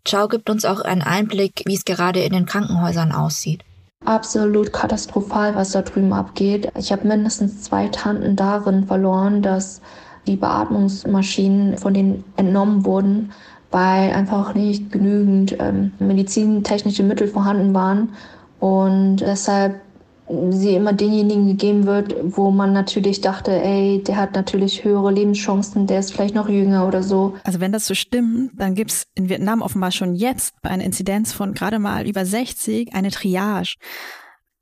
Chao 0.05 0.29
gibt 0.29 0.51
uns 0.51 0.65
auch 0.65 0.81
einen 0.81 1.03
Einblick, 1.03 1.63
wie 1.67 1.75
es 1.75 1.85
gerade 1.85 2.21
in 2.21 2.33
den 2.33 2.47
Krankenhäusern 2.47 3.13
aussieht 3.13 3.65
absolut 4.05 4.73
katastrophal, 4.73 5.55
was 5.55 5.73
da 5.73 5.83
drüben 5.83 6.13
abgeht. 6.13 6.71
Ich 6.79 6.93
habe 6.93 7.07
mindestens 7.07 7.63
zwei 7.63 7.89
Tanten 7.89 8.37
darin 8.37 8.87
verloren, 8.87 9.43
dass 9.43 9.81
die 10.27 10.37
Beatmungsmaschinen 10.37 11.77
von 11.77 11.95
denen 11.95 12.25
entnommen 12.37 12.85
wurden, 12.85 13.33
weil 13.71 14.13
einfach 14.13 14.55
nicht 14.55 14.91
genügend 14.93 15.57
ähm, 15.59 15.93
medizintechnische 15.99 17.03
Mittel 17.03 17.29
vorhanden 17.29 17.75
waren. 17.75 18.11
Und 18.61 19.17
deshalb 19.17 19.81
sie 20.29 20.75
immer 20.75 20.93
denjenigen 20.93 21.47
gegeben 21.47 21.85
wird, 21.85 22.15
wo 22.37 22.51
man 22.51 22.73
natürlich 22.73 23.21
dachte, 23.21 23.53
ey, 23.53 24.03
der 24.03 24.17
hat 24.17 24.35
natürlich 24.35 24.85
höhere 24.85 25.11
Lebenschancen, 25.11 25.87
der 25.87 26.01
ist 26.01 26.13
vielleicht 26.13 26.35
noch 26.35 26.49
jünger 26.49 26.89
oder 26.89 27.03
so. 27.03 27.35
Also 27.45 27.61
wenn 27.61 27.73
das 27.73 27.87
so 27.87 27.95
stimmt, 27.95 28.53
dann 28.59 28.75
gibt's 28.75 29.07
in 29.15 29.29
Vietnam 29.29 29.61
offenbar 29.61 29.91
schon 29.91 30.15
jetzt 30.15 30.55
bei 30.63 30.71
einer 30.71 30.85
Inzidenz 30.85 31.33
von 31.33 31.53
gerade 31.53 31.79
mal 31.79 32.09
über 32.09 32.25
60 32.25 32.95
eine 32.95 33.11
Triage. 33.11 33.77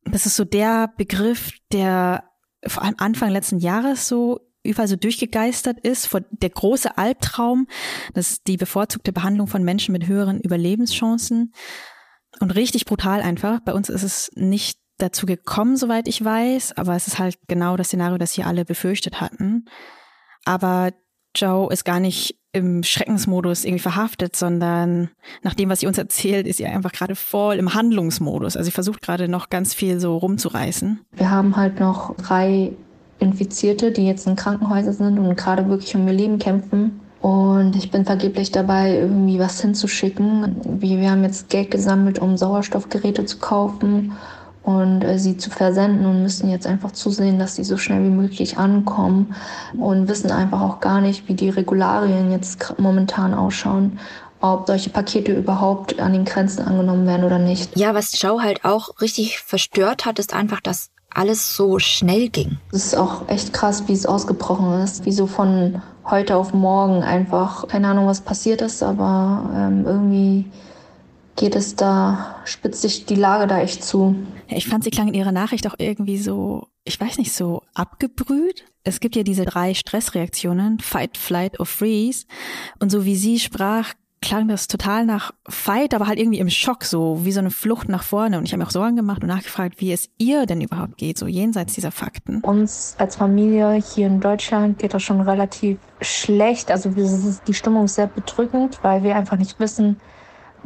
Das 0.04 0.26
ist 0.26 0.34
so 0.34 0.44
der 0.44 0.92
Begriff, 0.96 1.52
der 1.70 2.24
vor 2.66 2.82
allem 2.82 2.96
Anfang 2.98 3.30
letzten 3.30 3.58
Jahres 3.58 4.08
so 4.08 4.40
überall 4.64 4.88
so 4.88 4.96
durchgegeistert 4.96 5.80
ist, 5.80 6.06
vor 6.06 6.20
der 6.30 6.50
große 6.50 6.96
Albtraum, 6.96 7.66
das 8.14 8.30
ist 8.30 8.46
die 8.46 8.56
bevorzugte 8.56 9.12
Behandlung 9.12 9.46
von 9.46 9.62
Menschen 9.64 9.92
mit 9.92 10.06
höheren 10.06 10.40
Überlebenschancen. 10.40 11.52
Und 12.40 12.54
richtig 12.54 12.86
brutal 12.86 13.20
einfach. 13.20 13.60
Bei 13.60 13.74
uns 13.74 13.88
ist 13.88 14.02
es 14.02 14.30
nicht 14.34 14.78
dazu 14.98 15.26
gekommen, 15.26 15.76
soweit 15.76 16.08
ich 16.08 16.24
weiß, 16.24 16.76
aber 16.76 16.94
es 16.94 17.06
ist 17.06 17.18
halt 17.18 17.38
genau 17.48 17.76
das 17.76 17.88
Szenario, 17.88 18.18
das 18.18 18.32
hier 18.32 18.46
alle 18.46 18.64
befürchtet 18.64 19.20
hatten. 19.20 19.66
Aber 20.44 20.90
Joe 21.34 21.72
ist 21.72 21.84
gar 21.84 22.00
nicht 22.00 22.36
im 22.52 22.82
Schreckensmodus 22.82 23.64
irgendwie 23.64 23.82
verhaftet, 23.82 24.36
sondern 24.36 25.08
nach 25.42 25.54
dem, 25.54 25.70
was 25.70 25.80
sie 25.80 25.86
uns 25.86 25.96
erzählt, 25.96 26.46
ist 26.46 26.58
sie 26.58 26.66
einfach 26.66 26.92
gerade 26.92 27.14
voll 27.14 27.56
im 27.56 27.72
Handlungsmodus. 27.72 28.56
Also 28.56 28.66
sie 28.66 28.72
versucht 28.72 29.00
gerade 29.00 29.26
noch 29.26 29.48
ganz 29.48 29.72
viel 29.72 29.98
so 29.98 30.18
rumzureißen. 30.18 31.00
Wir 31.12 31.30
haben 31.30 31.56
halt 31.56 31.80
noch 31.80 32.14
drei 32.16 32.72
Infizierte, 33.18 33.90
die 33.90 34.06
jetzt 34.06 34.26
in 34.26 34.36
Krankenhäusern 34.36 34.92
sind 34.92 35.18
und 35.18 35.36
gerade 35.36 35.68
wirklich 35.68 35.94
um 35.96 36.06
ihr 36.06 36.12
Leben 36.12 36.38
kämpfen. 36.38 37.00
Und 37.22 37.76
ich 37.76 37.90
bin 37.90 38.04
vergeblich 38.04 38.50
dabei, 38.50 38.96
irgendwie 38.96 39.38
was 39.38 39.60
hinzuschicken. 39.60 40.80
Wir 40.80 41.10
haben 41.10 41.22
jetzt 41.22 41.48
Geld 41.48 41.70
gesammelt, 41.70 42.18
um 42.18 42.36
Sauerstoffgeräte 42.36 43.24
zu 43.24 43.38
kaufen 43.38 44.12
und 44.62 45.02
äh, 45.02 45.18
sie 45.18 45.36
zu 45.36 45.50
versenden 45.50 46.06
und 46.06 46.22
müssen 46.22 46.50
jetzt 46.50 46.66
einfach 46.66 46.92
zusehen, 46.92 47.38
dass 47.38 47.56
sie 47.56 47.64
so 47.64 47.76
schnell 47.76 48.04
wie 48.04 48.10
möglich 48.10 48.58
ankommen 48.58 49.34
und 49.78 50.08
wissen 50.08 50.30
einfach 50.30 50.60
auch 50.60 50.80
gar 50.80 51.00
nicht, 51.00 51.28
wie 51.28 51.34
die 51.34 51.50
Regularien 51.50 52.30
jetzt 52.30 52.78
momentan 52.78 53.34
ausschauen 53.34 53.98
ob 54.42 54.66
solche 54.66 54.90
Pakete 54.90 55.32
überhaupt 55.32 56.00
an 56.00 56.12
den 56.12 56.24
Grenzen 56.24 56.66
angenommen 56.66 57.06
werden 57.06 57.24
oder 57.24 57.38
nicht. 57.38 57.76
Ja, 57.76 57.94
was 57.94 58.10
Schau 58.16 58.40
halt 58.40 58.64
auch 58.64 59.00
richtig 59.00 59.38
verstört 59.38 60.04
hat, 60.04 60.18
ist 60.18 60.34
einfach, 60.34 60.60
dass 60.60 60.90
alles 61.14 61.54
so 61.54 61.78
schnell 61.78 62.28
ging. 62.28 62.58
Es 62.72 62.86
ist 62.86 62.96
auch 62.96 63.28
echt 63.28 63.52
krass, 63.52 63.84
wie 63.86 63.92
es 63.92 64.04
ausgebrochen 64.04 64.82
ist, 64.82 65.04
wie 65.04 65.12
so 65.12 65.26
von 65.26 65.80
heute 66.04 66.36
auf 66.36 66.52
morgen 66.52 67.02
einfach, 67.02 67.68
keine 67.68 67.88
Ahnung, 67.88 68.06
was 68.06 68.20
passiert 68.20 68.62
ist, 68.62 68.82
aber 68.82 69.48
ähm, 69.54 69.84
irgendwie 69.86 70.50
geht 71.36 71.56
es 71.56 71.76
da, 71.76 72.36
spitzt 72.44 72.82
sich 72.82 73.06
die 73.06 73.14
Lage 73.14 73.46
da 73.46 73.60
echt 73.60 73.84
zu. 73.84 74.16
Ich 74.48 74.66
fand, 74.66 74.84
sie 74.84 74.90
klang 74.90 75.08
in 75.08 75.14
ihrer 75.14 75.32
Nachricht 75.32 75.66
auch 75.66 75.74
irgendwie 75.78 76.18
so, 76.18 76.68
ich 76.84 77.00
weiß 77.00 77.18
nicht, 77.18 77.32
so 77.32 77.62
abgebrüht. 77.74 78.64
Es 78.84 79.00
gibt 79.00 79.16
ja 79.16 79.22
diese 79.22 79.44
drei 79.44 79.74
Stressreaktionen, 79.74 80.78
Fight, 80.80 81.16
Flight 81.16 81.58
or 81.60 81.66
Freeze. 81.66 82.26
Und 82.80 82.90
so 82.90 83.04
wie 83.04 83.16
sie 83.16 83.38
sprach, 83.38 83.94
klang 84.20 84.48
das 84.48 84.68
total 84.68 85.04
nach 85.04 85.32
Fight, 85.48 85.94
aber 85.94 86.06
halt 86.06 86.18
irgendwie 86.18 86.38
im 86.38 86.48
Schock, 86.48 86.84
so 86.84 87.24
wie 87.24 87.32
so 87.32 87.40
eine 87.40 87.50
Flucht 87.50 87.88
nach 87.88 88.02
vorne. 88.02 88.38
Und 88.38 88.44
ich 88.44 88.52
habe 88.52 88.62
mir 88.62 88.66
auch 88.66 88.72
Sorgen 88.72 88.96
gemacht 88.96 89.22
und 89.22 89.28
nachgefragt, 89.28 89.80
wie 89.80 89.92
es 89.92 90.08
ihr 90.18 90.46
denn 90.46 90.60
überhaupt 90.60 90.96
geht, 90.96 91.18
so 91.18 91.26
jenseits 91.26 91.74
dieser 91.74 91.90
Fakten. 91.90 92.40
Uns 92.42 92.94
als 92.98 93.16
Familie 93.16 93.72
hier 93.74 94.06
in 94.06 94.20
Deutschland 94.20 94.78
geht 94.78 94.94
das 94.94 95.02
schon 95.02 95.20
relativ 95.20 95.78
schlecht. 96.00 96.70
Also 96.70 96.90
die 96.90 97.54
Stimmung 97.54 97.84
ist 97.84 97.96
sehr 97.96 98.06
bedrückend, 98.06 98.78
weil 98.82 99.02
wir 99.02 99.16
einfach 99.16 99.36
nicht 99.36 99.58
wissen, 99.58 100.00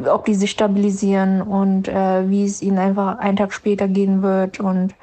ob 0.04 0.24
die 0.24 0.34
sich 0.34 0.50
stabilisieren 0.50 1.42
und 1.42 1.88
äh, 1.88 2.28
wie 2.28 2.44
es 2.44 2.62
ihnen 2.62 2.78
einfach 2.78 3.18
einen 3.18 3.36
Tag 3.36 3.52
später 3.52 3.88
gehen 3.88 4.22
wird. 4.22 4.60
Und 4.60 4.94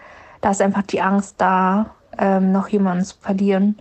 da 0.41 0.51
ist 0.51 0.61
einfach 0.61 0.83
die 0.83 1.01
Angst 1.01 1.35
da, 1.37 1.91
ähm, 2.17 2.51
noch 2.51 2.67
jemanden 2.67 3.05
zu 3.05 3.15
verlieren. 3.19 3.77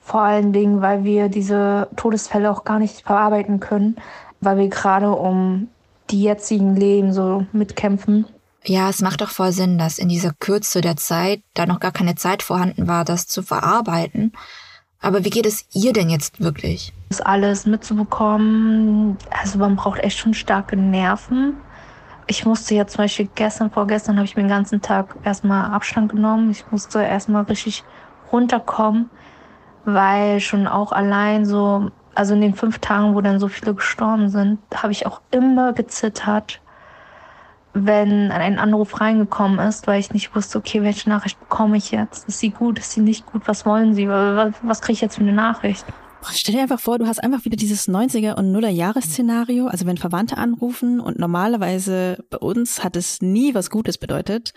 Vor 0.00 0.22
allen 0.22 0.52
Dingen, 0.52 0.82
weil 0.82 1.04
wir 1.04 1.28
diese 1.28 1.88
Todesfälle 1.96 2.50
auch 2.50 2.64
gar 2.64 2.78
nicht 2.78 3.02
verarbeiten 3.02 3.60
können, 3.60 3.96
weil 4.40 4.58
wir 4.58 4.68
gerade 4.68 5.10
um 5.10 5.68
die 6.10 6.22
jetzigen 6.22 6.74
Leben 6.74 7.12
so 7.12 7.46
mitkämpfen. 7.52 8.26
Ja, 8.64 8.90
es 8.90 9.00
macht 9.00 9.20
doch 9.20 9.30
voll 9.30 9.52
Sinn, 9.52 9.78
dass 9.78 9.98
in 9.98 10.08
dieser 10.08 10.32
Kürze 10.32 10.80
der 10.80 10.96
Zeit 10.96 11.42
da 11.54 11.64
noch 11.64 11.80
gar 11.80 11.92
keine 11.92 12.14
Zeit 12.14 12.42
vorhanden 12.42 12.88
war, 12.88 13.04
das 13.04 13.26
zu 13.26 13.42
verarbeiten. 13.42 14.32
Aber 15.00 15.24
wie 15.24 15.30
geht 15.30 15.46
es 15.46 15.66
ihr 15.72 15.92
denn 15.92 16.10
jetzt 16.10 16.42
wirklich? 16.42 16.92
Das 17.08 17.20
alles 17.20 17.64
mitzubekommen, 17.66 19.16
also 19.30 19.58
man 19.58 19.76
braucht 19.76 20.00
echt 20.00 20.18
schon 20.18 20.34
starke 20.34 20.76
Nerven. 20.76 21.56
Ich 22.26 22.44
musste 22.44 22.74
ja 22.74 22.86
zum 22.86 22.98
Beispiel 22.98 23.28
gestern, 23.34 23.70
vorgestern 23.70 24.16
habe 24.16 24.26
ich 24.26 24.36
mir 24.36 24.42
den 24.42 24.50
ganzen 24.50 24.82
Tag 24.82 25.16
erstmal 25.24 25.72
Abstand 25.72 26.12
genommen. 26.12 26.50
Ich 26.50 26.70
musste 26.70 27.02
erstmal 27.02 27.42
richtig 27.44 27.82
runterkommen, 28.30 29.10
weil 29.84 30.38
schon 30.40 30.68
auch 30.68 30.92
allein 30.92 31.44
so, 31.46 31.90
also 32.14 32.34
in 32.34 32.42
den 32.42 32.54
fünf 32.54 32.78
Tagen, 32.78 33.14
wo 33.14 33.20
dann 33.22 33.40
so 33.40 33.48
viele 33.48 33.74
gestorben 33.74 34.28
sind, 34.28 34.58
habe 34.74 34.92
ich 34.92 35.06
auch 35.06 35.22
immer 35.30 35.72
gezittert 35.72 36.60
wenn 37.72 38.32
ein 38.32 38.58
Anruf 38.58 39.00
reingekommen 39.00 39.58
ist, 39.60 39.86
weil 39.86 40.00
ich 40.00 40.12
nicht 40.12 40.34
wusste, 40.34 40.58
okay, 40.58 40.82
welche 40.82 41.08
Nachricht 41.08 41.38
bekomme 41.38 41.76
ich 41.76 41.90
jetzt? 41.90 42.28
Ist 42.28 42.40
sie 42.40 42.50
gut, 42.50 42.78
ist 42.78 42.92
sie 42.92 43.00
nicht 43.00 43.26
gut, 43.26 43.42
was 43.46 43.64
wollen 43.64 43.94
sie? 43.94 44.08
Was, 44.08 44.54
was 44.62 44.80
kriege 44.80 44.94
ich 44.94 45.00
jetzt 45.00 45.16
für 45.16 45.22
eine 45.22 45.32
Nachricht? 45.32 45.84
Stell 46.32 46.54
dir 46.54 46.62
einfach 46.62 46.80
vor, 46.80 46.98
du 46.98 47.06
hast 47.06 47.22
einfach 47.22 47.44
wieder 47.44 47.56
dieses 47.56 47.88
90er 47.88 48.34
und 48.34 48.52
Nuller 48.52 48.68
Jahresszenario, 48.68 49.68
also 49.68 49.86
wenn 49.86 49.96
Verwandte 49.96 50.36
anrufen 50.36 51.00
und 51.00 51.18
normalerweise 51.18 52.18
bei 52.28 52.36
uns 52.36 52.84
hat 52.84 52.96
es 52.96 53.22
nie 53.22 53.54
was 53.54 53.70
Gutes 53.70 53.96
bedeutet. 53.96 54.52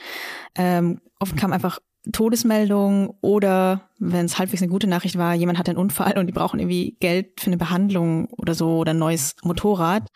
Ähm, 0.56 1.00
oft 1.20 1.38
kam 1.38 1.54
einfach 1.54 1.80
Todesmeldung 2.12 3.16
oder 3.22 3.90
wenn 3.98 4.26
es 4.26 4.38
halbwegs 4.38 4.62
eine 4.62 4.72
gute 4.72 4.88
Nachricht 4.88 5.18
war, 5.18 5.36
jemand 5.36 5.58
hat 5.58 5.70
einen 5.70 5.78
Unfall 5.78 6.18
und 6.18 6.28
die 6.28 6.34
brauchen 6.34 6.60
irgendwie 6.60 6.98
Geld 7.00 7.40
für 7.40 7.48
eine 7.48 7.58
Behandlung 7.58 8.26
oder 8.32 8.56
so 8.56 8.78
oder 8.78 8.92
ein 8.92 9.00
neues 9.00 9.36
Motorrad. 9.44 10.10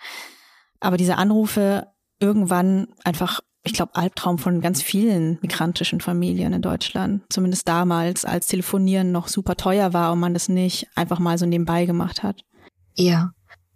Aber 0.82 0.98
diese 0.98 1.18
Anrufe 1.18 1.88
irgendwann 2.20 2.88
einfach, 3.04 3.42
ich 3.64 3.74
glaube, 3.74 3.96
Albtraum 3.96 4.38
von 4.38 4.62
ganz 4.62 4.82
vielen 4.82 5.40
migrantischen 5.42 6.02
Familien 6.02 6.54
in 6.54 6.62
Deutschland. 6.62 7.24
Zumindest 7.30 7.68
damals, 7.68 8.26
als 8.26 8.48
Telefonieren 8.48 9.12
noch 9.12 9.28
super 9.28 9.56
teuer 9.56 9.94
war 9.94 10.12
und 10.12 10.20
man 10.20 10.34
das 10.34 10.50
nicht 10.50 10.88
einfach 10.96 11.20
mal 11.20 11.38
so 11.38 11.46
nebenbei 11.46 11.86
gemacht 11.86 12.24
hat. 12.24 12.44
Ja. 12.96 13.32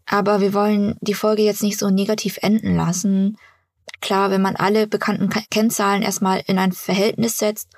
Aber 0.05 0.41
wir 0.41 0.53
wollen 0.53 0.95
die 1.01 1.13
Folge 1.13 1.43
jetzt 1.43 1.63
nicht 1.63 1.79
so 1.79 1.89
negativ 1.89 2.37
enden 2.41 2.75
lassen. 2.75 3.37
Klar, 4.01 4.31
wenn 4.31 4.41
man 4.41 4.55
alle 4.55 4.87
bekannten 4.87 5.29
Kennzahlen 5.49 6.01
erstmal 6.01 6.41
in 6.47 6.57
ein 6.57 6.71
Verhältnis 6.71 7.37
setzt, 7.37 7.69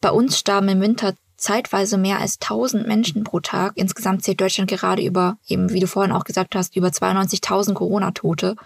bei 0.00 0.10
uns 0.10 0.38
starben 0.38 0.68
im 0.68 0.80
Winter 0.80 1.14
zeitweise 1.36 1.98
mehr 1.98 2.20
als 2.20 2.38
1000 2.40 2.86
Menschen 2.86 3.24
pro 3.24 3.40
Tag. 3.40 3.72
Insgesamt 3.76 4.24
zählt 4.24 4.40
Deutschland 4.40 4.70
gerade 4.70 5.02
über, 5.02 5.36
eben 5.46 5.70
wie 5.70 5.80
du 5.80 5.86
vorhin 5.86 6.12
auch 6.12 6.24
gesagt 6.24 6.54
hast, 6.54 6.76
über 6.76 6.88
92.000 6.88 7.74
Corona-Tote. 7.74 8.56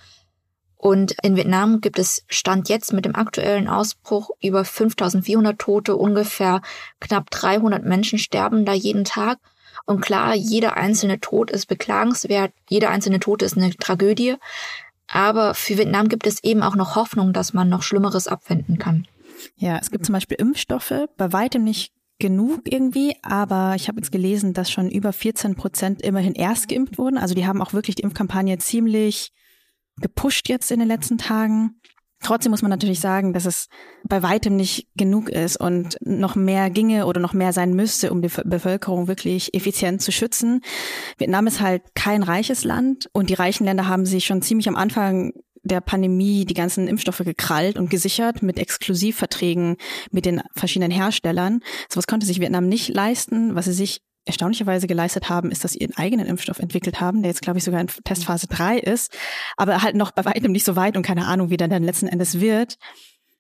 Und 0.80 1.14
in 1.22 1.36
Vietnam 1.36 1.82
gibt 1.82 1.98
es 1.98 2.24
Stand 2.28 2.70
jetzt 2.70 2.94
mit 2.94 3.04
dem 3.04 3.14
aktuellen 3.14 3.68
Ausbruch 3.68 4.30
über 4.42 4.64
5400 4.64 5.58
Tote, 5.58 5.94
ungefähr 5.94 6.62
knapp 7.00 7.30
300 7.30 7.84
Menschen 7.84 8.18
sterben 8.18 8.64
da 8.64 8.72
jeden 8.72 9.04
Tag. 9.04 9.38
Und 9.84 10.00
klar, 10.00 10.34
jeder 10.34 10.78
einzelne 10.78 11.20
Tod 11.20 11.50
ist 11.50 11.66
beklagenswert, 11.66 12.54
jeder 12.70 12.88
einzelne 12.88 13.20
Tod 13.20 13.42
ist 13.42 13.58
eine 13.58 13.76
Tragödie. 13.76 14.36
Aber 15.06 15.52
für 15.52 15.76
Vietnam 15.76 16.08
gibt 16.08 16.26
es 16.26 16.42
eben 16.42 16.62
auch 16.62 16.76
noch 16.76 16.96
Hoffnung, 16.96 17.34
dass 17.34 17.52
man 17.52 17.68
noch 17.68 17.82
Schlimmeres 17.82 18.26
abwenden 18.26 18.78
kann. 18.78 19.06
Ja, 19.56 19.76
es 19.76 19.90
gibt 19.90 20.06
zum 20.06 20.14
Beispiel 20.14 20.38
Impfstoffe, 20.40 20.94
bei 21.18 21.30
weitem 21.34 21.62
nicht 21.62 21.92
genug 22.18 22.62
irgendwie, 22.64 23.16
aber 23.20 23.74
ich 23.76 23.88
habe 23.88 23.98
jetzt 23.98 24.12
gelesen, 24.12 24.54
dass 24.54 24.70
schon 24.70 24.88
über 24.88 25.12
14 25.12 25.56
Prozent 25.56 26.00
immerhin 26.00 26.32
erst 26.32 26.68
geimpft 26.68 26.96
wurden. 26.96 27.18
Also 27.18 27.34
die 27.34 27.46
haben 27.46 27.60
auch 27.60 27.74
wirklich 27.74 27.96
die 27.96 28.02
Impfkampagne 28.02 28.56
ziemlich 28.56 29.32
gepusht 30.00 30.48
jetzt 30.48 30.70
in 30.70 30.80
den 30.80 30.88
letzten 30.88 31.18
Tagen. 31.18 31.80
Trotzdem 32.22 32.50
muss 32.50 32.60
man 32.60 32.70
natürlich 32.70 33.00
sagen, 33.00 33.32
dass 33.32 33.46
es 33.46 33.68
bei 34.04 34.22
weitem 34.22 34.54
nicht 34.54 34.88
genug 34.94 35.30
ist 35.30 35.56
und 35.56 35.96
noch 36.02 36.36
mehr 36.36 36.68
ginge 36.68 37.06
oder 37.06 37.18
noch 37.18 37.32
mehr 37.32 37.54
sein 37.54 37.72
müsste, 37.72 38.12
um 38.12 38.20
die 38.20 38.30
Bevölkerung 38.44 39.08
wirklich 39.08 39.54
effizient 39.54 40.02
zu 40.02 40.12
schützen. 40.12 40.60
Vietnam 41.16 41.46
ist 41.46 41.62
halt 41.62 41.82
kein 41.94 42.22
reiches 42.22 42.64
Land 42.64 43.08
und 43.12 43.30
die 43.30 43.34
reichen 43.34 43.64
Länder 43.64 43.88
haben 43.88 44.04
sich 44.04 44.26
schon 44.26 44.42
ziemlich 44.42 44.68
am 44.68 44.76
Anfang 44.76 45.32
der 45.62 45.80
Pandemie 45.80 46.44
die 46.44 46.54
ganzen 46.54 46.88
Impfstoffe 46.88 47.22
gekrallt 47.24 47.78
und 47.78 47.90
gesichert 47.90 48.42
mit 48.42 48.58
Exklusivverträgen 48.58 49.76
mit 50.10 50.26
den 50.26 50.42
verschiedenen 50.54 50.90
Herstellern. 50.90 51.60
Sowas 51.88 52.06
konnte 52.06 52.26
sich 52.26 52.40
Vietnam 52.40 52.68
nicht 52.68 52.88
leisten, 52.88 53.54
was 53.54 53.66
sie 53.66 53.72
sich 53.72 54.02
erstaunlicherweise 54.24 54.86
geleistet 54.86 55.28
haben, 55.28 55.50
ist, 55.50 55.64
dass 55.64 55.72
sie 55.72 55.78
ihren 55.78 55.96
eigenen 55.96 56.26
Impfstoff 56.26 56.58
entwickelt 56.58 57.00
haben, 57.00 57.22
der 57.22 57.30
jetzt, 57.30 57.42
glaube 57.42 57.58
ich, 57.58 57.64
sogar 57.64 57.80
in 57.80 57.88
Testphase 58.04 58.46
3 58.46 58.78
ist, 58.78 59.16
aber 59.56 59.82
halt 59.82 59.96
noch 59.96 60.10
bei 60.10 60.24
weitem 60.24 60.52
nicht 60.52 60.64
so 60.64 60.76
weit 60.76 60.96
und 60.96 61.02
keine 61.02 61.26
Ahnung, 61.26 61.50
wie 61.50 61.56
der 61.56 61.68
dann 61.68 61.82
letzten 61.82 62.06
Endes 62.06 62.40
wird. 62.40 62.76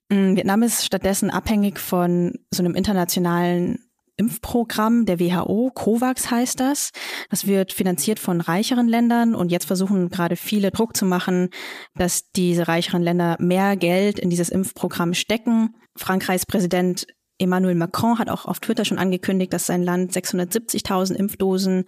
Mm, 0.08 0.36
Vietnam 0.36 0.62
ist 0.62 0.84
stattdessen 0.84 1.30
abhängig 1.30 1.78
von 1.78 2.34
so 2.50 2.62
einem 2.62 2.74
internationalen 2.74 3.78
Impfprogramm 4.16 5.06
der 5.06 5.18
WHO, 5.18 5.70
COVAX 5.74 6.30
heißt 6.30 6.60
das. 6.60 6.90
Das 7.30 7.46
wird 7.46 7.72
finanziert 7.72 8.18
von 8.18 8.42
reicheren 8.42 8.86
Ländern 8.86 9.34
und 9.34 9.50
jetzt 9.50 9.64
versuchen 9.64 10.10
gerade 10.10 10.36
viele 10.36 10.70
Druck 10.70 10.94
zu 10.94 11.06
machen, 11.06 11.48
dass 11.94 12.30
diese 12.30 12.68
reicheren 12.68 13.02
Länder 13.02 13.36
mehr 13.40 13.76
Geld 13.76 14.18
in 14.18 14.28
dieses 14.28 14.50
Impfprogramm 14.50 15.14
stecken. 15.14 15.74
Frankreichs 15.96 16.44
Präsident 16.44 17.06
Emmanuel 17.40 17.74
Macron 17.74 18.18
hat 18.18 18.28
auch 18.28 18.46
auf 18.46 18.60
Twitter 18.60 18.84
schon 18.84 18.98
angekündigt, 18.98 19.52
dass 19.52 19.66
sein 19.66 19.82
Land 19.82 20.12
670.000 20.12 21.14
Impfdosen 21.14 21.84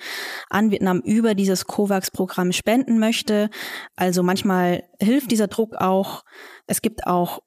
an 0.51 0.71
Vietnam 0.71 1.01
über 1.01 1.35
dieses 1.35 1.67
COVAX-Programm 1.67 2.53
spenden 2.53 2.99
möchte. 2.99 3.51
Also 3.95 4.23
manchmal 4.23 4.85
hilft 5.01 5.31
dieser 5.31 5.49
Druck 5.49 5.77
auch. 5.77 6.25
Es 6.67 6.83
gibt 6.83 7.07
auch 7.07 7.41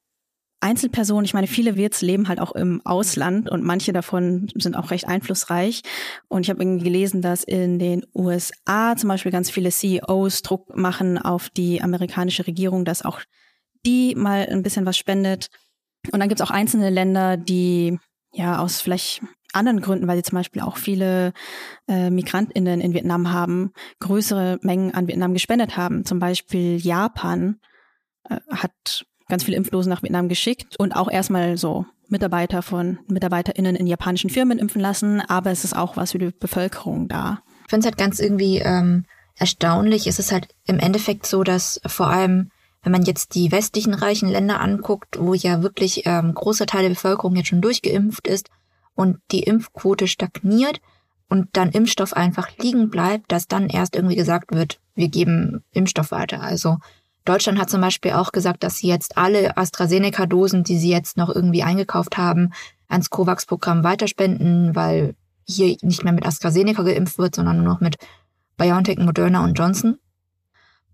Einzelpersonen, 0.61 1.25
ich 1.25 1.33
meine, 1.33 1.47
viele 1.47 1.75
Wirts 1.75 2.01
leben 2.01 2.27
halt 2.27 2.39
auch 2.39 2.53
im 2.53 2.81
Ausland 2.85 3.51
und 3.51 3.63
manche 3.63 3.93
davon 3.93 4.47
sind 4.55 4.75
auch 4.75 4.89
recht 4.89 5.07
einflussreich. 5.07 5.81
Und 6.27 6.41
ich 6.41 6.49
habe 6.49 6.65
gelesen, 6.65 7.21
dass 7.21 7.43
in 7.43 7.77
den 7.77 8.03
USA 8.15 8.95
zum 8.95 9.09
Beispiel 9.09 9.31
ganz 9.31 9.51
viele 9.51 9.69
CEOs 9.69 10.41
Druck 10.41 10.75
machen 10.75 11.19
auf 11.19 11.49
die 11.49 11.83
amerikanische 11.83 12.47
Regierung, 12.47 12.83
dass 12.83 13.05
auch 13.05 13.21
die 13.85 14.15
mal 14.15 14.47
ein 14.49 14.63
bisschen 14.63 14.85
was 14.85 14.97
spendet. 14.97 15.49
Und 16.11 16.19
dann 16.19 16.29
gibt 16.29 16.41
es 16.41 16.47
auch 16.47 16.51
einzelne 16.51 16.89
Länder, 16.89 17.37
die 17.37 17.99
ja 18.31 18.59
aus 18.59 18.81
vielleicht 18.81 19.21
anderen 19.53 19.81
Gründen, 19.81 20.07
weil 20.07 20.17
sie 20.17 20.23
zum 20.23 20.37
Beispiel 20.37 20.61
auch 20.61 20.77
viele 20.77 21.33
äh, 21.87 22.09
MigrantInnen 22.09 22.81
in 22.81 22.93
Vietnam 22.93 23.31
haben, 23.31 23.71
größere 23.99 24.59
Mengen 24.61 24.93
an 24.93 25.07
Vietnam 25.07 25.33
gespendet 25.33 25.77
haben. 25.77 26.05
Zum 26.05 26.19
Beispiel 26.19 26.77
Japan 26.77 27.59
äh, 28.29 28.37
hat 28.51 29.05
ganz 29.29 29.43
viele 29.43 29.57
Impfdosen 29.57 29.89
nach 29.89 30.03
Vietnam 30.03 30.27
geschickt 30.27 30.77
und 30.77 30.93
auch 30.93 31.09
erstmal 31.09 31.57
so 31.57 31.85
Mitarbeiter 32.07 32.61
von 32.61 32.99
MitarbeiterInnen 33.07 33.75
in 33.75 33.87
japanischen 33.87 34.29
Firmen 34.29 34.59
impfen 34.59 34.81
lassen, 34.81 35.21
aber 35.21 35.51
es 35.51 35.63
ist 35.63 35.75
auch 35.75 35.97
was 35.97 36.11
für 36.11 36.19
die 36.19 36.31
Bevölkerung 36.31 37.07
da. 37.07 37.41
Ich 37.63 37.69
finde 37.69 37.79
es 37.79 37.85
halt 37.85 37.97
ganz 37.97 38.19
irgendwie 38.19 38.59
ähm, 38.59 39.05
erstaunlich. 39.35 40.05
Es 40.05 40.19
ist 40.19 40.31
halt 40.31 40.49
im 40.65 40.79
Endeffekt 40.79 41.25
so, 41.25 41.43
dass 41.43 41.81
vor 41.85 42.07
allem, 42.07 42.51
wenn 42.85 42.91
man 42.91 43.01
jetzt 43.01 43.33
die 43.33 43.51
westlichen 43.51 43.95
reichen 43.95 44.29
Länder 44.29 44.61
anguckt, 44.61 45.17
wo 45.19 45.33
ja 45.33 45.63
wirklich 45.63 46.03
ähm, 46.05 46.35
großer 46.35 46.67
Teil 46.67 46.83
der 46.83 46.89
Bevölkerung 46.89 47.35
jetzt 47.35 47.47
schon 47.47 47.61
durchgeimpft 47.61 48.27
ist 48.27 48.49
und 48.93 49.17
die 49.31 49.41
Impfquote 49.41 50.07
stagniert 50.07 50.79
und 51.27 51.47
dann 51.53 51.71
Impfstoff 51.71 52.13
einfach 52.13 52.47
liegen 52.59 52.91
bleibt, 52.91 53.31
dass 53.31 53.47
dann 53.47 53.69
erst 53.69 53.95
irgendwie 53.95 54.15
gesagt 54.15 54.53
wird, 54.53 54.79
wir 54.93 55.09
geben 55.09 55.63
Impfstoff 55.71 56.11
weiter. 56.11 56.41
Also 56.41 56.77
Deutschland 57.25 57.57
hat 57.57 57.71
zum 57.71 57.81
Beispiel 57.81 58.11
auch 58.11 58.31
gesagt, 58.31 58.63
dass 58.63 58.77
sie 58.77 58.87
jetzt 58.87 59.17
alle 59.17 59.57
AstraZeneca-Dosen, 59.57 60.63
die 60.63 60.77
sie 60.77 60.91
jetzt 60.91 61.17
noch 61.17 61.33
irgendwie 61.33 61.63
eingekauft 61.63 62.19
haben, 62.19 62.53
ans 62.87 63.09
COVAX-Programm 63.09 63.83
weiterspenden, 63.83 64.75
weil 64.75 65.15
hier 65.47 65.75
nicht 65.81 66.03
mehr 66.03 66.13
mit 66.13 66.27
AstraZeneca 66.27 66.83
geimpft 66.83 67.17
wird, 67.17 67.33
sondern 67.33 67.57
nur 67.57 67.65
noch 67.65 67.81
mit 67.81 67.97
BioNTech, 68.57 68.99
Moderna 68.99 69.43
und 69.43 69.57
Johnson. 69.57 69.97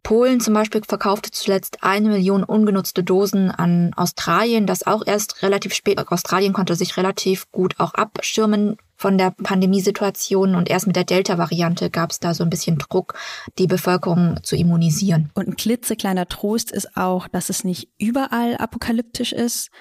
Polen 0.04 0.40
zum 0.40 0.54
Beispiel 0.54 0.82
verkaufte 0.88 1.32
zuletzt 1.32 1.84
eine 1.84 2.10
Million 2.10 2.44
ungenutzte 2.44 3.04
Dosen 3.04 3.52
an 3.52 3.94
Australien, 3.96 4.66
das 4.66 4.86
auch 4.86 5.06
erst 5.06 5.44
relativ 5.44 5.74
spät. 5.74 6.00
Australien 6.12 6.54
konnte 6.54 6.76
sich 6.76 6.98
relativ 6.98 7.52
gut 7.52 7.76
auch 7.80 7.94
abschirmen 7.94 8.78
von 8.96 9.18
der 9.18 9.32
Pandemiesituation 9.32 10.54
und 10.54 10.70
erst 10.70 10.86
mit 10.86 10.96
der 10.96 11.04
Delta-Variante 11.04 11.90
gab 11.90 12.12
es 12.12 12.20
da 12.20 12.34
so 12.34 12.44
ein 12.44 12.50
bisschen 12.50 12.78
Druck, 12.78 13.16
die 13.58 13.66
Bevölkerung 13.66 14.40
zu 14.44 14.56
immunisieren. 14.56 15.32
Und 15.34 15.48
ein 15.48 15.56
klitzekleiner 15.56 16.28
Trost 16.28 16.72
ist 16.72 16.96
auch, 16.96 17.28
dass 17.28 17.50
es 17.50 17.64
nicht 17.64 17.90
überall 17.98 18.58
apokalyptisch 18.58 19.34
ist. 19.34 19.72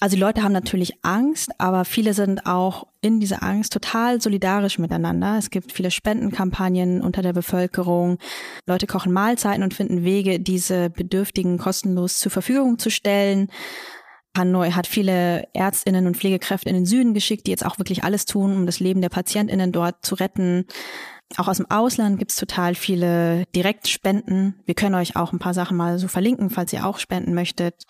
Also 0.00 0.14
die 0.14 0.20
Leute 0.20 0.44
haben 0.44 0.52
natürlich 0.52 0.92
Angst, 1.02 1.50
aber 1.58 1.84
viele 1.84 2.14
sind 2.14 2.46
auch 2.46 2.86
in 3.00 3.18
dieser 3.18 3.42
Angst 3.42 3.72
total 3.72 4.20
solidarisch 4.20 4.78
miteinander. 4.78 5.36
Es 5.38 5.50
gibt 5.50 5.72
viele 5.72 5.90
Spendenkampagnen 5.90 7.02
unter 7.02 7.20
der 7.20 7.32
Bevölkerung. 7.32 8.18
Leute 8.66 8.86
kochen 8.86 9.12
Mahlzeiten 9.12 9.64
und 9.64 9.74
finden 9.74 10.04
Wege, 10.04 10.38
diese 10.38 10.88
Bedürftigen 10.90 11.58
kostenlos 11.58 12.18
zur 12.18 12.30
Verfügung 12.30 12.78
zu 12.78 12.90
stellen. 12.90 13.50
Hanoi 14.36 14.70
hat 14.70 14.86
viele 14.86 15.48
Ärztinnen 15.52 16.06
und 16.06 16.16
Pflegekräfte 16.16 16.68
in 16.68 16.76
den 16.76 16.86
Süden 16.86 17.12
geschickt, 17.12 17.46
die 17.46 17.50
jetzt 17.50 17.66
auch 17.66 17.78
wirklich 17.78 18.04
alles 18.04 18.24
tun, 18.24 18.54
um 18.54 18.66
das 18.66 18.78
Leben 18.78 19.00
der 19.00 19.08
Patientinnen 19.08 19.72
dort 19.72 20.04
zu 20.06 20.14
retten. 20.14 20.66
Auch 21.36 21.48
aus 21.48 21.56
dem 21.56 21.70
Ausland 21.70 22.20
gibt's 22.20 22.36
total 22.36 22.76
viele 22.76 23.46
Direktspenden. 23.54 24.60
Wir 24.64 24.74
können 24.74 24.94
euch 24.94 25.16
auch 25.16 25.32
ein 25.32 25.40
paar 25.40 25.54
Sachen 25.54 25.76
mal 25.76 25.98
so 25.98 26.06
verlinken, 26.06 26.50
falls 26.50 26.72
ihr 26.72 26.86
auch 26.86 26.98
spenden 26.98 27.34
möchtet. 27.34 27.84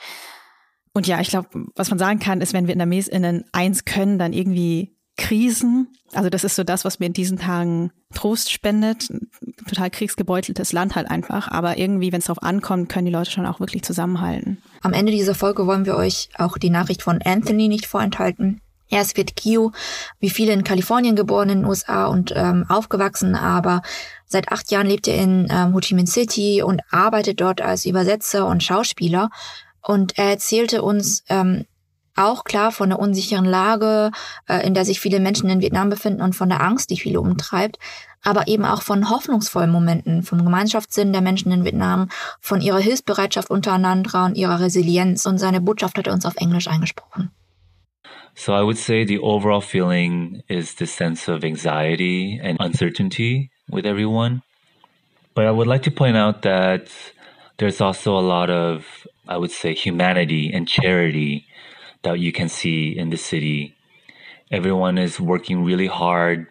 Und 0.92 1.06
ja, 1.06 1.20
ich 1.20 1.28
glaube, 1.28 1.48
was 1.74 1.90
man 1.90 1.98
sagen 1.98 2.18
kann, 2.18 2.40
ist, 2.40 2.52
wenn 2.52 2.66
VietnamesInnen 2.66 3.44
eins 3.52 3.84
können, 3.84 4.18
dann 4.18 4.32
irgendwie 4.32 4.96
Krisen. 5.18 5.88
Also 6.12 6.30
das 6.30 6.44
ist 6.44 6.56
so 6.56 6.64
das, 6.64 6.84
was 6.84 7.00
mir 7.00 7.06
in 7.06 7.12
diesen 7.12 7.38
Tagen 7.38 7.90
Trost 8.14 8.50
spendet. 8.50 9.08
Total 9.68 9.90
kriegsgebeuteltes 9.90 10.72
Land 10.72 10.94
halt 10.94 11.10
einfach. 11.10 11.50
Aber 11.50 11.76
irgendwie, 11.76 12.12
wenn 12.12 12.20
es 12.20 12.26
darauf 12.26 12.42
ankommt, 12.42 12.88
können 12.88 13.06
die 13.06 13.12
Leute 13.12 13.30
schon 13.30 13.44
auch 13.44 13.60
wirklich 13.60 13.82
zusammenhalten. 13.82 14.62
Am 14.80 14.94
Ende 14.94 15.12
dieser 15.12 15.34
Folge 15.34 15.66
wollen 15.66 15.84
wir 15.84 15.96
euch 15.96 16.30
auch 16.38 16.56
die 16.56 16.70
Nachricht 16.70 17.02
von 17.02 17.20
Anthony 17.22 17.68
nicht 17.68 17.84
vorenthalten. 17.84 18.60
Er 18.90 19.02
ist 19.02 19.16
Viet 19.16 19.36
Kio, 19.36 19.72
wie 20.18 20.30
viele 20.30 20.52
in 20.52 20.64
Kalifornien 20.64 21.14
geboren 21.14 21.50
in 21.50 21.58
den 21.58 21.68
USA 21.68 22.06
und 22.06 22.32
ähm, 22.34 22.64
aufgewachsen, 22.68 23.34
aber 23.34 23.82
seit 24.24 24.50
acht 24.50 24.70
Jahren 24.70 24.86
lebt 24.86 25.08
er 25.08 25.16
in 25.16 25.46
ähm, 25.50 25.74
Ho 25.74 25.80
Chi 25.80 25.94
Minh 25.94 26.06
City 26.06 26.62
und 26.62 26.80
arbeitet 26.90 27.40
dort 27.42 27.60
als 27.60 27.84
Übersetzer 27.84 28.46
und 28.46 28.62
Schauspieler. 28.62 29.28
Und 29.82 30.18
er 30.18 30.30
erzählte 30.30 30.82
uns, 30.82 31.24
ähm, 31.28 31.66
auch 32.18 32.44
klar 32.44 32.72
von 32.72 32.90
der 32.90 32.98
unsicheren 32.98 33.44
Lage, 33.44 34.10
äh, 34.48 34.66
in 34.66 34.74
der 34.74 34.84
sich 34.84 35.00
viele 35.00 35.20
Menschen 35.20 35.48
in 35.48 35.60
Vietnam 35.60 35.88
befinden 35.88 36.20
und 36.20 36.34
von 36.34 36.48
der 36.48 36.62
Angst, 36.62 36.90
die 36.90 36.98
viele 36.98 37.20
umtreibt, 37.20 37.78
aber 38.22 38.48
eben 38.48 38.64
auch 38.64 38.82
von 38.82 39.08
hoffnungsvollen 39.08 39.70
Momenten, 39.70 40.22
vom 40.22 40.44
Gemeinschaftssinn 40.44 41.12
der 41.12 41.22
Menschen 41.22 41.52
in 41.52 41.64
Vietnam, 41.64 42.08
von 42.40 42.60
ihrer 42.60 42.80
Hilfsbereitschaft 42.80 43.50
untereinander 43.50 44.24
und 44.24 44.36
ihrer 44.36 44.60
Resilienz. 44.60 45.26
Und 45.26 45.38
seine 45.38 45.60
Botschaft 45.60 45.96
hat 45.96 46.08
er 46.08 46.12
uns 46.12 46.26
auf 46.26 46.36
Englisch 46.36 46.66
eingesprochen. 46.66 47.30
So 48.34 48.52
I 48.52 48.62
would 48.62 48.78
say 48.78 49.04
the 49.04 49.18
overall 49.18 49.60
feeling 49.60 50.42
is 50.48 50.76
the 50.76 50.86
sense 50.86 51.28
of 51.28 51.42
anxiety 51.42 52.40
and 52.42 52.60
uncertainty 52.60 53.50
with 53.68 53.84
everyone. 53.84 54.42
But 55.34 55.46
I 55.46 55.50
would 55.50 55.66
like 55.66 55.82
to 55.84 55.90
point 55.90 56.16
out 56.16 56.42
that 56.42 56.88
there's 57.58 57.80
also 57.80 58.16
a 58.16 58.22
lot 58.22 58.48
of, 58.48 58.84
I 59.28 59.36
would 59.36 59.50
say, 59.50 59.74
humanity 59.74 60.50
and 60.52 60.66
charity 60.66 61.46
that 62.02 62.18
you 62.18 62.32
can 62.32 62.48
see 62.48 62.96
in 62.96 63.10
the 63.10 63.16
city. 63.16 63.76
Everyone 64.50 64.96
is 64.96 65.20
working 65.20 65.62
really 65.64 65.86
hard 65.86 66.46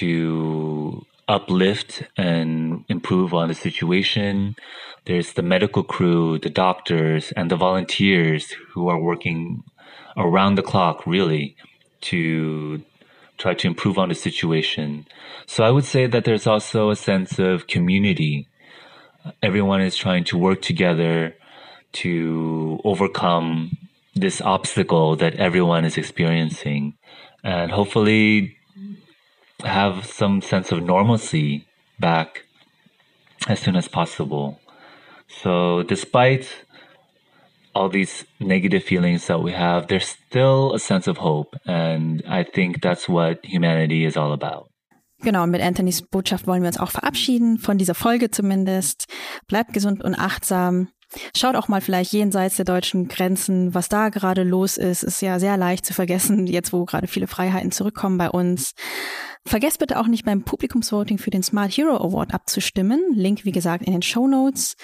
to 0.00 1.06
uplift 1.28 2.02
and 2.16 2.84
improve 2.88 3.32
on 3.32 3.48
the 3.48 3.54
situation. 3.54 4.56
There's 5.04 5.34
the 5.34 5.42
medical 5.42 5.84
crew, 5.84 6.38
the 6.38 6.50
doctors, 6.50 7.32
and 7.36 7.50
the 7.50 7.56
volunteers 7.56 8.52
who 8.72 8.88
are 8.88 9.00
working 9.00 9.62
around 10.16 10.56
the 10.56 10.62
clock, 10.62 11.06
really, 11.06 11.56
to 12.02 12.82
try 13.38 13.54
to 13.54 13.66
improve 13.66 13.98
on 13.98 14.08
the 14.08 14.14
situation. 14.14 15.06
So 15.46 15.64
I 15.64 15.70
would 15.70 15.84
say 15.84 16.06
that 16.06 16.24
there's 16.24 16.46
also 16.46 16.90
a 16.90 16.96
sense 16.96 17.38
of 17.38 17.66
community. 17.66 18.48
Everyone 19.42 19.80
is 19.80 19.96
trying 19.96 20.24
to 20.24 20.38
work 20.38 20.62
together 20.62 21.36
to 21.94 22.80
overcome 22.84 23.76
this 24.14 24.40
obstacle 24.40 25.16
that 25.16 25.34
everyone 25.36 25.84
is 25.84 25.96
experiencing 25.96 26.94
and 27.42 27.72
hopefully 27.72 28.56
have 29.64 30.06
some 30.06 30.40
sense 30.40 30.70
of 30.72 30.82
normalcy 30.82 31.66
back 31.98 32.44
as 33.48 33.60
soon 33.60 33.76
as 33.76 33.88
possible. 33.88 34.60
So, 35.26 35.82
despite 35.82 36.64
all 37.74 37.88
these 37.88 38.24
negative 38.40 38.84
feelings 38.84 39.26
that 39.26 39.42
we 39.42 39.52
have, 39.52 39.88
there's 39.88 40.06
still 40.06 40.74
a 40.74 40.78
sense 40.78 41.08
of 41.08 41.18
hope. 41.18 41.56
And 41.66 42.22
I 42.28 42.44
think 42.44 42.80
that's 42.80 43.08
what 43.08 43.44
humanity 43.44 44.04
is 44.04 44.16
all 44.16 44.32
about. 44.32 44.68
Genau, 45.22 45.46
mit 45.46 45.62
Anthonys 45.62 46.02
Botschaft 46.02 46.46
wollen 46.46 46.62
wir 46.62 46.68
uns 46.68 46.78
auch 46.78 46.90
verabschieden, 46.90 47.58
von 47.58 47.78
dieser 47.78 47.94
Folge 47.94 48.30
zumindest. 48.30 49.06
Bleibt 49.48 49.72
gesund 49.72 50.04
und 50.04 50.14
achtsam. 50.14 50.88
Schaut 51.36 51.56
auch 51.56 51.68
mal 51.68 51.80
vielleicht 51.80 52.12
jenseits 52.12 52.56
der 52.56 52.64
deutschen 52.64 53.08
Grenzen, 53.08 53.74
was 53.74 53.88
da 53.88 54.08
gerade 54.08 54.42
los 54.42 54.76
ist. 54.76 55.02
Ist 55.02 55.22
ja 55.22 55.38
sehr 55.38 55.56
leicht 55.56 55.86
zu 55.86 55.94
vergessen, 55.94 56.46
jetzt 56.46 56.72
wo 56.72 56.84
gerade 56.84 57.06
viele 57.06 57.26
Freiheiten 57.26 57.72
zurückkommen 57.72 58.18
bei 58.18 58.30
uns. 58.30 58.74
Vergesst 59.46 59.78
bitte 59.78 59.98
auch 59.98 60.06
nicht 60.06 60.24
beim 60.24 60.42
Publikumsvoting 60.42 61.18
für 61.18 61.30
den 61.30 61.42
Smart 61.42 61.70
Hero 61.72 61.96
Award 61.96 62.32
abzustimmen. 62.32 63.00
Link, 63.14 63.44
wie 63.44 63.52
gesagt, 63.52 63.84
in 63.84 63.92
den 63.92 64.02
Show 64.02 64.26
Notes. 64.26 64.76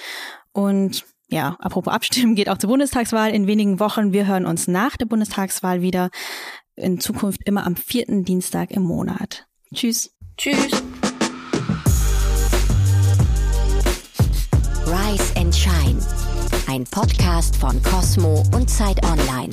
Und 0.53 1.05
ja, 1.29 1.57
apropos 1.61 1.93
Abstimmen, 1.93 2.35
geht 2.35 2.49
auch 2.49 2.59
zur 2.59 2.69
Bundestagswahl 2.69 3.33
in 3.33 3.47
wenigen 3.47 3.81
Wochen. 3.81 4.13
Wir 4.13 4.27
hören 4.27 4.47
uns 4.47 4.69
nach 4.69 4.97
der 4.97 5.07
Bundestagswahl 5.07 5.81
wieder. 5.81 6.11
In 6.77 7.01
Zukunft 7.01 7.41
immer 7.45 7.67
am 7.67 7.77
vierten 7.77 8.25
Dienstag 8.25 8.71
im 8.71 8.83
Monat. 8.83 9.47
Tschüss. 9.73 10.13
Tschüss. 10.37 10.83
Shine 15.53 15.99
ein 16.71 16.85
Podcast 16.85 17.57
von 17.57 17.83
Cosmo 17.83 18.45
und 18.55 18.71
Zeit 18.71 19.05
Online. 19.05 19.51